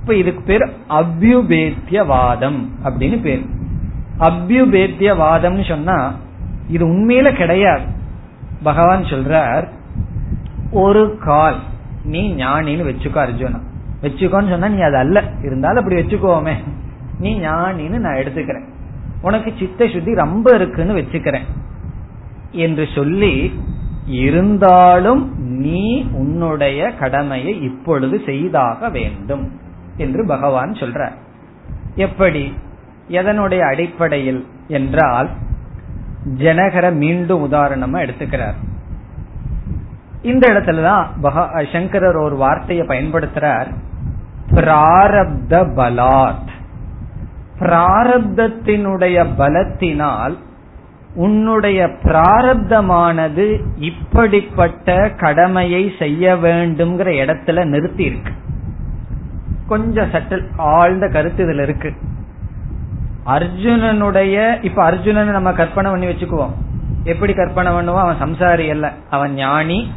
இப்ப 0.00 0.14
இதுக்கு 0.14 0.42
பேர் 0.42 0.70
அபியுபேத்தியவாதம் 0.88 2.58
அப்படின்னு 2.84 3.20
பேர். 3.20 3.44
அபியுபேத்தியவாதம்னு 4.18 5.68
சொன்னா 5.68 6.14
இது 6.68 6.86
உண்மையில 6.86 7.32
கிடையாது. 7.32 7.84
பகவான் 8.62 9.02
சொல்றார் 9.02 9.68
ஒரு 10.70 11.18
கால் 11.18 11.58
நீ 12.04 12.34
ஞானின்னு 12.34 12.88
வச்சுக்கோ 12.88 13.28
அர்ஜுனா. 13.28 13.60
வச்சுக்கோன்னு 14.02 14.48
சொன்னா 14.48 14.68
நீ 14.68 14.80
அது 14.80 14.96
அல்ல. 14.96 15.22
இருந்தாலும் 15.42 15.84
அப்படி 15.84 16.02
வச்சுக்கோமே. 16.02 16.54
நீ 17.18 17.38
ஞானின்னு 17.38 17.98
நான் 17.98 18.14
எடுத்துக்கிறேன். 18.14 18.68
உனக்கு 19.22 19.52
சித்த 19.58 19.88
சுத்தி 19.88 20.14
ரொம்ப 20.14 20.54
இருக்குன்னு 20.54 20.96
வச்சுக்கிறேன். 20.96 21.46
என்று 22.52 22.88
சொல்லி 22.94 23.60
இருந்தாலும் 24.06 25.38
நீ 25.38 26.08
உன்னுடைய 26.12 26.94
கடமையை 26.94 27.62
இப்பொழுது 27.62 28.22
செய்தாக 28.26 28.88
வேண்டும் 28.88 29.60
என்று 29.96 30.26
பகவான் 30.26 30.70
சொல்ற 30.70 31.10
எப்படி? 31.94 32.54
எதனுடைய 33.08 33.58
அடிப்படையில் 33.58 34.46
என்றால் 34.68 35.28
ஜனகர 36.36 36.94
மீண்டும் 36.94 37.52
உதாரணமா 37.52 37.98
எடுத்துக்கிறார். 37.98 38.54
இந்த 40.22 40.48
இடத்துலதான் 40.48 41.72
சங்கரர் 41.72 42.16
ஒரு 42.16 42.36
வார்த்தையை 42.36 42.86
பயன்படுத்துறார். 42.86 43.74
பிராரப்த 44.50 45.64
பலாத். 45.76 46.48
பிராரப்தத்தினுடைய 47.58 49.26
பலத்தினால் 49.38 50.34
உன்னுடைய 51.14 51.86
பிராரப்தமானது 51.86 53.60
இப்படிப்பட்ட 53.76 55.10
கடமையை 55.10 55.92
செய்ய 55.98 56.34
வேண்டும்ங்கிற 56.34 57.10
இடத்துல 57.22 57.64
நிறுத்தி 57.64 58.04
இருக்கு 58.04 58.32
கொஞ்சம் 59.66 60.10
சட்டில் 60.10 60.46
ஆழ்ந்த 60.56 61.08
கருத்து 61.08 61.46
இதுல 61.46 61.62
இருக்கு. 61.62 61.92
அர்ஜுனனுடைய 63.26 64.64
இப்ப 64.64 64.84
அர்ஜுனன் 64.84 65.30
நம்ம 65.30 65.52
கற்பனை 65.52 65.90
பண்ணி 65.90 66.06
வச்சுக்குவோம். 66.06 66.52
எப்படி 67.04 67.34
கற்பனை 67.34 67.72
பண்ணுவோம் 67.72 67.98
அவன் 67.98 68.20
சம்சாரி 68.20 68.70
அல்ல. 68.70 68.92
அவன் 69.10 69.34
ஞானி 69.34 69.92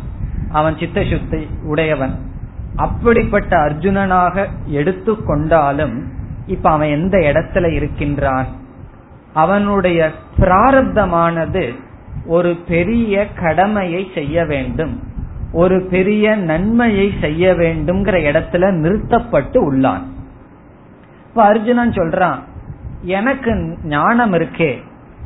அவன் 0.51 0.77
சித்த 0.77 1.03
சுத்தி 1.03 1.47
உடையவன். 1.63 2.31
அப்படிப்பட்ட 2.75 3.57
அர்ஜுனனாக 3.57 4.45
எடுத்துக்கொண்டாலும் 4.73 6.01
இப்ப 6.47 6.69
அவன் 6.69 6.89
எந்த 6.89 7.17
இடத்துல 7.17 7.71
இருக்கின்றான்? 7.71 8.45
அவனுடைய 9.33 10.11
பிராரப்தமானது 10.39 11.73
ஒரு 12.25 12.55
பெரிய 12.67 13.27
கடமையை 13.33 14.11
செய்ய 14.15 14.45
வேண்டும். 14.45 15.03
ஒரு 15.51 15.81
பெரிய 15.81 16.35
நன்மையை 16.35 17.13
செய்ய 17.21 17.53
வேண்டும்ங்கிற 17.53 18.17
இடத்துல 18.31 18.71
நிறுத்தப்பட்டு 18.71 19.73
உள்ளான். 19.73 20.01
இப்ப 21.27 21.43
அர்ஜுனன் 21.43 21.89
சொல்றான் 21.89 22.37
எனக்கு 23.01 23.77
ஞானம் 23.83 24.33
இருக்கே 24.33 24.77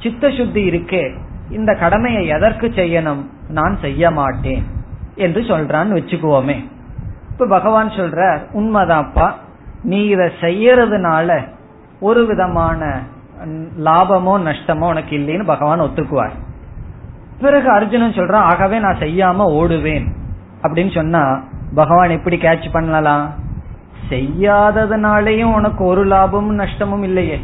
சித்த 0.02 0.30
சுத்தி 0.30 0.70
இருக்கே 0.70 1.18
இந்த 1.50 1.74
கடமையை 1.74 2.28
எதற்கு 2.28 2.68
செய்யணும்? 2.68 3.26
நான் 3.50 3.78
செய்ய 3.82 4.12
மாட்டேன் 4.12 4.64
என்று 5.16 5.42
சொல்றான்னு 5.42 5.98
வச்சுக்குவோமே. 6.00 6.76
இப்ப 7.40 7.50
பகவான் 7.50 7.90
சொல்ற 7.90 8.40
உண்மைதான்ப்பா. 8.54 9.32
நீ 9.84 10.06
இத 10.06 10.32
செய்யறதுனால 10.42 11.40
ஒரு 12.00 12.26
விதமான 12.26 13.02
லாபமோ 13.84 14.34
நஷ்டமோ 14.48 14.88
உனக்கு 14.88 15.18
இல்லைன்னு 15.18 15.46
பகவான் 15.46 15.82
ஒத்துக்குவார். 15.82 16.32
பிறகு 17.42 17.70
அர்ஜுனன் 17.70 18.12
சொல்றான் 18.12 18.48
ஆகவே 18.52 18.80
நான் 18.80 18.98
செய்யாம 19.00 19.46
ஓடுவேன். 19.50 20.08
அப்படின்னு 20.62 20.94
சொன்னா 20.94 21.44
பகவான் 21.76 22.10
எப்படி 22.10 22.38
கேட்ச் 22.38 22.72
பண்ணலாம்? 22.72 23.34
செய்யாததுனாலையும் 24.10 25.54
உனக்கு 25.54 25.84
ஒரு 25.84 26.06
லாபமும் 26.06 26.60
நஷ்டமும் 26.60 27.04
இல்லையே. 27.04 27.40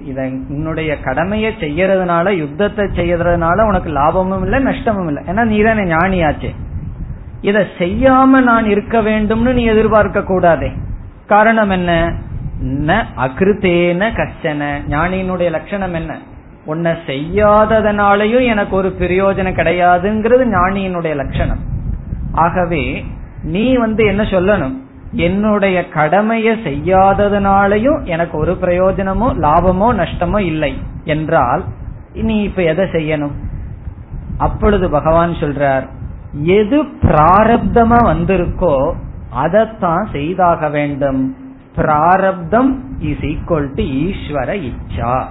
இத 0.00 0.22
உன்னுடைய 0.48 1.00
கடமையை 1.00 1.54
செய்யறதுனால 1.60 2.30
யுத்தத்தை 2.30 2.84
செய்யறதுனால 2.84 3.66
உனக்கு 3.66 3.90
லாபமும் 3.90 4.42
இல்லை 4.42 4.62
நஷ்டமும் 4.62 5.06
இல்லை. 5.06 5.22
ஏன்னா 5.26 5.44
நீ 5.44 5.62
தானே 5.62 5.82
ஞானியாச்சே. 5.82 6.54
இத 7.40 7.66
செய்யாம 7.78 8.42
நான் 8.42 8.64
இருக்க 8.64 9.02
வேண்டும்னு 9.02 9.52
நீ 9.52 9.64
எதிர்பார்க்க 9.64 10.22
கூடாதே. 10.22 10.72
காரணம் 11.26 11.70
என்ன? 11.70 12.12
ந 12.62 13.04
அகிருத்தேன 13.16 14.10
கச்சன. 14.12 14.62
ஞானியினுடைய 14.88 15.50
லட்சணம் 15.50 15.92
என்ன? 15.92 16.18
உன்னை 16.64 16.92
செய்யாததனாலையும் 17.06 18.44
எனக்கு 18.44 18.76
ஒரு 18.76 18.96
பிரயோஜனம் 18.98 19.58
கிடையாதுங்கிறது 19.58 20.44
ஞானியினுடைய 20.44 21.14
லட்சணம். 21.14 21.58
ஆகவே 22.32 23.04
நீ 23.42 23.76
வந்து 23.76 24.04
என்ன 24.04 24.22
சொல்லணும்? 24.22 24.76
என்னுடைய 25.12 25.88
கடமையை 25.88 26.56
செய்யாததுனாலையும் 26.64 28.04
எனக்கு 28.04 28.38
ஒரு 28.38 28.58
பிரயோஜனமோ 28.60 29.28
லாபமோ 29.34 29.88
நஷ்டமோ 29.94 30.38
இல்லை 30.38 30.82
என்றால் 31.04 31.64
நீ 32.12 32.42
இப்ப 32.42 32.62
எதை 32.62 32.84
செய்யணும்? 32.84 33.32
அப்பொழுது 34.38 34.90
பகவான் 34.90 35.32
சொல்றார் 35.32 35.96
எது 36.32 36.82
பிராரப்தமா 36.82 37.96
வந்திருக்கோ 38.04 38.92
அதைத்தான் 39.30 40.08
செய்தாக 40.12 40.68
வேண்டும். 40.68 41.36
பிராரப்தம் 41.76 42.84
இஸ் 42.98 43.18
ஈக்வல் 43.18 43.74
டு 43.74 43.82
ஈஸ்வர 43.82 44.70
இச்சா. 44.70 45.24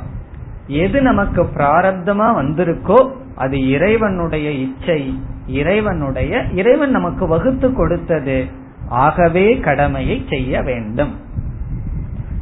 எது 0.68 1.02
நமக்கு 1.02 1.43
பிராரப்தமா 1.43 2.28
வந்திருக்கோ 2.41 3.12
அது 3.36 3.70
இறைவனுடைய 3.70 4.52
இச்சை 4.52 5.22
இறைவனுடைய 5.48 6.43
இறைவன் 6.54 6.91
நமக்கு 6.91 7.28
வகுத்து 7.28 7.74
கொடுத்தது. 7.74 8.45
ஆகவே 8.89 9.60
கடமையை 9.60 10.26
செய்ய 10.30 10.62
வேண்டும். 10.62 11.16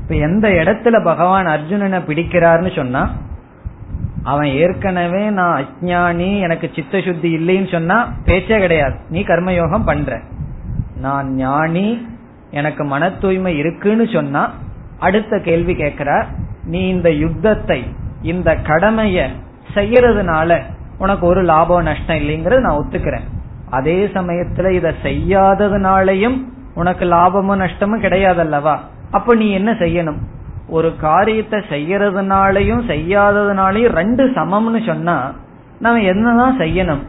இப்ப 0.02 0.16
எந்த 0.16 0.50
இடத்துல 0.50 1.04
பகவான் 1.04 1.46
அர்ஜுனனை 1.46 2.00
பிடிக்கிறார்னு 2.08 2.76
சொன்னா 2.76 3.10
அவன் 4.26 4.50
ஏற்கனவே 4.64 5.24
நான் 5.30 5.64
அஜானி 5.64 6.30
எனக்கு 6.40 6.68
சித்த 6.76 7.02
சுத்தி 7.02 7.30
இல்லைன்னு 7.38 7.72
சொன்னா 7.72 7.98
பேச்சே 8.26 8.60
கிடையாது. 8.60 8.96
நீ 9.10 9.22
கர்மயோகம் 9.22 9.86
பண்ற. 9.86 10.20
நான் 11.02 11.28
ஞானி 11.36 12.08
எனக்கு 12.52 12.84
மன 12.84 13.10
தூய்மை 13.10 13.58
இருக்குன்னு 13.58 14.08
சொன்னா 14.08 14.44
அடுத்த 15.00 15.40
கேள்வி 15.40 15.76
கேட்கிறார் 15.76 16.28
நீ 16.66 16.88
இந்த 16.88 17.10
யுத்தத்தை 17.12 17.80
இந்த 18.22 18.56
கடமைய 18.56 19.28
செய்யறதுனால 19.74 20.60
உனக்கு 20.98 21.26
ஒரு 21.26 21.42
லாபம் 21.42 21.84
நஷ்டம் 21.84 22.18
இல்லைங்கிறது 22.18 22.60
நான் 22.60 22.78
ஒத்துக்கிறேன். 22.78 23.28
அதே 23.70 24.06
சமயத்துல 24.06 24.70
இத 24.70 24.94
செய்யாததுனாலையும் 25.04 26.38
உனக்கு 26.76 27.06
லாபமும் 27.06 27.60
நஷ்டமும் 27.60 28.02
கிடையாதல்லவா? 28.02 28.76
அப்ப 29.12 29.36
நீ 29.36 29.52
என்ன 29.52 29.72
செய்யணும்? 29.72 30.20
ஒரு 30.76 30.90
காரியத்தை 31.02 31.60
செய்யறதுனாலையும் 31.74 32.84
செய்யாததுனாலையும் 32.92 33.98
ரெண்டு 34.00 34.24
சமம்னு 34.38 34.80
சொன்னா 34.88 35.18
நம்ம 35.84 36.04
என்னதான் 36.12 36.60
செய்யணும்? 36.60 37.04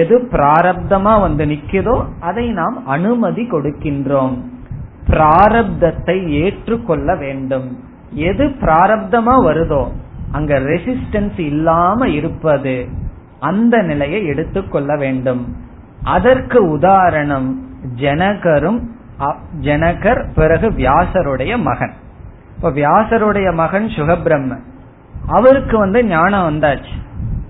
எது 0.00 0.16
பிராரப்தமா 0.32 1.14
வந்து 1.24 1.44
நிக்குதோ 1.52 1.96
அதை 2.28 2.44
நாம் 2.58 2.76
அனுமதி 2.94 3.44
கொடுக்கின்றோம். 3.50 4.34
பிராரப்தத்தை 5.08 6.16
ஏற்றுக்கொள்ள 6.42 7.16
வேண்டும். 7.22 7.68
எது 8.28 8.44
பிராரப்தமா 8.62 9.34
வருதோ 9.48 9.82
அங்க 10.36 10.52
ரெசிஸ்டன்ஸ் 10.72 11.40
இல்லாம 11.50 12.08
இருப்பது 12.18 12.76
அந்த 13.50 13.74
நிலையை 13.90 14.20
எடுத்துக்கொள்ள 14.32 14.92
வேண்டும். 15.04 15.42
அதற்கு 16.16 16.58
உதாரணம் 16.76 17.48
ஜனகரும் 18.02 18.80
ஜனகர் 19.66 20.22
பிறகு 20.34 20.68
வியாசருடைய 20.78 21.52
மகன். 21.68 21.94
இப்ப 22.62 22.74
வியாசருடைய 22.80 23.54
மகன் 23.54 23.86
சுகபிரம்ம 23.86 24.56
அவருக்கு 25.26 25.78
வந்து 25.78 26.04
ஞானம் 26.04 26.44
வந்தாச்சு. 26.48 26.94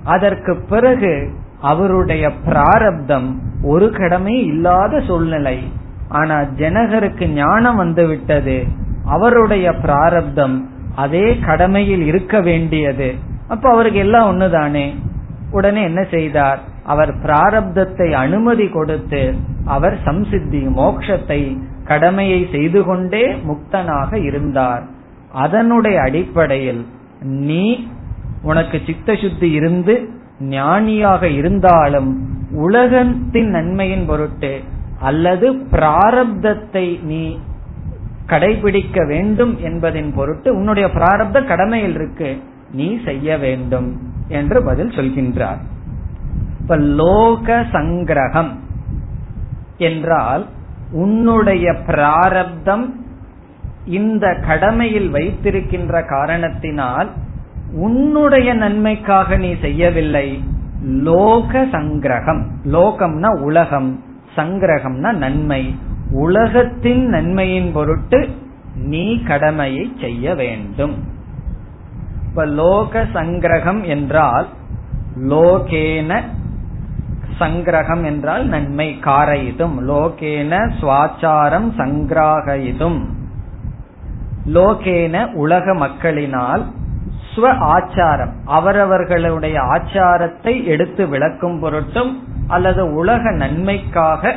அதற்கு 0.05 0.65
பிறகு 0.69 1.31
அவருடைய 1.61 2.31
பிராரப்தம் 2.33 3.41
ஒரு 3.63 3.91
கடமை 3.91 4.45
இல்லாத 4.45 5.01
சூழ்நிலை. 5.01 5.73
ஆனா 6.09 6.41
ஜனகருக்கு 6.41 7.27
ஞானம் 7.27 7.77
வந்து 7.77 8.07
விட்டது. 8.07 8.65
அவருடைய 9.05 9.75
பிராரப்தம் 9.75 10.71
அதே 10.97 11.39
கடமையில் 11.39 12.03
இருக்க 12.03 12.41
வேண்டியது. 12.41 13.15
அப்ப 13.49 13.71
அவருக்கு 13.71 13.99
எல்லாம் 13.99 14.29
ஒண்ணுதானே? 14.33 14.97
உடனே 15.51 15.83
என்ன 15.83 16.03
செய்தார்? 16.11 16.59
அவர் 16.85 17.15
பிராரப்தத்தை 17.17 18.13
அனுமதி 18.13 18.69
கொடுத்து 18.69 19.35
அவர் 19.65 19.99
சம்சித்தி 20.05 20.63
மோக்ஷத்தை 20.77 21.59
கடமையை 21.85 22.49
செய்து 22.53 22.85
கொண்டே 22.85 23.39
முக்தனாக 23.49 24.25
இருந்தார். 24.25 24.92
அதனுடைய 25.33 26.01
அடிப்படையில் 26.01 26.87
நீ 27.23 27.89
உனக்கு 28.43 28.81
சித்த 28.87 29.15
சுத்தி 29.15 29.51
இருந்து 29.51 30.09
ஞானியாக 30.41 31.29
இருந்தாலும் 31.29 32.31
உலகத்தின் 32.53 33.49
நன்மையின் 33.49 34.07
பொருட்டு 34.07 34.61
அல்லது 35.01 35.53
பிராரப்தத்தை 35.53 37.03
நீ 37.03 37.39
கடைபிடிக்க 38.27 39.07
வேண்டும் 39.07 39.61
என்பதின் 39.61 40.13
பொருட்டு 40.15 40.55
உன்னுடைய 40.55 40.89
பிராரப்த 40.89 41.47
கடமையில் 41.47 41.95
இருக்கு 41.95 42.43
நீ 42.73 42.99
செய்ய 43.05 43.39
வேண்டும் 43.39 44.01
என்று 44.29 44.63
பதில் 44.63 44.89
சொல்கின்றார். 44.89 45.59
இப்ப 46.61 46.77
லோக 46.77 47.67
சங்கிரகம் 47.73 48.51
என்றால் 49.77 50.47
உன்னுடைய 50.93 51.75
பிராரப்தம் 51.87 53.02
இந்த 53.87 54.35
கடமையில் 54.47 55.11
வைத்திருக்கின்ற 55.11 56.03
காரணத்தினால் 56.03 57.11
உன்னுடைய 57.75 58.55
நன்மைக்காக 58.55 59.37
நீ 59.37 59.55
செய்யவில்லை. 59.61 60.43
லோக 60.83 61.63
சங்கிரகம். 61.63 62.47
லோகம்னா 62.65 63.41
உலகம். 63.41 64.05
சங்கிரகம்னா 64.37 65.13
நன்மை. 65.13 65.77
உலகத்தின் 66.11 67.07
நன்மையின் 67.07 67.73
பொருட்டு 67.73 68.29
நீ 68.75 69.23
கடமையை 69.23 69.93
செய்ய 70.01 70.35
வேண்டும். 70.35 70.95
இப்ப 72.29 72.45
லோக 72.45 73.07
சங்கிரகம் 73.15 73.83
என்றால் 73.83 74.47
லோகேன 75.17 76.21
சங்கிரகம் 77.41 78.05
என்றால் 78.05 78.47
நன்மை. 78.47 78.99
காரயிதும். 79.05 79.81
லோகேன 79.81 80.71
சுவாச்சாரம் 80.81 81.73
சங்கிராகயிதும். 81.77 83.01
லோகேன 84.47 85.33
உலக 85.33 85.75
மக்களினால் 85.75 86.67
ஸ்வ 87.35 87.57
ஆச்சாரம். 87.59 88.33
அவரவர்களுடைய 88.45 89.61
ஆச்சாரத்தை 89.61 90.65
எடுத்து 90.65 91.07
விளக்கும் 91.07 91.61
பொருட்டும் 91.61 92.29
அல்லது 92.49 92.95
உலக 92.95 93.31
நன்மைக்காக 93.31 94.35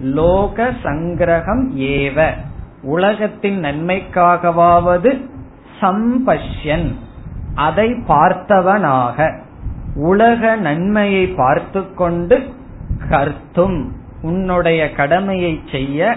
லோக 0.00 0.70
சங்கிரகம் 0.82 1.68
ஏவ. 1.76 2.30
உலகத்தின் 2.82 3.62
நன்மைக்காகவாவது 3.62 5.30
சம்பஷ்யன். 5.80 6.94
அதை 7.54 7.90
பார்த்தவனாக. 8.08 9.38
உலக 9.94 10.56
நன்மையை 10.56 11.26
பார்த்து 11.26 11.94
கொண்டு 11.94 12.54
கர்த்தும். 13.10 13.84
உன்னுடைய 14.22 14.92
கடமையை 14.92 15.60
செய்ய 15.70 16.16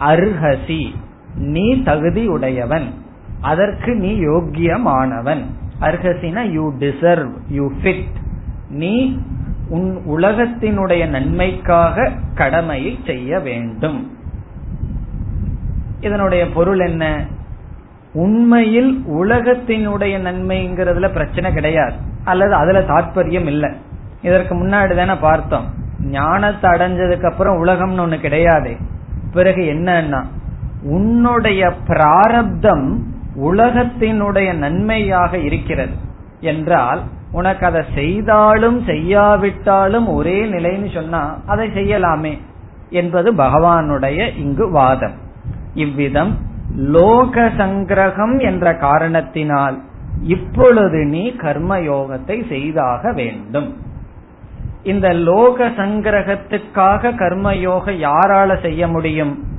அர்ஹசி. 0.00 0.94
நீ 1.36 1.82
தகுதி 1.82 2.26
உடையவன் 2.26 2.94
அதற்கு 3.40 3.94
நீ 3.94 4.18
யோக்கியமானவன். 4.20 5.42
அர்ஹசினா 5.80 6.50
யூ 6.50 6.72
டிசர்வ் 6.78 7.32
யூ 7.48 7.72
ஃபிட் 7.82 8.10
நீ 8.70 9.20
உன் 9.68 10.02
உலகத்தினுடைய 10.08 11.08
நன்மைக்காக 11.08 12.12
கடமையை 12.34 12.98
செய்ய 13.06 13.38
வேண்டும். 13.38 14.16
இதனுடைய 16.00 16.50
பொருள் 16.50 16.78
என்ன? 16.78 17.24
உண்மையில் 18.12 19.04
உலகத்தினுடைய 19.08 20.20
நன்மைங்கிறதுல 20.20 21.12
பிரச்சனை 21.12 21.52
கிடையாது. 21.52 21.94
அல்லது 22.24 22.54
அதுல 22.54 22.80
தாற்பயம் 22.80 23.46
இல்லை. 23.46 23.70
இதற்கு 24.22 24.54
முன்னாடி 24.54 24.94
தானே 24.94 25.20
பார்த்தோம். 25.20 25.64
ஞானத்தை 26.00 26.70
அடைஞ்சதுக்கு 26.70 27.30
அப்புறம் 27.30 27.64
உலகம்னு 27.64 28.00
ஒண்ணு 28.00 28.20
கிடையாது. 28.20 28.76
பிறகு 29.32 29.62
என்னன்னா 29.62 30.24
உன்னுடைய 30.82 31.72
பிராரப்தம் 31.86 33.06
உலகத்தினுடைய 33.36 34.54
நன்மையாக 34.54 35.38
இருக்கிறது. 35.38 35.92
என்றால் 36.40 37.02
உனக்கு 37.32 37.66
அதை 37.66 37.82
செய்தாலும் 37.94 38.84
செய்யாவிட்டாலும் 38.86 40.06
ஒரே 40.06 40.44
நிலைன்னு 40.44 40.94
சொன்னா 40.94 41.40
அதை 41.46 41.68
செய்யலாமே 41.68 42.38
என்பது 42.90 43.32
பகவானுடைய 43.32 44.38
இங்கு 44.38 44.70
வாதம். 44.70 45.14
இவ்விதம் 45.74 46.38
லோக 46.76 47.46
சங்கிரகம் 47.46 48.40
என்ற 48.40 48.74
காரணத்தினால் 48.74 49.80
இப்பொழுது 50.22 51.04
நீ 51.04 51.30
கர்மயோகத்தை 51.30 52.48
செய்தாக 52.48 53.12
வேண்டும். 53.12 53.76
இந்த 54.82 55.12
லோக 55.12 55.68
சங்கிரகத்துக்காக 55.68 57.14
கர்மயோக 57.14 58.08
யாரால 58.08 58.60
செய்ய 58.60 58.88
முடியும்? 58.88 59.51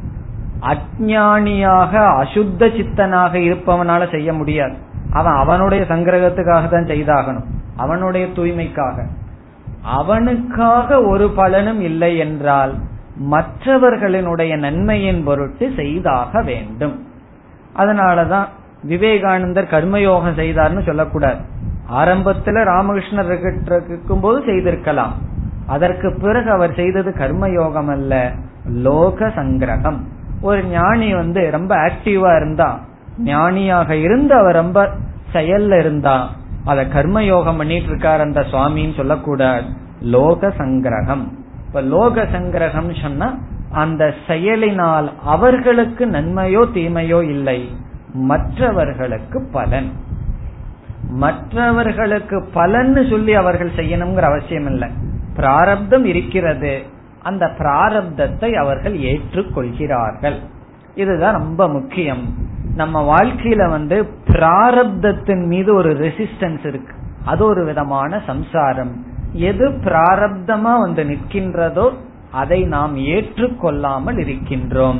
அஜானியாக 0.63 1.93
அசுத்த 2.21 2.75
சித்தனாக 2.77 3.37
இருப்பவனால 3.39 4.11
செய்ய 4.11 4.33
முடியாது. 4.33 4.75
அவன் 5.11 5.33
அவனுடைய 5.33 5.85
சங்கிரகத்துக்காக 5.89 6.69
தான் 6.69 6.85
செய்தாகணும். 6.85 7.43
அவனுடைய 7.77 8.27
தூய்மைக்காக. 8.27 9.05
அவனுக்காக 9.81 11.03
ஒரு 11.03 11.29
பலனும் 11.29 11.81
இல்லை 11.81 12.17
என்றால் 12.17 12.73
மற்றவர்களினுடைய 13.31 14.57
நன்மையின் 14.57 15.23
பொருட்டு 15.23 15.71
செய்தாக 15.75 16.41
வேண்டும். 16.41 17.07
அதனாலதான் 17.77 18.45
விவேகானந்தர் 18.83 19.71
கர்மயோகம் 19.71 20.37
செய்தார்னு 20.37 20.83
சொல்லக்கூடாது. 20.83 21.39
ஆரம்பத்துல 21.91 22.63
ராமகிருஷ்ணர் 22.63 23.83
இருக்கும் 23.85 24.19
போது 24.19 24.43
செய்திருக்கலாம். 24.45 25.13
அதற்கு 25.67 26.17
பிறகு 26.21 26.51
அவர் 26.51 26.73
செய்தது 26.73 27.11
கர்மயோகம் 27.11 27.89
அல்ல 27.89 28.31
லோக 28.67 29.27
சங்கிரகம் 29.27 29.99
ஒரு 30.43 30.61
ஞானி 30.63 31.09
வந்து 31.13 31.41
ரொம்ப 31.51 31.73
ஆக்டிவா 31.87 32.31
இருந்தா 32.35 32.69
ஞானியாக 33.17 33.95
இருந்து 33.95 34.33
அவர் 34.35 34.55
ரொம்ப 34.55 34.79
செயல்ல 35.33 35.79
இருந்தா 35.79 36.15
அத 36.65 36.83
கர்மயோகம் 36.95 37.59
பண்ணிட்டு 37.61 37.89
இருக்காரு 37.91 38.21
அந்த 38.27 38.41
சுவாமின்னு 38.51 38.95
சொல்லக்கூடாது. 38.95 39.65
லோக 40.15 40.47
சங்கிரகம் 40.57 41.25
இப்ப 41.67 41.81
லோக 41.93 42.25
சங்கிரகம் 42.33 42.89
சொன்னா 43.01 43.27
அந்த 43.71 44.03
செயலினால் 44.27 45.07
அவர்களுக்கு 45.25 46.03
நன்மையோ 46.05 46.63
தீமையோ 46.73 47.19
இல்லை. 47.35 47.59
மற்றவர்களுக்கு 48.13 49.37
பலன். 49.51 49.89
மற்றவர்களுக்கு 51.23 52.37
பலன்னு 52.55 53.01
சொல்லி 53.09 53.33
அவர்கள் 53.33 53.71
செய்யணுங்கிற 53.75 54.25
அவசியம் 54.31 54.65
இல்லை 54.65 54.89
பிராரப்தம் 55.35 56.05
இருக்கிறது. 56.05 56.73
அந்த 57.23 57.45
பிராரப்தத்தை 57.59 58.49
அவர்கள் 58.63 58.95
ஏற்றுக்கொள்கிறார்கள். 59.11 60.37
இதுதான் 60.95 61.37
ரொம்ப 61.41 61.61
முக்கியம். 61.67 62.23
நம்ம 62.75 62.95
வாழ்க்கையில 63.11 63.63
வந்து 63.69 63.97
பிராரப்தத்தின் 64.27 65.45
மீது 65.45 65.69
ஒரு 65.75 65.91
ரெசிஸ்டன்ஸ் 66.05 66.65
இருக்கு. 66.71 66.93
அது 67.25 67.41
ஒரு 67.45 67.61
விதமான 67.65 68.21
சம்சாரம். 68.25 68.93
எது 69.49 69.67
பிராரப்தமா 69.69 70.73
வந்து 70.85 71.03
நிற்கின்றதோ 71.03 71.85
அதை 72.31 72.59
நாம் 72.75 72.95
ஏற்றுக்கொள்ளாமல் 73.13 74.19
இருக்கின்றோம். 74.25 74.99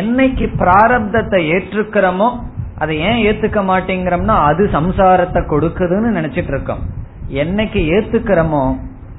என்னைக்கு 0.00 0.46
பிராரப்தத்தை 0.62 1.40
ஏற்றுக்கிறோமோ 1.54 2.28
அதை 2.78 2.94
ஏன் 3.08 3.20
ஏத்துக்க 3.26 3.60
மாட்டேங்கிறோம்னா 3.70 4.36
அது 4.50 4.62
சம்சாரத்தை 4.72 5.40
கொடுக்குதுன்னு 5.52 6.10
நினைச்சிட்டு 6.18 6.52
இருக்கோம். 6.54 6.82
என்னைக்கு 7.42 7.80
ஏத்துக்கிறோமோ 7.96 8.64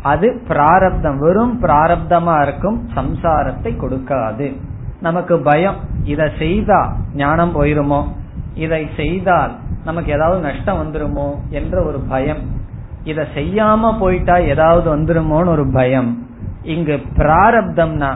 அது 0.06 0.28
பிராரப்தம் 0.48 1.20
வெறும் 1.20 1.62
பிராரப்தமா 1.62 2.42
இருக்கும் 2.42 2.90
சம்சாரத்தை 2.96 3.70
கொடுக்காது. 3.76 4.48
நமக்கு 5.02 5.40
பயம் 5.40 5.76
இதை 6.04 6.28
செய்தா 6.38 6.82
ஞானம் 7.14 7.56
போயிருமோ? 7.56 8.02
இதை 8.56 8.88
செய்தால் 8.96 9.54
நமக்கு 9.86 10.12
ஏதாவது 10.12 10.42
நஷ்டம் 10.42 10.82
வந்துருமோ? 10.82 11.30
என்ற 11.50 11.84
ஒரு 11.84 12.00
பயம். 12.00 12.44
இதை 13.04 13.26
செய்யாம 13.36 14.00
போயிட்டா 14.00 14.36
ஏதாவது 14.36 14.88
வந்துருமோன்னு 14.98 15.48
ஒரு 15.48 15.66
பயம். 15.74 16.12
இங்கு 16.62 17.02
பிராரப்தம்னா 17.18 18.12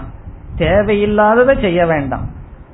தேவையில்லாததை 0.58 1.62
செய்ய 1.62 1.86
வேண்டாம். 1.86 2.26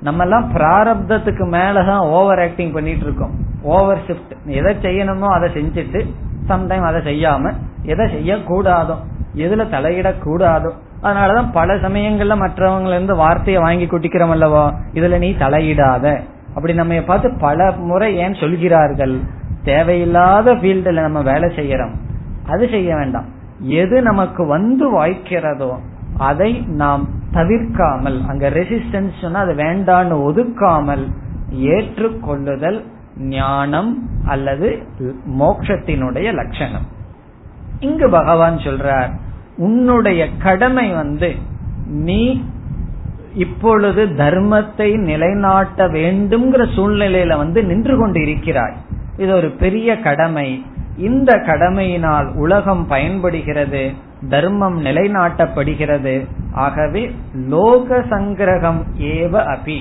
நம்ம 0.01 0.23
எல்லாம் 0.23 0.51
பிராரப்தத்துக்கு 0.55 1.45
மேலதான் 1.55 2.05
ஓவர் 2.09 2.39
ஆக்டிங் 2.39 2.71
பண்ணிட்டு 2.71 3.03
இருக்கோம். 3.03 3.33
ஓவர் 3.61 4.03
ஷிப்ட் 4.07 4.33
எதை 4.45 4.75
செய்யணுமோ 4.75 5.27
அதை 5.27 5.49
செஞ்சுட்டு 5.49 6.01
சம்டைம் 6.47 6.85
அதை 6.85 7.01
செய்யாம 7.01 7.53
எதை 7.83 8.05
செய்யக்கூடாதோ 8.05 8.95
எதுல 9.35 9.63
தலையிடக்கூடாதோ 9.75 10.71
அதனாலதான் 11.03 11.51
பல 11.51 11.73
சமயங்கள்ல 11.75 12.35
மற்றவங்கள 12.35 12.87
இருந்து 12.87 13.15
வார்த்தையை 13.15 13.61
வாங்கி 13.61 13.85
குட்டிக்கிறோம் 13.85 14.29
அல்லவா? 14.29 14.73
இதுல 14.93 15.17
நீ 15.17 15.31
தலையிடாத. 15.31 16.21
அப்படி 16.55 16.73
நம்ம 16.73 17.01
பார்த்து 17.01 17.37
பல 17.39 17.71
முறை 17.71 18.15
ஏன் 18.15 18.33
சொல்கிறார்கள்? 18.33 19.19
தேவையில்லாத 19.63 20.53
ஃபீல்டுல 20.53 21.01
நம்ம 21.01 21.21
வேலை 21.21 21.49
செய்யறோம். 21.55 21.93
அது 22.47 22.67
செய்ய 22.69 22.95
வேண்டாம். 22.95 23.25
எது 23.59 24.01
நமக்கு 24.01 24.45
வந்து 24.45 24.85
வாய்க்கிறதோ 25.01 25.71
அதை 26.17 26.51
நாம் 26.67 27.07
தவிர்க்காமல் 27.33 28.25
அங்க 28.27 28.49
ரெசிஸ்டன்ஸ் 28.49 29.21
சொன்னா 29.21 29.39
அது 29.39 29.53
வேண்டான்னு 29.53 30.17
ஒதுக்காமல் 30.27 31.05
ஏற்றுக்கொள்ளுதல் 31.51 32.85
ஞானம் 33.17 33.91
அல்லது 34.25 34.87
மோக்ஷத்தினுடைய 35.39 36.33
லட்சணம். 36.33 36.85
இங்கு 37.79 38.09
பகவான் 38.09 38.57
சொல்றார் 38.57 39.09
உன்னுடைய 39.57 40.27
கடமை 40.37 40.91
வந்து 40.91 41.35
நீ 41.85 42.43
இப்பொழுது 43.33 44.05
தர்மத்தை 44.05 44.97
நிலைநாட்ட 44.97 45.87
வேண்டும்ங்கிற 45.87 46.67
சூழ்நிலையில 46.75 47.37
வந்து 47.37 47.63
நின்று 47.63 47.97
கொண்டு 47.97 48.21
இருக்கிறாய் 48.21 48.75
இது 49.17 49.33
ஒரு 49.33 49.49
பெரிய 49.49 49.99
கடமை. 49.99 50.65
இந்த 50.97 51.33
கடமையினால் 51.33 52.35
உலகம் 52.35 52.87
பயன்படுகிறது 52.87 53.91
தர்மம் 54.29 54.85
நிலைநாட்டப்படுகிறது. 54.85 56.25
ஆகவே 56.53 57.15
லோக 57.33 57.99
சங்கிரகம் 57.99 58.81
ஏவ 58.99 59.57
அபி. 59.57 59.79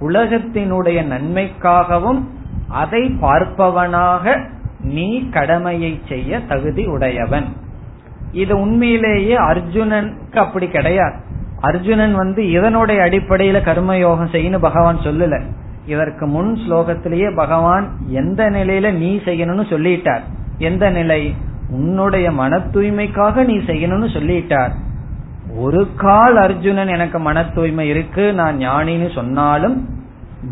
உலகத்தினுடைய 0.00 1.04
நன்மைக்காகவும் 1.04 2.28
அதை 2.68 3.02
பார்ப்பவனாக 3.02 4.48
நீ 4.80 5.28
கடமையை 5.28 6.00
செய்ய 6.08 6.40
தகுதி 6.40 6.86
உடையவன். 6.86 7.44
இது 8.32 8.60
உண்மையிலேயே 8.60 9.36
அர்ஜுனனுக்கு 9.36 10.36
அப்படி 10.36 10.68
கிடையாது. 10.68 11.14
அர்ஜுனன் 11.60 12.14
வந்து 12.14 12.50
இதனுடைய 12.50 13.02
அடிப்படையில 13.02 13.60
கர்மயோகம் 13.64 14.32
செய்யணும் 14.32 14.58
பகவான் 14.58 14.98
சொல்லல. 14.98 15.40
இதற்கு 15.86 16.26
முன் 16.26 16.54
ஸ்லோகத்திலேயே 16.54 17.36
பகவான் 17.36 17.96
எந்த 18.06 18.50
நிலையில 18.50 18.92
நீ 18.92 19.16
செய்யணும்னு 19.16 19.66
சொல்லிட்டார். 19.70 20.20
எந்த 20.58 20.90
நிலை? 20.90 21.34
உன்னுடைய 21.70 22.30
மன 22.30 22.56
தூய்மைக்காக 22.56 23.44
நீ 23.44 23.56
செய்யணும்னு 23.56 24.08
சொல்லிட்டார். 24.12 24.70
ஒரு 25.56 25.88
கால் 25.96 26.36
அர்ஜுனன் 26.36 26.88
எனக்கு 26.88 27.18
மன 27.18 27.44
தூய்மை 27.44 27.88
இருக்கு 27.88 28.32
நான் 28.32 28.58
ஞானின்னு 28.58 29.12
சொன்னாலும் 29.12 29.88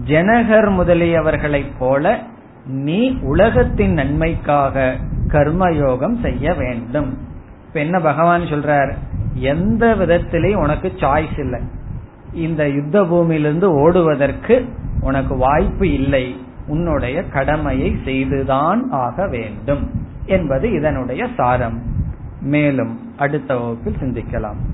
ஜனகர் 0.02 0.70
முதலியவர்களைப் 0.70 1.72
போல 1.78 2.18
நீ 2.66 3.18
உலகத்தின் 3.22 3.92
நன்மைக்காக 3.92 4.96
கர்மயோகம் 5.26 6.22
செய்ய 6.22 6.54
வேண்டும். 6.54 7.18
இப்ப 7.66 7.80
என்ன 7.80 7.98
பகவான் 7.98 8.40
சொல்றார்? 8.40 8.92
எந்த 9.34 9.94
விதத்திலையும் 9.94 10.54
உனக்கு 10.54 10.92
சாய்ஸ் 10.96 11.38
இல்லை. 11.38 11.60
இந்த 12.32 12.68
யுத்த 12.68 13.04
பூமியிலிருந்து 13.04 13.72
ஓடுவதற்கு 13.72 14.68
உனக்கு 15.00 15.36
வாய்ப்பு 15.36 15.92
இல்லை. 15.92 16.36
உன்னுடைய 16.66 17.24
கடமையை 17.24 17.96
செய்துதான் 18.04 18.90
ஆக 18.90 19.28
வேண்டும். 19.28 19.90
என்பது 20.26 20.72
இதனுடைய 20.72 21.26
சாரம். 21.36 21.82
மேலும் 22.40 22.98
அடுத்த 23.16 23.56
வகுப்பில் 23.56 23.96
சிந்திக்கலாம். 24.00 24.73